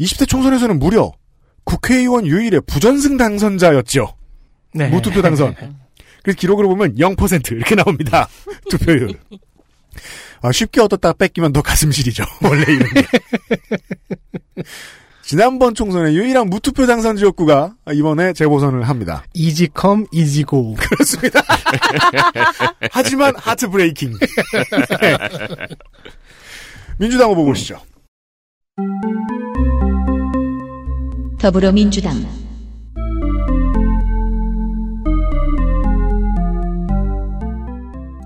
[0.00, 1.12] 20대 총선에서는 무려
[1.68, 4.14] 국회의원 유일의 부전승 당선자였죠.
[4.72, 4.88] 네.
[4.88, 5.54] 무투표 당선.
[6.22, 8.26] 그래서 기록으로 보면 0% 이렇게 나옵니다.
[8.70, 9.12] 투표율.
[10.40, 12.24] 아, 쉽게 얻었다 뺏기면 더 가슴 시리죠.
[12.42, 13.02] 원래 이런 게.
[15.22, 19.24] 지난번 총선의 유일한 무투표 당선 지역구가 이번에 재보선을 합니다.
[19.34, 20.74] 이지컴 이지고.
[20.80, 21.42] 그렇습니다.
[22.90, 24.14] 하지만 하트 브레이킹.
[26.98, 27.78] 민주당 후보 보시죠.
[31.38, 32.14] 더불어민주당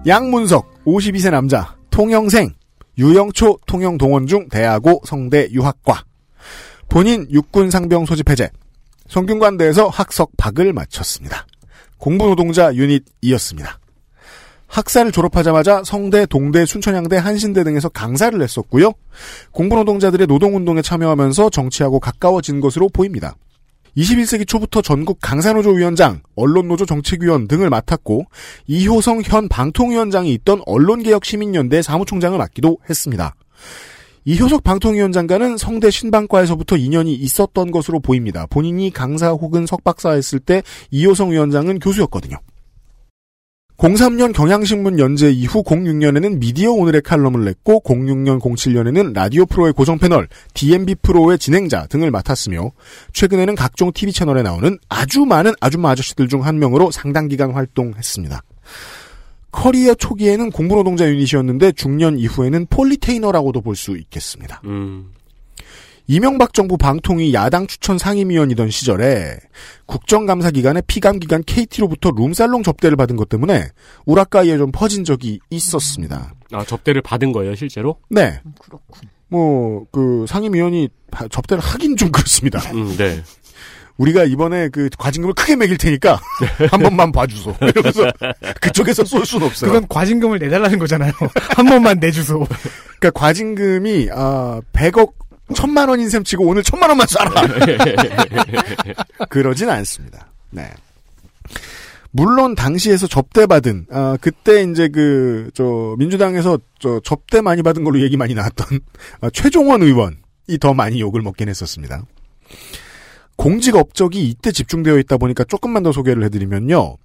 [0.07, 2.55] 양문석 52세 남자 통영생
[2.97, 6.05] 유영초 통영동원 중 대하고 성대 유학과
[6.89, 8.49] 본인 육군 상병 소집 해제
[9.09, 11.47] 성균관대에서 학석 박을 마쳤습니다.
[11.99, 13.79] 공부노동자 유닛이었습니다.
[14.73, 18.93] 학사를 졸업하자마자 성대, 동대, 순천향대, 한신대 등에서 강사를 했었고요.
[19.51, 23.37] 공부노동자들의 노동운동에 참여하면서 정치하고 가까워진 것으로 보입니다.
[23.99, 28.25] 21세기 초부터 전국 강사노조 위원장, 언론노조 정책위원 등을 맡았고
[28.67, 33.35] 이효성 현 방통위원장이 있던 언론개혁시민연대 사무총장을 맡기도 했습니다.
[34.25, 38.47] 이효석 방통위원장과는 성대 신방과에서부터 인연이 있었던 것으로 보입니다.
[38.47, 42.39] 본인이 강사 혹은 석박사 했을 때 이효성 위원장은 교수였거든요.
[43.83, 50.29] 03년 경향신문 연재 이후 06년에는 미디어 오늘의 칼럼을 냈고 06년 07년에는 라디오 프로의 고정 패널
[50.55, 52.71] DMB 프로의 진행자 등을 맡았으며
[53.13, 58.41] 최근에는 각종 TV 채널에 나오는 아주 많은 아줌마 아저씨들 중 한 명으로 상당 기간 활동했습니다.
[59.51, 64.61] 커리어 초기에는 공부노동자 유닛이었는데 중년 이후에는 politainer라고도 볼 수 있겠습니다.
[64.65, 65.11] 음.
[66.07, 69.37] 이명박 정부 방통위 야당 추천 상임위원이던 시절에
[69.87, 73.69] 국정감사 기간에 피감 기관 KT로부터 룸살롱 접대를 받은 것 때문에
[74.07, 76.35] 우라카이에 좀 퍼진 적이 있었습니다.
[76.53, 77.97] 아, 접대를 받은 거예요, 실제로?
[78.11, 78.41] 네.
[79.29, 82.59] 뭐, 그 상임위원이 바- 접대를 하긴 좀 그렇습니다.
[82.73, 83.23] 음, 네.
[83.97, 86.21] 우리가 이번에 그 과징금을 크게 매길 테니까
[86.71, 87.55] 한 번만 봐주소.
[87.61, 88.11] 이러면서
[88.61, 89.71] 그쪽에서 쏠 수는 없어요.
[89.71, 91.13] 그건 과징금을 내달라는 거잖아요.
[91.57, 92.47] 한 번만 내주소.
[92.99, 95.13] 그러니까 과징금이 아 100억
[95.55, 98.33] 천만 원인 셈 치고 오늘 천만 원만 쏴라.
[99.29, 100.31] 그러진 않습니다.
[100.51, 100.71] 네.
[102.11, 108.17] 물론 당시에서 접대받은 아 그때 이제 그 저 민주당에서 저 접대 많이 받은 걸로 얘기
[108.17, 108.81] 많이 나왔던
[109.21, 112.05] 아, 최종원 의원이 더 많이 욕을 먹긴 했었습니다.
[113.37, 116.97] 공직 업적이 이때 집중되어 있다 보니까 조금만 더 소개를 해드리면요.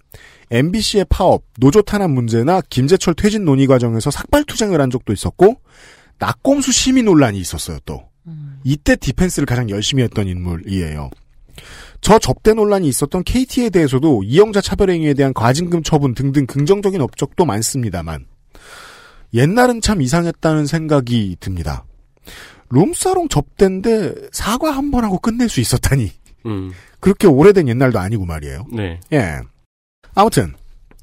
[0.52, 5.60] MBC의 파업, 노조 탄압 문제나 김재철 퇴진 논의 과정에서 삭발 투쟁을 한 적도 있었고
[6.20, 8.04] 낙곰수 시민 논란이 있었어요 또.
[8.64, 11.10] 이때 디펜스를 가장 열심히 했던 인물이에요.
[12.02, 18.26] 저 접대 논란이 있었던 KT에 대해서도 이영자 차별행위에 대한 과징금 처분 등등 긍정적인 업적도 많습니다만
[19.34, 21.86] 옛날은 참 이상했다는 생각이 듭니다.
[22.70, 26.12] 룸사롱 접대인데 사과 한 번 하고 끝낼 수 있었다니.
[26.46, 26.72] 음.
[27.00, 28.66] 그렇게 오래된 옛날도 아니고 말이에요.
[28.74, 29.00] 네.
[29.14, 29.40] 예.
[30.14, 30.54] 아무튼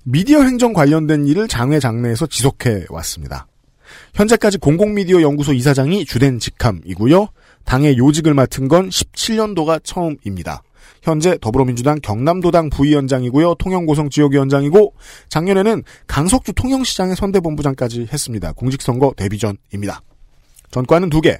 [0.04, 3.46] 미디어 행정 관련된 일을 장외 장내에서 지속해 왔습니다.
[4.14, 7.28] 현재까지 공공미디어 연구소 이사장이 주된 직함이고요.
[7.64, 10.62] 당의 요직을 맡은 건 17년도가 처음입니다.
[11.02, 13.56] 현재 더불어민주당 경남도당 부위원장이고요.
[13.56, 14.94] 통영고성 지역위원장이고
[15.28, 18.52] 작년에는 강석주 통영시장의 선대본부장까지 했습니다.
[18.52, 20.00] 공직선거 데뷔 전입니다.
[20.70, 21.38] 전과는 두 개.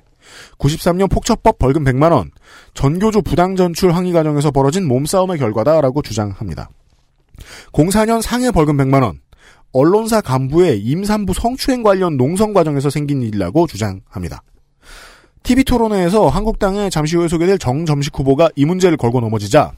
[0.58, 2.30] 93년 폭처법 벌금 100만 원,
[2.72, 6.70] 전교조 부당 전출 항의 과정에서 벌어진 몸싸움의 결과다라고 주장합니다.
[7.72, 9.20] 04년 상해 벌금 100만 원,
[9.74, 14.42] 언론사 간부의 임산부 성추행 관련 농성 과정에서 생긴 일이라고 주장합니다.
[15.42, 19.72] TV 토론회에서 한국당에 잠시 후에 소개될 정점식 후보가 이 문제를 걸고 넘어지자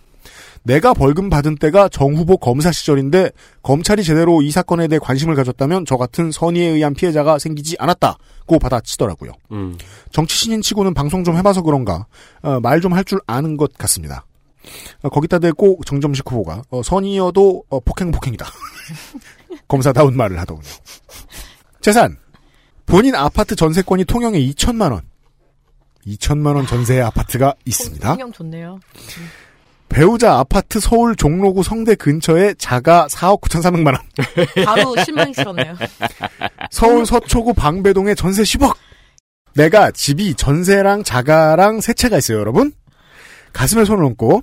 [0.62, 3.30] 내가 벌금 받은 때가 정 후보 검사 시절인데
[3.62, 9.32] 검찰이 제대로 이 사건에 대해 관심을 가졌다면 저 같은 선의에 의한 피해자가 생기지 않았다고 받아치더라고요.
[9.52, 9.76] 음.
[10.10, 12.06] 정치 신인 치고는 방송 좀 해봐서 그런가
[12.62, 14.24] 말좀 할 줄 아는 것 같습니다.
[15.02, 18.46] 어, 거기다 대고 정점식 후보가 어, 선의여도 어, 폭행 폭행이다.
[19.68, 20.68] 검사다운 말을 하더군요.
[21.80, 22.16] 재산
[22.86, 25.02] 본인 아파트 전세권이 통영에 2천만 원.
[26.06, 28.08] 2천만 원 전세의 아파트가 있습니다.
[28.08, 28.78] 성형 좋네요.
[29.88, 34.64] 배우자 아파트 서울 종로구 성대 근처에 자가 4억 9,400만 원.
[34.64, 35.74] 바로 실망스럽네요.
[36.70, 38.76] 서울 서초구 방배동에 전세 10억.
[39.54, 42.72] 내가 집이 전세랑 자가랑 세 채가 있어요, 여러분.
[43.52, 44.42] 가슴에 손을 얹고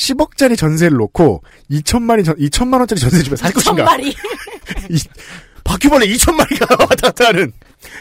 [0.00, 3.84] 10억짜리 전세를 놓고 2천만이 전 2천만 원짜리 전세집에 살 것인가?
[3.84, 4.08] 마리.
[4.88, 4.98] 이,
[5.62, 7.52] 바퀴벌레 2천 마리가 왔다 갔다 하는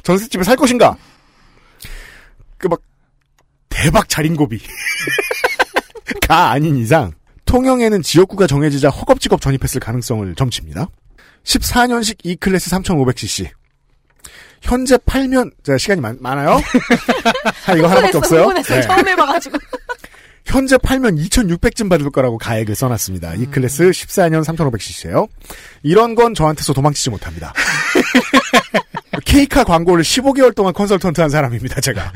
[0.04, 0.95] 전세집에 살 것인가?
[2.58, 2.82] 그 막
[3.70, 4.60] 대박 자린고비
[6.28, 7.14] 가 아닌 이상
[7.45, 10.88] 통영에는 지역구가 정해지자 허겁지겁 전입했을 가능성을 점칩니다.
[11.43, 13.50] 14년식 E클래스 3500cc.
[14.62, 16.60] 현재 팔면 제가 시간이 많, 많아요?
[17.66, 18.52] 아, 이거 하나밖에 없어요.
[18.52, 18.62] 네.
[18.82, 19.58] 처음 해봐가지고.
[20.50, 23.36] 현재 팔면 2,600쯤 받을 거라고 가액을 써놨습니다.
[23.36, 25.28] 이 클래스 14년 3,500cc예요.
[25.84, 27.54] 이런 건 저한테서 도망치지 못합니다.
[29.26, 31.82] 케이카 광고를 15개월 동안 컨설턴트 한 사람입니다.
[31.82, 32.12] 제가.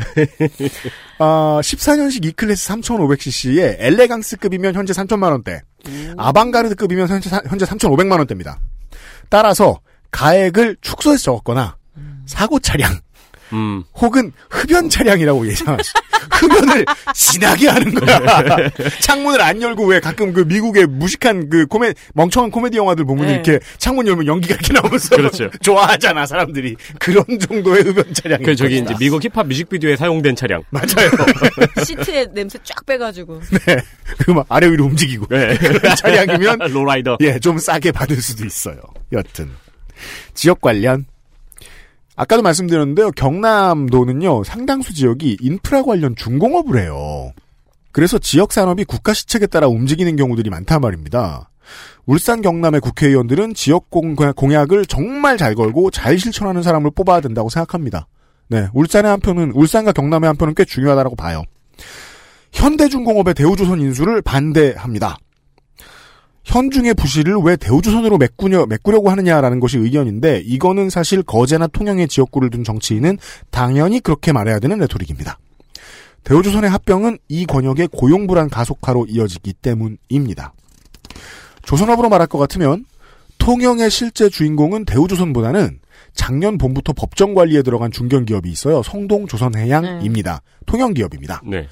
[1.19, 5.61] 어, 14년식 E클래스 3,500cc에 엘레강스급이면 현재 3천만 원대,
[6.17, 8.59] 아방가르드급이면 현재, 사- 현재 3,500만 원대입니다.
[9.29, 9.79] 따라서
[10.11, 11.77] 가액을 축소해서 적었거나
[12.25, 12.99] 사고 차량
[13.53, 13.83] 음.
[13.95, 15.91] 혹은 흡연 차량이라고 예상하시.
[16.31, 18.19] 흡연을 진하게 하는 거야.
[19.01, 23.33] 창문을 안 열고 왜 가끔 그 미국의 무식한 그 코메 멍청한 코미디 영화들 보면 네.
[23.33, 25.49] 이렇게 창문 열면 연기가 이렇게 나오면서 그렇죠.
[25.61, 28.41] 좋아하잖아 사람들이 그런 정도의 흡연 차량.
[28.41, 30.63] 그 저기 이제 미국 힙합 뮤직비디오에 사용된 차량.
[30.69, 31.09] 맞아요.
[31.83, 33.41] 시트에 냄새 쫙 빼가지고.
[33.65, 33.77] 네.
[34.19, 35.55] 그막 아래 위로 움직이고 네.
[35.57, 37.17] 그런 차량이면 로라이더.
[37.21, 38.77] 예, 좀 싸게 받을 수도 있어요.
[39.11, 39.49] 여튼
[40.33, 41.05] 지역 관련
[42.16, 43.11] 아까도 말씀드렸는데요.
[43.11, 47.32] 경남도는요 상당수 지역이 인프라 관련 중공업을 해요.
[47.91, 51.49] 그래서 지역 산업이 국가 시책에 따라 움직이는 경우들이 많단 말입니다.
[52.05, 58.07] 울산 경남의 국회의원들은 지역 공- 공약을 정말 잘 걸고 잘 실천하는 사람을 뽑아야 된다고 생각합니다.
[58.49, 61.43] 네, 울산의 한 표는 울산과 경남의 한 표는 꽤 중요하다고 봐요.
[62.51, 65.18] 현대중공업의 대우조선 인수를 반대합니다.
[66.45, 72.63] 현중의 부실을 왜 대우조선으로 메꾸려, 메꾸려고 하느냐라는 것이 의견인데 이거는 사실 거제나 통영의 지역구를 둔
[72.63, 73.17] 정치인은
[73.49, 75.39] 당연히 그렇게 말해야 되는 레토릭입니다.
[76.23, 80.53] 대우조선의 합병은 이 권역의 고용불안 가속화로 이어지기 때문입니다.
[81.63, 82.85] 조선업으로 말할 것 같으면
[83.37, 85.79] 통영의 실제 주인공은 대우조선보다는
[86.13, 88.83] 작년 봄부터 법정 관리에 들어간 중견기업이 있어요.
[88.83, 90.41] 성동 조선해양입니다.
[90.65, 91.41] 통영기업입니다.
[91.45, 91.67] 네.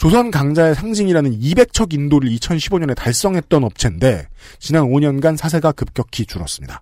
[0.00, 4.28] 조선 강자의 상징이라는 200척 인도를 2015년에 달성했던 업체인데
[4.58, 6.80] 지난 5년간 사세가 급격히 줄었습니다.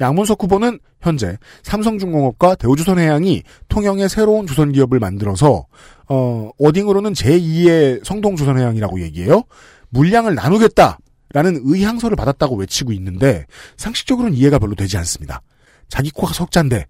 [0.00, 5.66] 양문석 후보는 현재 삼성중공업과 대우조선해양이 통영의 새로운 조선 기업을 만들어서
[6.08, 9.42] 어, 워딩으로는 제2의 성동조선해양이라고 얘기해요.
[9.90, 13.44] 물량을 나누겠다라는 의향서를 받았다고 외치고 있는데
[13.76, 15.42] 상식적으로는 이해가 별로 되지 않습니다.
[15.90, 16.86] 자기 코가 석잔데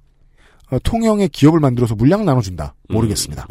[0.70, 2.76] 어, 통영의 기업을 만들어서 물량을 나눠준다.
[2.88, 3.48] 모르겠습니다.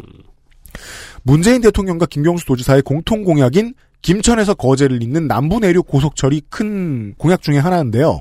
[1.22, 7.58] 문재인 대통령과 김경수 도지사의 공통 공약인 김천에서 거제를 잇는 남부 내륙 고속철이 큰 공약 중에
[7.58, 8.20] 하나인데요.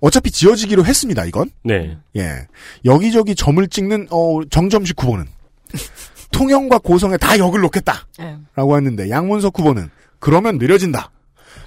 [0.00, 1.24] 어차피 지어지기로 했습니다.
[1.24, 1.96] 이건 네.
[2.16, 2.46] 예
[2.84, 5.24] 여기저기 점을 찍는 어, 정점식 후보는
[6.30, 8.74] 통영과 고성에 다 역을 놓겠다라고 네.
[8.76, 11.10] 했는데 양문석 후보는 그러면 느려진다.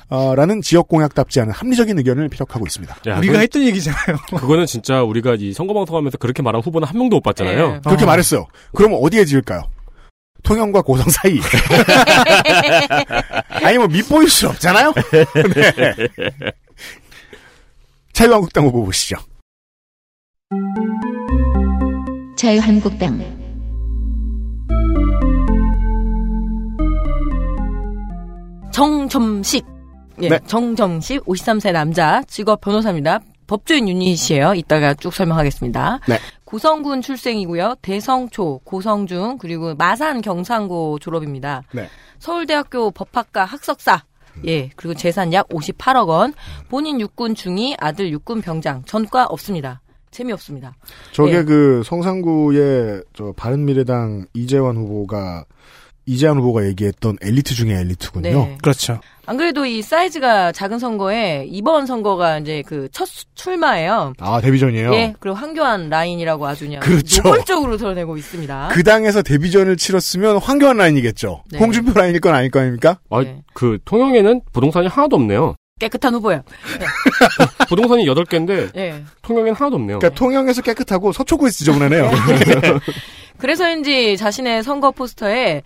[0.09, 2.95] 어, 라는 지역 공약답지 않은 합리적인 의견을 피력하고 있습니다.
[3.07, 4.15] 야, 우리가 그건- 했던 얘기잖아요.
[4.39, 7.71] 그거는 진짜 우리가 이 선거방송하면서 그렇게 말한 후보는 한 명도 못 봤잖아요.
[7.73, 7.79] 네.
[7.83, 8.47] 그렇게 말했어요.
[8.73, 9.63] 그럼 어디에 지을까요?
[10.43, 11.39] 통영과 고성 사이.
[13.63, 14.93] 아니 뭐 밑보일 수 없잖아요.
[14.93, 16.07] 네.
[18.13, 19.17] 자유한국당 후보 보시죠.
[22.35, 23.19] 자유한국당
[28.71, 29.65] 정점식.
[30.21, 30.39] 예, 네.
[30.45, 33.19] 정점식 53세 남자 직업 변호사입니다.
[33.47, 34.53] 법조인 유닛이에요.
[34.53, 35.99] 이따가 쭉 설명하겠습니다.
[36.07, 36.19] 네.
[36.47, 37.75] 고성군 출생이고요.
[37.81, 41.63] 대성초, 고성중 그리고 마산 경상고 졸업입니다.
[41.73, 41.89] 네.
[42.19, 44.03] 서울대학교 법학과 학석사.
[44.45, 46.33] 예, 그리고 재산 약 58억 원.
[46.69, 48.83] 본인 육군 중위, 아들 육군 병장.
[48.85, 49.81] 전과 없습니다.
[50.11, 50.73] 재미없습니다.
[51.11, 51.43] 저게 예.
[51.43, 55.43] 그 성상구의 저 바른미래당 이재원 후보가
[56.07, 58.29] 이재원 후보가 얘기했던 엘리트 중에 엘리트군요.
[58.29, 58.57] 네.
[58.63, 58.99] 그렇죠.
[59.25, 64.13] 안 그래도 이 사이즈가 작은 선거에 이번 선거가 이제 그 첫 출마예요.
[64.19, 64.93] 아 데뷔전이에요.
[64.93, 67.21] 예, 그리고 황교안 라인이라고 아주 그냥 그렇죠.
[67.21, 68.69] 노골적으로 드러내고 있습니다.
[68.71, 71.43] 그 당에서 데뷔전을 치렀으면 황교안 라인이겠죠.
[71.51, 71.59] 네.
[71.59, 72.99] 홍준표 라인일 건 아닐 거 아닙니까?
[73.09, 75.55] 아, 그 통영에는 부동산이 하나도 없네요.
[75.79, 76.41] 깨끗한 후보예요.
[77.69, 79.03] 부동산이 8개인데 예.
[79.21, 79.99] 통영에는 하나도 없네요.
[79.99, 82.09] 그러니까 통영에서 깨끗하고 서초구에서 지저분하네요.
[83.37, 85.61] 그래서인지 자신의 선거 포스터에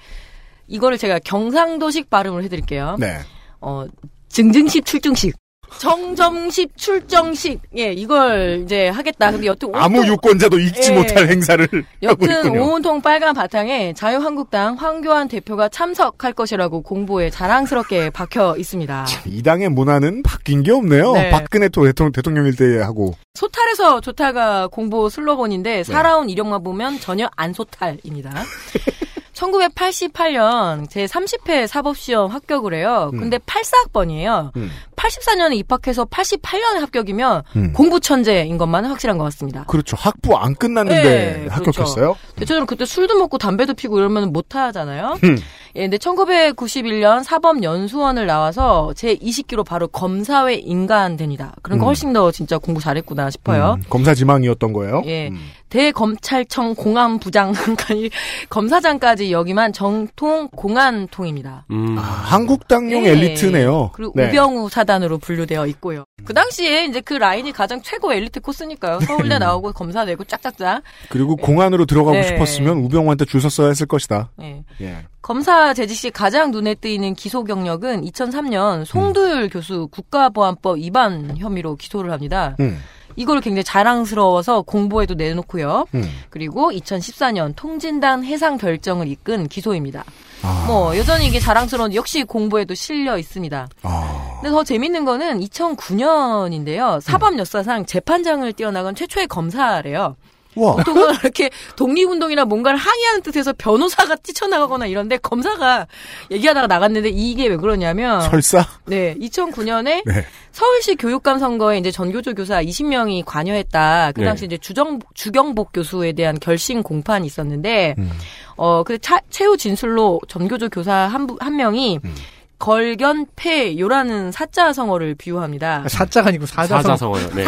[0.67, 2.97] 이거를 제가 경상도식 발음을 해드릴게요.
[2.99, 3.17] 네.
[3.59, 3.85] 어,
[4.29, 5.35] 증증식 출중식.
[5.77, 7.61] 정점식 출정식.
[7.77, 9.31] 예, 이걸 이제 하겠다.
[9.31, 10.95] 근데 여튼 아무 온통- 유권자도 읽지 예.
[10.95, 11.83] 못할 행사를 하고
[12.27, 12.65] 여튼 있군요.
[12.73, 19.05] 온통 빨간 바탕에 자유한국당 황교안 대표가 참석할 것이라고 공보에 자랑스럽게 박혀 있습니다.
[19.27, 21.13] 이 당의 문화는 바뀐 게 없네요.
[21.13, 21.29] 네.
[21.29, 23.15] 박근혜 또 대통령, 대통령일 때 하고.
[23.35, 28.31] 소탈에서 좋다가 공보 슬로건인데 살아온 이력만 보면 전혀 안 소탈입니다.
[29.41, 33.11] 1988년 제 30회 사법시험 합격을 해요.
[33.11, 34.55] 근데 84학번이에요.
[34.55, 34.69] 음.
[34.95, 37.73] 84년에 입학해서 88년에 합격이면 음.
[37.73, 39.63] 공부 천재인 것만은 확실한 것 같습니다.
[39.65, 39.97] 그렇죠.
[39.99, 42.15] 학부 안 끝났는데 네, 합격했어요.
[42.35, 45.17] 대체적으로 그때 술도 먹고 담배도 피고 이러면 못 하잖아요.
[45.23, 45.37] 음.
[45.75, 51.55] 예, 근데 1991년 사법연수원을 나와서 제 20기로 바로 검사회 인간 됩니다.
[51.61, 51.87] 그런 거 음.
[51.87, 53.77] 훨씬 더 진짜 공부 잘했구나 싶어요.
[53.77, 55.01] 음, 검사 지망이었던 거예요.
[55.05, 55.31] 예.
[55.71, 55.81] 음.
[55.81, 58.09] 대검찰청 공안부장까지
[58.49, 61.65] 검사장까지 여기만 정통 공안통입니다.
[61.71, 61.95] 음.
[61.97, 63.11] 아, 한국당용 예.
[63.11, 63.91] 엘리트네요.
[63.93, 64.27] 그리고 네.
[64.27, 66.03] 우병우 사단으로 분류되어 있고요.
[66.25, 68.99] 그 당시에 이제 그 라인이 가장 최고 엘리트 코스니까요.
[69.01, 70.83] 서울대 나오고 검사 되고 짝짝짝.
[71.09, 72.23] 그리고 공안으로 들어가고 네.
[72.23, 74.31] 싶었으면 우병우한테 줄 섰어야 했을 것이다.
[74.41, 74.63] 예.
[74.81, 74.97] 예.
[75.21, 82.11] 검사 재직 시 가장 눈에 띄는 기소 경력은 2003년 송두율 교수 국가보안법 위반 혐의로 기소를
[82.11, 82.55] 합니다.
[82.59, 82.79] 음.
[83.15, 85.85] 이걸 굉장히 자랑스러워서 공보에도 내놓고요.
[85.93, 86.03] 음.
[86.29, 90.03] 그리고 2014년 통진단 해상 결정을 이끈 기소입니다.
[90.43, 90.65] 아.
[90.67, 93.67] 뭐 여전히 이게 자랑스러운 역시 공보에도 실려 있습니다.
[93.83, 94.31] 아.
[94.41, 96.99] 근데 더 재밌는 거는 2009년인데요.
[97.01, 100.15] 사법 역사상 재판장을 뛰어나간 최초의 검사래요.
[100.61, 100.75] 와.
[100.75, 105.87] 보통은 이렇게 독립운동이나 뭔가를 항의하는 뜻에서 변호사가 뛰쳐나가거나 이런데 검사가
[106.31, 108.65] 얘기하다가 나갔는데 이게 왜 그러냐면 설사?
[108.85, 110.25] 네, 2009년에 네.
[110.51, 114.11] 서울시 교육감 선거에 이제 전교조 교사 20명이 관여했다.
[114.13, 114.25] 그 네.
[114.25, 118.11] 당시 이제 주정 주경복 교수에 대한 결심 공판이 있었는데 음.
[118.57, 122.15] 어그 최후 진술로 전교조 교사 한, 부- 한 명이 음.
[122.61, 125.85] 걸견패요라는 사자성어를 비유합니다.
[125.89, 126.81] 사자가 아니고 사자성.
[126.83, 127.29] 사자성어 요.
[127.33, 127.45] 네.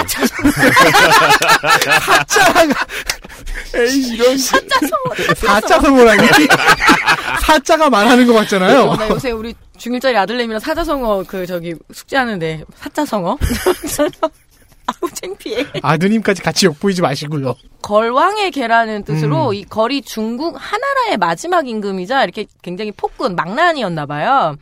[2.27, 2.85] 사자가
[3.75, 5.35] 에이 이런 사자성어.
[5.35, 6.27] 사자성어라니
[7.41, 8.81] 사자가 말하는 것 같잖아요.
[8.89, 13.37] 어, 나 요새 우리 중일짜리 아들내미랑 사자성어 그 저기 숙제하는데 사자성어.
[14.85, 15.65] 아우 창피해.
[15.81, 17.53] 아드님까지 같이 욕보이지 마시고요.
[17.83, 19.53] 걸왕의 개라는 뜻으로 음.
[19.53, 24.57] 이 걸이 중국 하나라의 마지막 임금이자 이렇게 굉장히 폭군 망난이었나 봐요.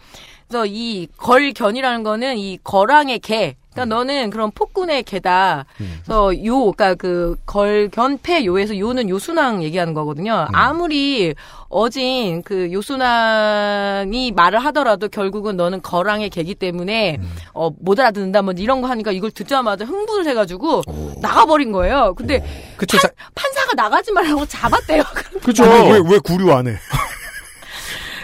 [0.52, 3.56] 그래서 이 걸견이라는 거는 이 걸왕의 개.
[3.72, 5.64] 그러니까 너는 그런 폭군의 개다.
[5.78, 10.46] 그래서 요, 그러니까 그 걸견패 요에서 요는 요순왕 얘기하는 거거든요.
[10.52, 11.34] 아무리
[11.70, 17.22] 어진 그 요순왕이 말을 하더라도 결국은 너는 걸왕의 개기 때문에
[17.54, 20.82] 어, 못 알아듣는다 뭐 이런 거 하니까 이걸 듣자마자 흥분을 해가지고
[21.22, 22.14] 나가버린 거예요.
[22.18, 22.44] 근데
[22.76, 22.98] 그쵸.
[22.98, 25.02] 판, 판사가 나가지 말라고 잡았대요.
[25.46, 25.64] 그죠?
[25.64, 26.76] 왜, 왜 구류 안 해?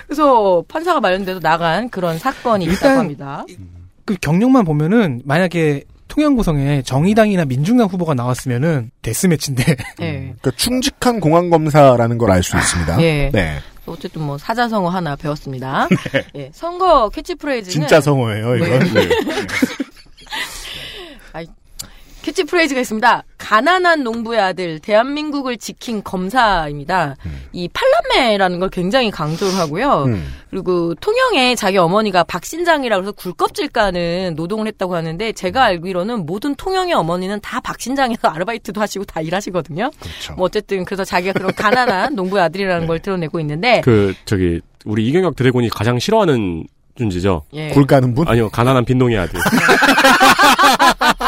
[0.08, 3.46] 그래서 판사가 마련돼서 나간 그런 사건이 있다고 합니다.
[4.06, 9.64] 그 경력만 보면은 만약에 통영고성에 정의당이나 민중당 후보가 나왔으면은 데스매치인데.
[10.00, 10.34] 네.
[10.40, 13.02] 그러니까 충직한 공안 검사라는 걸 알 수 있습니다.
[13.02, 13.30] 예.
[13.34, 13.58] 네.
[13.86, 15.88] 어쨌든 뭐 사자성어 하나 배웠습니다.
[16.36, 18.80] 예, 선거 캐치프레이즈는 진짜 성어예요, 이건.
[18.94, 19.10] 네.
[22.28, 22.32] 네.
[22.32, 23.24] 캐치프레이즈가 있습니다.
[23.38, 27.16] 가난한 농부의 아들, 대한민국을 지킨 검사입니다.
[27.54, 30.04] 이 팔남매라는 걸 굉장히 강조를 하고요.
[30.08, 30.28] 음.
[30.50, 36.94] 그리고 통영에 자기 어머니가 박신장이라고 해서 굴껍질 까는 노동을 했다고 하는데 제가 알기로는 모든 통영의
[36.94, 39.92] 어머니는 다 박신장에서 아르바이트도 하시고 다 일하시거든요.
[39.98, 40.34] 그렇죠.
[40.36, 45.36] 뭐 어쨌든 그래서 자기가 그런 가난한 농부의 아들이라는 걸 드러내고 있는데 그 저기 우리 이경혁
[45.36, 46.66] 드래곤이 가장 싫어하는
[46.98, 47.44] 존재죠.
[47.54, 47.70] 예.
[47.70, 48.28] 굴 까는 분?
[48.28, 49.40] 아니요, 가난한 빈농의 아들.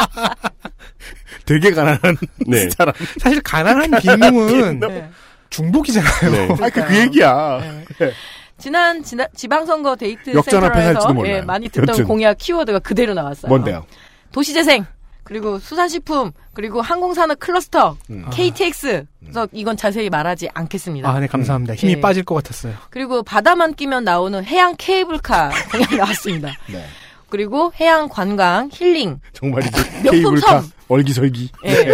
[1.46, 2.16] 되게 가난한
[2.46, 2.68] 네.
[2.70, 2.94] 사람.
[3.18, 5.10] 사실 가난한 빈농은 네.
[5.50, 6.30] 중복이잖아요.
[6.30, 6.48] 네.
[6.64, 7.60] 아, 그, 그 얘기야.
[7.98, 8.12] 네.
[8.58, 11.26] 지난 지난 지방선거 데이터 센터에서.
[11.26, 12.04] 예, 많이 듣던 여튼.
[12.04, 13.48] 공약 키워드가 그대로 나왔어요.
[13.48, 13.86] 뭔데요?
[14.32, 14.84] 도시재생
[15.24, 18.26] 그리고 수산식품 그리고 항공산업 클러스터 음.
[18.32, 21.08] KTX 그래서 이건 자세히 말하지 않겠습니다.
[21.08, 21.74] 아, 네, 감사합니다.
[21.74, 22.00] 힘이 네.
[22.00, 22.74] 빠질 것 같았어요.
[22.90, 26.48] 그리고 바다만 끼면 나오는 해양 케이블카 공약이 나왔습니다.
[26.68, 26.84] 네.
[27.30, 29.72] 그리고 해양 관광 힐링 정말이지.
[30.02, 30.70] 명품 케이블카, 섬.
[30.88, 31.50] 얼기설기.
[31.66, 31.92] 예.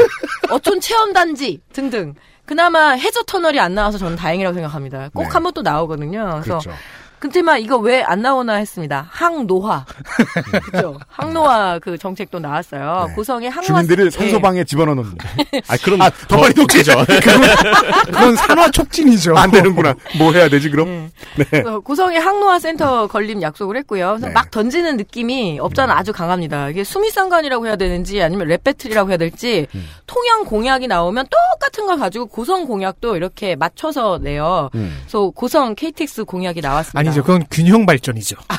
[0.50, 2.14] 어촌 체험단지 등등.
[2.44, 5.10] 그나마 해저 터널이 안 나와서 저는 다행이라고 생각합니다.
[5.12, 5.28] 꼭 네.
[5.30, 6.40] 한번 또 나오거든요.
[6.42, 6.70] 그래서 그렇죠.
[7.18, 9.08] 근데만 이거 왜 안 나오나 했습니다.
[9.10, 9.84] 항노화.
[10.72, 10.98] 그죠?
[11.08, 13.06] 항노화 그 정책도 나왔어요.
[13.08, 13.14] 네.
[13.14, 14.10] 고성의 항노화 주민들을 예.
[14.10, 15.04] 산소방에 집어넣는.
[15.68, 16.92] 아, 그럼 아, 더 많이 녹지죠.
[18.06, 19.34] 그건 산화 촉진이죠.
[19.36, 19.94] 안 되는구나.
[20.18, 21.10] 뭐 해야 되지, 그럼?
[21.38, 21.44] 예.
[21.44, 21.62] 네.
[21.62, 24.08] 고성의 항노화 센터 건립 약속을 했고요.
[24.10, 24.32] 그래서 네.
[24.32, 26.68] 막 던지는 느낌이 없잖아 아주 강합니다.
[26.68, 29.86] 이게 수미상관이라고 해야 되는지 아니면 랩배틀이라고 해야 될지 음.
[30.06, 34.70] 통영 공약이 나오면 똑같은 걸 가지고 고성 공약도 이렇게 맞춰서 내요.
[34.74, 34.96] 음.
[35.02, 37.05] 그래서 고성 KTX 공약이 나왔습니다.
[37.08, 37.22] 아니죠.
[37.22, 38.36] 그건 균형 발전이죠.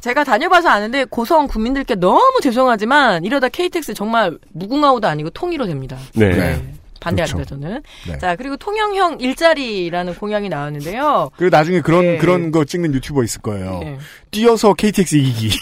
[0.00, 5.96] 제가 다녀봐서 아는데 고성 국민들께 너무 죄송하지만 이러다 KTX 정말 무궁화호도 아니고 통일호 됩니다.
[6.14, 6.28] 네.
[6.28, 6.62] 네.
[7.00, 7.60] 반대합니다 그렇죠.
[7.60, 7.82] 저는.
[8.08, 8.18] 네.
[8.18, 11.30] 자 그리고 통영형 일자리라는 공약이 나왔는데요.
[11.36, 12.18] 그리고 나중에 그런, 네.
[12.18, 13.80] 그런 거 찍는 유튜버 있을 거예요.
[13.82, 13.98] 네.
[14.30, 15.58] 뛰어서 KTX 이기기.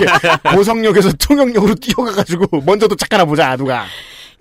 [0.54, 3.84] 고성역에서 통영역으로 뛰어가가지고 먼저 도착하나 보자, 누가.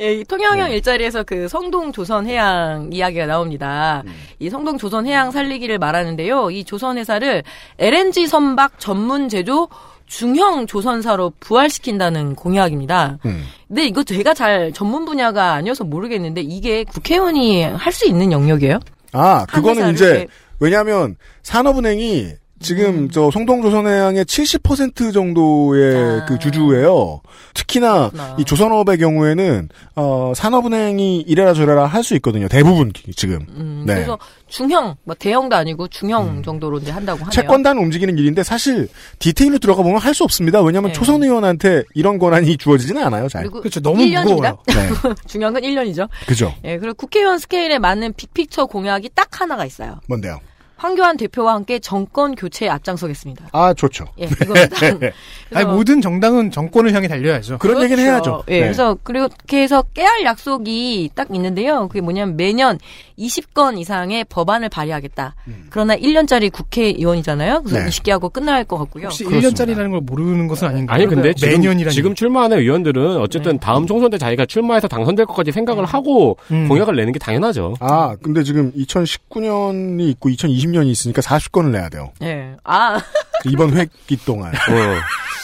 [0.03, 0.75] 예, 이 통영형 네.
[0.75, 4.03] 일자리에서 그 성동 조선 해양 이야기가 나옵니다.
[4.05, 4.11] 음.
[4.38, 6.51] 이 성동 조선 해양 살리기를 말하는데요.
[6.51, 7.41] 이 조선 회사를
[7.80, 9.69] LNG 선박 전문 제조
[10.05, 13.17] 중형 조선사로 부활시킨다는 공약입니다.
[13.25, 13.45] 음.
[13.69, 18.80] 근데 이거 제가 잘 전문 분야가 아니어서 모르겠는데 이게 국회의원이 할 수 있는 영역이에요?
[19.13, 20.27] 아, 그거는 이제, 이렇게-
[20.59, 22.31] 왜냐면, 산업은행이
[22.64, 23.10] 지금 음.
[23.11, 26.26] 저 송동조선해양의 70% 정도의 아.
[26.26, 27.22] 그 주주예요.
[27.53, 28.35] 특히나 그렇구나.
[28.40, 32.48] 이 조선업의 경우에는 어 산업은행이 이래라 저래라 할 수 있거든요.
[32.48, 33.45] 대부분 기- 지금.
[33.49, 33.94] 음, 네.
[33.95, 34.18] 그래서
[34.48, 37.30] 중형, 뭐 대형도 아니고 중형 정도로 이제 한다고 하네요.
[37.31, 38.88] 채권단 움직이는 일인데 사실
[39.19, 40.61] 디테일로 들어가 보면 할 수 없습니다.
[40.61, 40.94] 왜냐하면 네.
[40.94, 43.27] 초선 의원한테 이런 권한이 주어지지는 않아요.
[43.30, 43.49] 잘.
[43.49, 43.80] 그렇죠.
[43.80, 44.23] 너무 1년입니다.
[44.26, 44.57] 무거워요.
[44.68, 45.14] 네.
[45.27, 46.07] 중요한 건 1년이죠.
[46.27, 46.53] 그죠.
[46.65, 49.99] 예, 그리고 국회의원 스케일에 맞는 빅픽처 공약이 딱 하나가 있어요.
[50.07, 50.40] 뭔데요?
[50.84, 53.47] 황교안 대표와 함께 정권 교체에 앞장서겠습니다.
[53.53, 54.03] 아, 좋죠.
[54.19, 54.77] 예, 이겁니다.
[55.55, 57.57] 아니, 모든 정당은 정권을 향해 달려야죠.
[57.60, 57.93] 그런 그렇죠.
[57.93, 58.43] 얘기는 해야죠.
[58.49, 58.60] 예, 네.
[58.64, 61.88] 그래서 그렇게 해서 깨알 약속이 딱 있는데요.
[61.88, 62.80] 그게 뭐냐면 매년
[63.18, 65.35] 20건 이상의 법안을 발의하겠다.
[65.47, 65.68] 음.
[65.69, 67.64] 그러나 1년짜리 국회의원이잖아요.
[67.64, 67.89] 그래서 네.
[67.89, 69.05] 20개 하고 끝날 것 같고요.
[69.05, 70.95] 혹시 1년짜리라는 걸 모르는 것은 아닌가요?
[70.95, 75.53] 아니 근데 지금, 매년이라는 지금 출마하는 의원들은 어쨌든 다음 총선 때 자기가 출마해서 당선될 것까지
[75.53, 76.68] 생각을 하고 음.
[76.68, 77.76] 공약을 내는 게 당연하죠.
[77.80, 82.12] 아, 근데 지금 2019년이 있고 2020 년이 있으니까 40건을 내야 돼요.
[82.22, 82.56] 예.
[82.64, 83.00] 아,
[83.45, 84.52] 이번 회기 동안.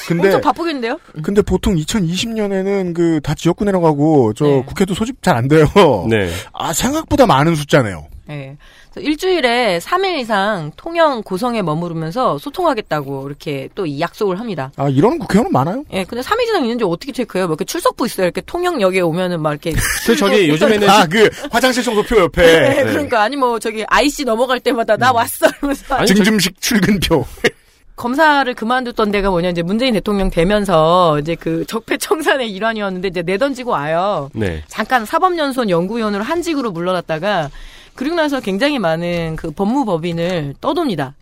[0.08, 1.00] 근데 엄청 바쁘겠는데요?
[1.24, 5.66] 근데 보통 2020년에는 그 다 지역구 내려가고 저 국회도 소집 잘 안 돼요.
[6.10, 6.30] 네.
[6.54, 8.08] 아 생각보다 많은 숫자네요.
[8.30, 8.58] 예.
[9.00, 14.72] 그래서 일주일에 3일 이상 통영 고성에 머무르면서 소통하겠다고 이렇게 또이 약속을 합니다.
[14.76, 15.84] 아 이런 국회의원은 많아요.
[15.92, 17.48] 예, 근데 3일 이상 있는지 어떻게 체크해요?
[17.48, 18.26] 뭐 이렇게 출석부 있어요.
[18.26, 19.72] 이렇게 통영역에 오면은 막 이렇게.
[20.06, 24.60] 그 저기 요즘에는 아 그 화장실 청소표 옆에 네, 그러니까 아니 뭐 저기 IC 넘어갈
[24.60, 27.26] 때마다 나 왔어 이러면서 증증식 출근표.
[27.96, 34.30] 검사를 그만뒀던 데가 뭐냐 이제 문재인 대통령 되면서 이제 그 적폐청산의 일환이었는데 이제 내던지고 와요.
[34.34, 34.64] 네.
[34.68, 37.50] 잠깐 사법연수원 연구위원으로 한직으로 물러났다가
[37.95, 41.16] 그리고 나서 굉장히 많은 그 법무법인을 떠돕니다.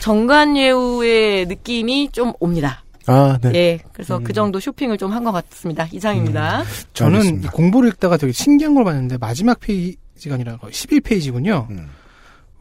[0.00, 2.82] 정관예우의 느낌이 좀 옵니다.
[3.06, 3.50] 아 네.
[3.54, 5.88] 예, 그래서 그 정도 쇼핑을 좀 한 것 같습니다.
[5.90, 6.62] 이상입니다.
[6.94, 11.66] 저는 이 공보를 읽다가 되게 신기한 걸 봤는데 마지막 페이지가 아니라 11페이지군요.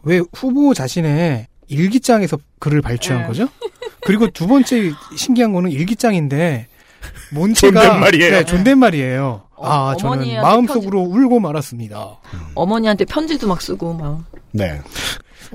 [0.03, 3.27] 왜 후보 자신의 일기장에서 글을 발췌한 네.
[3.27, 3.47] 거죠?
[4.01, 6.67] 그리고 두 번째 신기한 거는 일기장인데
[7.33, 8.31] 본체가 존댓말이에요.
[8.31, 9.43] 네, 존댓말이에요.
[9.61, 12.19] 아, 저는 마음속으로 울고 말았습니다.
[12.55, 14.23] 어머니한테 편지도 막 쓰고 막.
[14.51, 14.81] 네.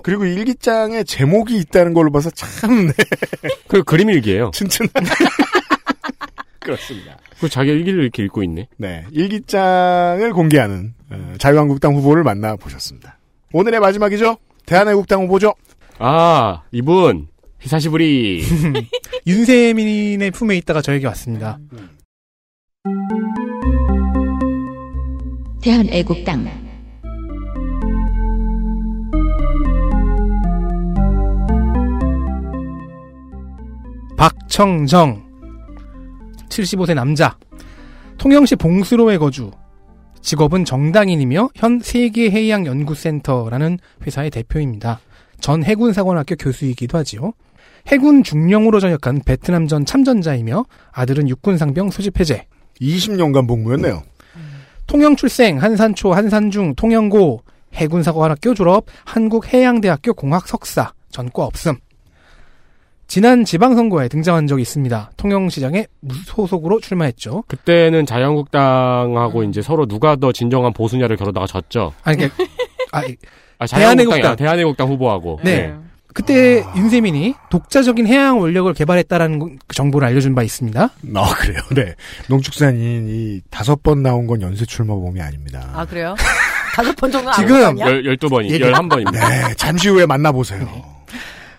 [0.02, 2.92] 그리고 일기장에 제목이 있다는 걸로 봐서 참 네.
[3.68, 4.50] 그 그림 일기예요.
[4.52, 4.88] 튼튼.
[6.60, 7.16] 그렇습니다.
[7.40, 8.68] 그 자기 일기를 이렇게 읽고 있네.
[8.76, 9.04] 네.
[9.12, 13.18] 일기장을 공개하는 어, 자유한국당 후보를 만나 보셨습니다.
[13.52, 14.38] 오늘의 마지막이죠.
[14.66, 15.54] 대한애국당 후보죠.
[15.98, 17.28] 아 이분
[17.64, 18.44] 히사시부리.
[19.26, 21.58] 윤세민의 품에 있다가 저에게 왔습니다.
[25.62, 26.44] 대한애국당
[34.18, 35.24] 박청정
[36.50, 37.38] 75세 남자
[38.18, 39.50] 통영시 봉수로의 거주
[40.20, 45.00] 직업은 정당인이며 현 세계해양연구센터라는 회사의 대표입니다.
[45.40, 47.32] 전 해군사관학교 교수이기도 하지요.
[47.86, 52.46] 해군 중령으로 전역한 베트남 전 참전자이며 아들은 육군 상병 소집 해제.
[52.80, 54.02] 20년간 복무였네요.
[54.86, 57.42] 통영 출생, 한산초, 한산중, 통영고,
[57.74, 61.76] 해군사관학교 졸업, 한국해양대학교 공학 석사, 전과 없음.
[63.06, 65.10] 지난 지방선거에 등장한 적이 있습니다.
[65.16, 67.44] 통영시장에 무소속으로 출마했죠.
[67.48, 71.92] 그때는 자유한국당하고 이제 서로 누가 더 진정한 보수냐를 겨루다가 졌죠.
[72.02, 72.44] 아니, 그러니까,
[72.92, 73.02] 아,
[73.58, 74.36] 아, 대한애국당.
[74.36, 75.40] 대한애국당 후보하고.
[75.44, 75.74] 네.
[76.14, 80.90] 그때 윤세민이 독자적인 해양 원력을 개발했다라는 거- 그 정보를 알려준 바 있습니다.
[81.16, 81.58] 아, 그래요.
[81.74, 81.94] 네.
[82.28, 85.70] 농축산인이 다섯 번 나온 건 연쇄 출마범이 아닙니다.
[85.74, 86.14] 아 그래요?
[86.74, 87.86] 다섯 번 정도 지금 아는 거 아니야?
[87.86, 89.12] 열, 12번이, 얘기- 11번입니다.
[89.12, 89.54] 네.
[89.56, 90.94] 잠시 후에 만나보세요.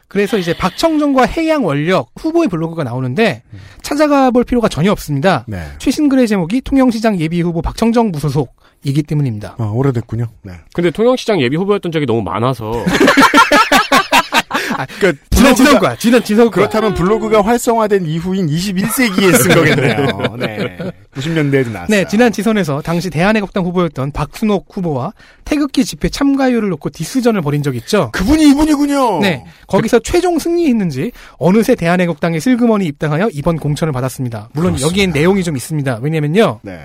[0.08, 3.44] 그래서 이제 박청정과 해양 원력 후보의 블로그가 나오는데
[3.82, 5.44] 찾아가 볼 필요가 전혀 없습니다.
[5.48, 5.62] 네.
[5.80, 8.56] 최신 글의 제목이 통영시장 예비 후보 박청정 무소속
[8.86, 9.56] 이기 때문입니다.
[9.58, 10.28] 어, 오래됐군요.
[10.44, 10.54] 네.
[10.74, 12.72] 근데 통영시장 예비 후보였던 적이 너무 많아서.
[15.00, 16.22] 그러니까 지난 블로그가- 지난
[16.52, 16.68] 거야.
[16.68, 20.36] 그렇다면 블로그가 활성화된 이후인 21세기에 쓴 거겠네요.
[20.40, 20.78] 네.
[21.16, 21.88] 90년대에도 나왔어요.
[21.88, 25.14] 네, 지난 지선에서 당시 대한애국당 후보였던 박순옥 후보와
[25.46, 28.10] 태극기 집회 참가율을 놓고 디스전을 벌인 적 있죠.
[28.12, 29.20] 그분이 이분이군요.
[29.22, 34.50] 네, 거기서 최종 승리했는지 어느새 대한애국당에 슬그머니 입당하여 이번 공천을 받았습니다.
[34.54, 36.00] 물론 여기엔 내용이 좀 있습니다.
[36.02, 36.60] 왜냐면요.
[36.64, 36.80] 네.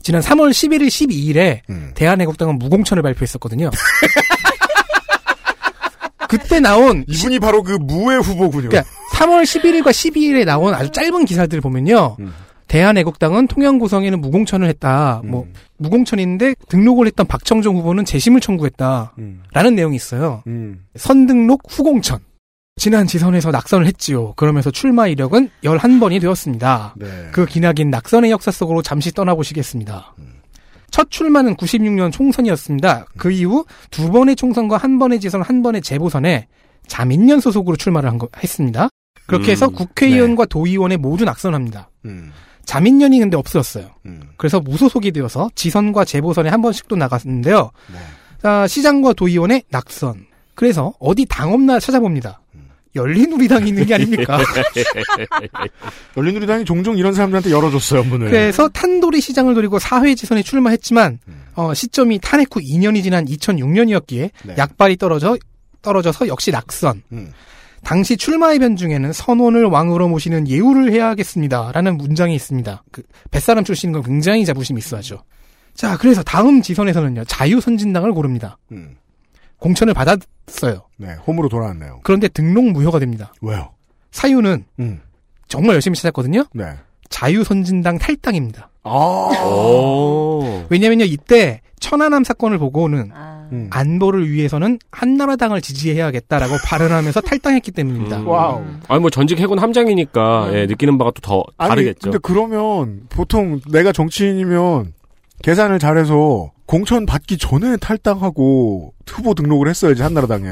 [0.00, 1.90] 지난 3월 11일, 12일에 음.
[1.94, 3.70] 대한애국당은 무공천을 발표했었거든요.
[6.28, 8.68] 그때 나온 이분이 바로 그 무의 후보군요.
[8.68, 12.16] 그러니까 3월 11일과 12일에 나온 아주 짧은 기사들 보면요.
[12.20, 12.32] 음.
[12.68, 15.22] 대한애국당은 통영 구성에는 무공천을 했다.
[15.24, 15.46] 뭐
[15.78, 19.14] 무공천인데 등록을 했던 박청정 후보는 재심을 청구했다.
[19.18, 19.42] 음.
[19.52, 20.42] 라는 내용이 있어요.
[20.46, 20.84] 음.
[20.96, 22.20] 선등록 후공천.
[22.76, 24.34] 지난 지선에서 낙선을 했지요.
[24.34, 26.94] 그러면서 출마 이력은 11번이 되었습니다.
[26.96, 27.28] 네.
[27.32, 30.14] 그 기나긴 낙선의 역사 속으로 잠시 떠나보시겠습니다.
[30.90, 33.06] 첫 출마는 96년 총선이었습니다.
[33.16, 36.48] 그 이후 두 번의 총선과 한 번의 지선, 한 번의 재보선에
[36.86, 38.88] 자민련 소속으로 출마를 한 거, 했습니다.
[39.26, 41.90] 그렇게 해서 음, 국회의원과 도의원에 모두 낙선합니다.
[42.06, 42.32] 음.
[42.64, 43.90] 자민련이 근데 없었어요.
[44.06, 44.22] 음.
[44.38, 47.70] 그래서 무소속이 되어서 지선과 재보선에 한 번씩 또 나갔는데요.
[47.92, 47.98] 네.
[48.42, 50.26] 자, 시장과 도의원의 낙선.
[50.54, 52.40] 그래서 어디 당 없나 찾아봅니다.
[52.92, 53.00] 음.
[53.00, 54.38] 열린우리당이 있는 게 아닙니까?
[56.16, 58.30] 열린우리당이 종종 이런 사람들한테 열어줬어요, 문을.
[58.30, 61.18] 그래서 탄도리 시장을 노리고 사회 지선에 출마했지만
[61.54, 64.54] 어, 시점이 탄핵 후 2년이 지난 2006년이었기에 네.
[64.56, 65.36] 약발이 떨어져
[65.82, 67.02] 떨어져서 역시 낙선.
[67.12, 67.32] 음.
[67.84, 71.72] 당시 출마의변 중에는 선원을 왕으로 모시는 예우를 해야겠습니다.
[71.72, 72.82] 라는 문장이 있습니다.
[72.90, 75.22] 그, 뱃사람 출신인 건 굉장히 자부심이 있어하죠.
[75.74, 78.58] 자, 그래서 다음 지선에서는요, 자유선진당을 고릅니다.
[78.72, 78.96] 음.
[79.58, 80.82] 공천을 받았어요.
[80.96, 82.00] 네, 홈으로 돌아왔네요.
[82.04, 83.32] 그런데 등록 무효가 됩니다.
[83.40, 83.70] 왜요?
[84.10, 85.00] 사유는 음.
[85.48, 86.44] 정말 열심히 찾았거든요.
[86.54, 86.64] 네.
[87.08, 88.70] 자유선진당 탈당입니다.
[88.84, 88.90] 아.
[89.44, 90.64] 오.
[90.70, 93.10] 왜냐면요, 이때 천안함 사건을 보고는
[93.52, 93.68] 음.
[93.70, 98.22] 안보를 위해서는 한나라당을 지지해야겠다라고 발언하면서 탈당했기 때문입니다.
[98.22, 98.62] 와우.
[98.88, 102.10] 아니 뭐 전직 해군 함장이니까 예, 느끼는 바가 또 더 다르겠죠.
[102.10, 104.92] 근데 그러면 보통 내가 정치인이면
[105.42, 110.48] 계산을 잘해서 공천 받기 전에 탈당하고 후보 등록을 했어야지 한나라당에.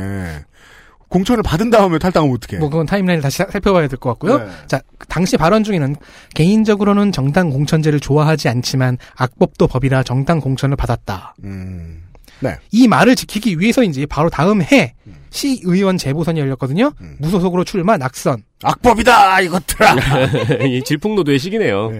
[1.09, 2.59] 공천을 받은 다음에 탈당하면 어떡해.
[2.59, 4.39] 뭐 그건 타임라인을 다시 살펴봐야 될 것 같고요.
[4.39, 4.47] 네.
[4.67, 5.95] 자, 그 당시 발언 중에는
[6.35, 11.37] 개인적으로는 정당 공천제를 좋아하지 않지만 악법도 법이라 정당 공천을 받았다.
[11.45, 12.03] 음.
[12.41, 12.57] 네.
[12.73, 14.95] 이 말을 지키기 위해서인지 바로 다음 해
[15.31, 16.93] 시의원 재보선이 열렸거든요.
[17.01, 17.17] 음.
[17.21, 18.43] 무소속으로 출마 낙선.
[18.65, 19.95] 악법이다 이것들아.
[20.67, 21.93] 이 질풍노도의 시기네요.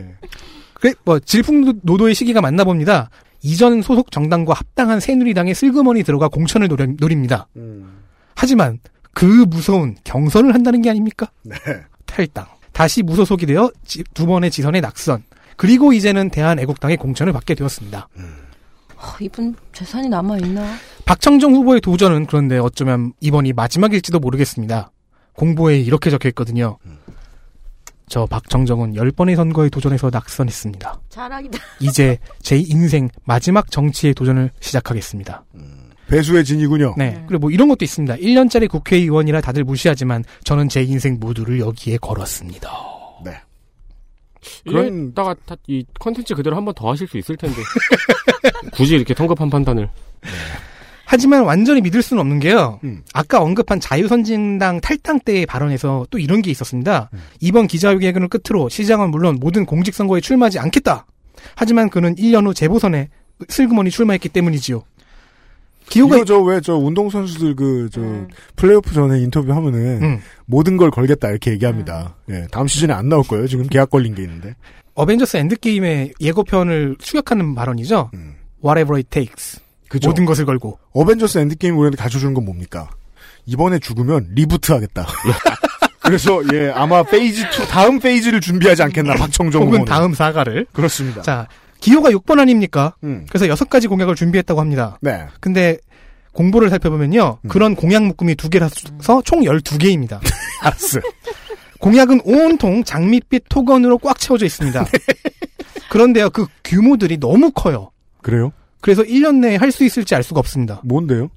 [0.81, 3.11] 그래 뭐 질풍노도의 시기가 맞나 봅니다.
[3.43, 7.47] 이전 소속 정당과 합당한 새누리당에 슬그머니 들어가 공천을 노려, 노립니다.
[7.57, 8.01] 음.
[8.35, 8.79] 하지만
[9.13, 11.31] 그 무서운 경선을 한다는 게 아닙니까?
[11.43, 11.55] 네.
[12.05, 12.47] 탈당.
[12.73, 15.23] 다시 무소속이 되어 지- 두 번의 지선에 낙선.
[15.57, 18.09] 그리고 이제는 대한애국당의 공천을 받게 되었습니다.
[18.99, 20.75] 어, 이분 재산이 남아있나?
[21.07, 24.91] 박청정 후보의 도전은 그런데 어쩌면 이번이 마지막일지도 모르겠습니다.
[25.33, 26.77] 공보에 이렇게 적혀 있거든요.
[28.09, 31.01] 저 박청정은 10번의 선거에 도전해서 낙선했습니다.
[31.09, 31.59] 자랑이다.
[31.81, 35.45] 이제 제 인생 마지막 정치의 도전을 시작하겠습니다.
[36.09, 36.95] 배수의 진이군요.
[36.97, 37.25] 네.
[37.27, 38.15] 그리고 뭐 이런 것도 있습니다.
[38.17, 42.71] 1년짜리 국회의원이라 다들 무시하지만 저는 제 인생 모두를 여기에 걸었습니다.
[43.25, 43.33] 네.
[44.65, 45.35] 그런 다가
[45.67, 47.57] 이 컨텐츠 그대로 한 번 더 하실 수 있을 텐데
[48.73, 49.91] 굳이 이렇게 성급한 판단을
[51.07, 52.81] 하지만 완전히 믿을 수는 없는 게요.
[52.83, 53.03] 음.
[53.15, 57.11] 아까 언급한 자유선진당 탈당 때의 발언에서 또 이런 게 있었습니다.
[57.13, 57.19] 음.
[57.41, 61.07] 이번 기자회견을 끝으로 시장은 물론 모든 공직선거에 출마하지 않겠다.
[61.55, 63.09] 하지만 그는 1년 후 재보선에
[63.49, 64.83] 슬그머니 출마했기 때문이지요.
[65.89, 68.01] 기호가 이거 저왜 저 운동 선수들 그 저
[68.57, 70.21] 플레이오프 전에 인터뷰 하면은 음.
[70.47, 72.17] 모든 걸 걸겠다 이렇게 얘기합니다.
[72.31, 73.47] 예, 다음 시즌에 안 나올 거예요.
[73.47, 74.57] 지금 계약 걸린 게 있는데.
[74.95, 78.11] 어벤져스 엔드 게임의 예고편을 추격하는 발언이죠.
[78.65, 79.61] Whatever it takes.
[79.87, 79.89] 음.
[79.89, 80.09] 그죠.
[80.09, 80.79] 모든 것을 걸고.
[80.93, 82.91] 어벤져스 엔드게임 우리한테 가르쳐주는 건 뭡니까?
[83.47, 85.07] 이번에 죽으면 reboot 하겠다.
[86.03, 89.85] 그래서 예 아마 페이지 2 다음 페이지를 준비하지 않겠나 박청정 혹은 후보는.
[89.87, 90.67] 다음 사과를.
[90.73, 91.23] 그렇습니다.
[91.23, 91.49] 자,
[91.81, 92.95] 기호가 6번 아닙니까?
[93.05, 93.27] 음.
[93.29, 94.99] 그래서 여섯 가지 공약을 준비했다고 합니다.
[95.01, 95.27] 네.
[95.41, 95.79] 근데
[96.33, 97.39] 공보를 살펴보면요.
[97.43, 97.49] 음.
[97.49, 100.21] 그런 공약 묶음이 두 개라서 총 12개입니다.
[100.63, 101.01] 알았어.
[101.81, 104.85] 공약은 온통 장밋빛 토건으로 꽉 채워져 있습니다.
[104.85, 104.99] 네.
[105.91, 107.91] 그런데요, 그 규모들이 너무 커요.
[108.23, 108.53] 그래요?
[108.87, 110.81] 그래서 1년 내에 할 수 있을지 알 수가 없습니다.
[110.85, 111.29] 뭔데요?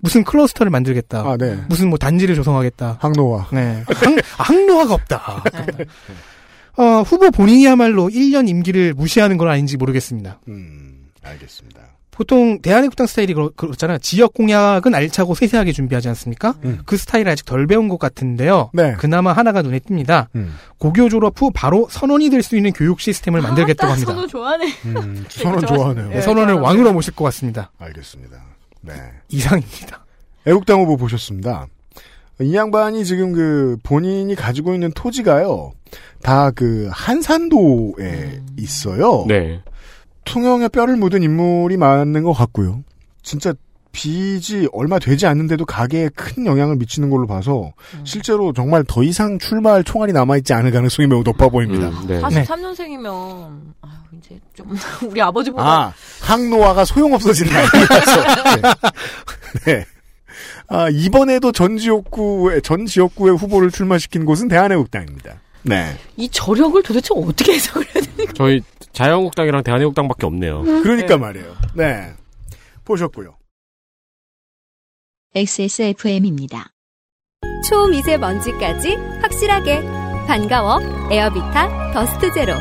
[0.00, 1.20] 무슨 클러스터를 만들겠다.
[1.20, 1.56] 아, 네.
[1.68, 2.98] 무슨 뭐 단지를 조성하겠다.
[3.00, 3.46] 항로화.
[3.52, 3.84] 네.
[3.86, 5.44] 항, 항로화가 없다.
[6.76, 10.40] 어, 후보 본인이야말로 1년 임기를 무시하는 건 아닌지 모르겠습니다.
[10.48, 11.82] 음, 알겠습니다.
[12.18, 13.98] 보통 대한민국당 스타일이 그렇, 그렇 잖아요.
[13.98, 16.56] 지역 공약은 알차고 세세하게 준비하지 않습니까?
[16.64, 16.80] 음.
[16.84, 18.70] 그 스타일 아직 덜 배운 것 같은데요.
[18.72, 18.94] 네.
[18.98, 20.26] 그나마 하나가 눈에 띕니다.
[20.34, 20.56] 음.
[20.78, 24.14] 고교 졸업 후 바로 선원이 될 수 있는 교육 시스템을 만들겠다고 합니다.
[24.14, 24.72] 선우 좋아하네.
[24.86, 26.08] 음, 선원 좋아하네요.
[26.08, 27.70] 네, 선원을 왕으로 모실 것 같습니다.
[27.78, 28.36] 알겠습니다.
[28.80, 28.94] 네.
[29.28, 30.04] 이상입니다.
[30.44, 31.66] 애국당 후보 보셨습니다.
[32.40, 35.72] 이 양반이 지금 그 본인이 가지고 있는 토지가요.
[36.22, 39.24] 다 그 한산도에 있어요.
[39.28, 39.60] 네.
[40.28, 42.82] 통영에 뼈를 묻은 인물이 많은 것 같고요.
[43.22, 43.52] 진짜
[43.92, 47.72] 빚이 얼마 되지 않는데도 가게에 큰 영향을 미치는 걸로 봐서
[48.04, 51.88] 실제로 정말 더 이상 출마할 총알이 남아있지 않을 가능성이 매우 높아 보입니다.
[51.88, 52.20] 음, 네.
[52.20, 54.76] 43년생이면 아유 이제 좀
[55.08, 58.22] 우리 아버지보다 아, 항노화가 소용없어지는 아니라서.
[59.64, 59.74] 네.
[59.74, 59.84] 네.
[60.68, 65.40] 아, 이번에도 전 지역구에, 전 지역구에 후보를 출마시킨 곳은 대한애국당입니다.
[65.62, 65.96] 네.
[66.16, 68.34] 이 저력을 도대체 어떻게 해석을 해야 되는 거야?
[68.34, 68.62] 저희
[68.92, 70.62] 자유한국당이랑 대한애국당밖에 없네요.
[70.62, 71.16] 그러니까 네.
[71.16, 71.56] 말이에요.
[71.74, 72.12] 네.
[72.84, 73.36] 보셨고요.
[75.34, 76.70] XSFM입니다.
[77.68, 79.82] 초미세먼지까지 확실하게
[80.26, 80.80] 반가워
[81.10, 82.54] 에어비타 더스트 제로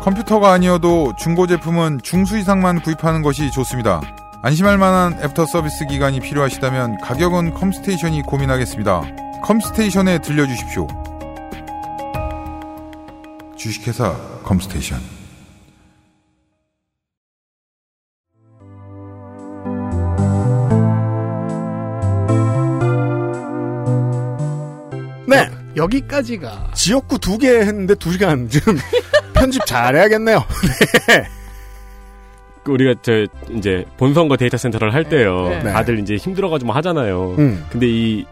[0.00, 4.00] 컴퓨터가 아니어도 중고 제품은 중수 이상만 구입하는 것이 좋습니다.
[4.44, 9.40] 안심할 만한 애프터 서비스 기간이 필요하시다면 가격은 컴스테이션이 고민하겠습니다.
[9.42, 10.88] 컴스테이션에 들려주십시오.
[13.56, 15.00] 주식회사 컴스테이션.
[25.26, 25.48] 네.
[25.76, 28.76] 여기까지가 지역구 두 개 했는데 두 시간 지금
[29.34, 30.44] 편집 잘해야겠네요.
[31.08, 31.41] 네.
[32.62, 33.26] 그 우리가 저
[33.56, 35.48] 이제 본선거 데이터 센터를 할 때요.
[35.48, 35.72] 네.
[35.72, 37.34] 다들 이제 힘들어가지고 뭐 하잖아요.
[37.38, 37.64] 음.
[37.70, 38.24] 근데 이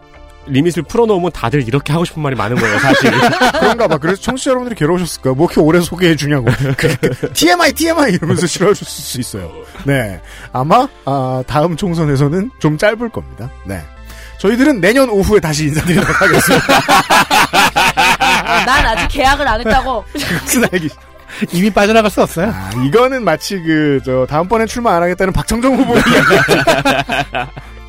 [0.47, 3.11] 리밋을 풀어놓으면 다들 이렇게 하고 싶은 말이 많은 거예요, 사실.
[3.59, 3.97] 그런가 봐.
[3.97, 5.33] 그래서 청취자 여러분들이 괴로우셨을 거야.
[5.33, 6.45] 뭐 이렇게 오래 소개해 주냐고.
[6.77, 9.51] 그, 그, TMI, TMI 이러면서 싫어하실 수 있어요.
[9.85, 10.19] 네.
[10.51, 13.51] 아마, 아, 다음 총선에서는 좀 짧을 겁니다.
[13.65, 13.81] 네.
[14.39, 16.65] 저희들은 내년 오후에 다시 인사드리도록 하겠습니다.
[18.19, 20.03] 아, 난 아직 계약을 안 했다고.
[20.13, 20.89] 그것은 알기.
[21.53, 22.51] 이미 빠져나갈 수 없어요.
[22.53, 25.95] 아, 이거는 마치 그, 저, 다음번에 출마 안 하겠다는 박정정 후보.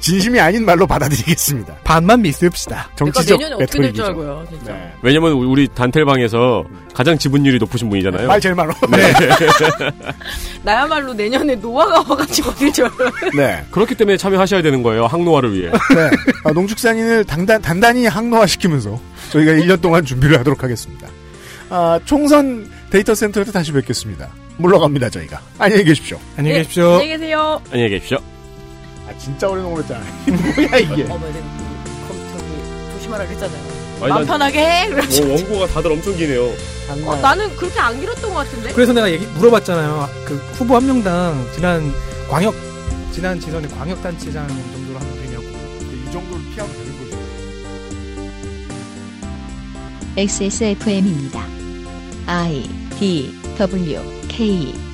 [0.03, 1.77] 진심이 아닌 말로 받아들이겠습니다.
[1.85, 2.91] 반만 믿읍시다.
[2.97, 4.05] 정치적 배틀이죠.
[4.07, 4.73] 알고요, 진짜.
[4.73, 4.93] 네.
[5.01, 8.27] 왜냐면 우리 단텔방에서 가장 지분율이 높으신 분이잖아요.
[8.27, 8.73] 말 제일 많어.
[8.91, 9.13] 네.
[10.65, 13.13] 나야말로 내년에 노화가 와가지고 어딜 줄 알아요.
[13.37, 13.65] 네.
[13.71, 15.07] 그렇기 때문에 참여하셔야 되는 거예요.
[15.07, 15.71] 항노화를 위해.
[15.71, 16.11] 네.
[16.43, 18.99] 아, 농축산인을 단단, 단단히 항노화시키면서
[19.31, 21.07] 저희가 1년 동안 준비를 하도록 하겠습니다.
[21.71, 24.29] 아, 총선 데이터 센터에서 다시 뵙겠습니다.
[24.59, 25.41] 물러갑니다, 저희가.
[25.59, 26.21] 안녕히 계십시오.
[26.37, 26.91] 안녕히 네, 계십시오.
[26.93, 27.63] 안녕히 계세요.
[27.71, 28.19] 안녕히 계십시오.
[29.09, 30.05] 아, 진짜 오래 넘었잖아.
[30.29, 31.05] 뭐야, 이게.
[31.09, 31.43] 어머, 네,
[32.07, 33.73] 그, 저기, 조심하라 그랬잖아요.
[33.99, 34.89] 마음 편하게 해.
[34.91, 34.99] 뭐
[35.31, 36.51] 원고가 다들 엄청 기네요.
[37.07, 38.75] 어, 나는 그렇게 안 길었던 것 같은데?
[38.75, 40.11] 그래서 내가 얘기 물어봤잖아요.
[40.27, 41.91] 그 후보 한 명당 지난
[42.29, 42.55] 광역
[43.11, 45.45] 지난 지선에 광역 단체장 정도로 하면 되냐고.
[45.45, 47.17] 이 정도를 피하면 되는 거죠.
[50.19, 51.47] XSFM입니다.
[52.27, 52.82] I
[53.59, 54.92] W K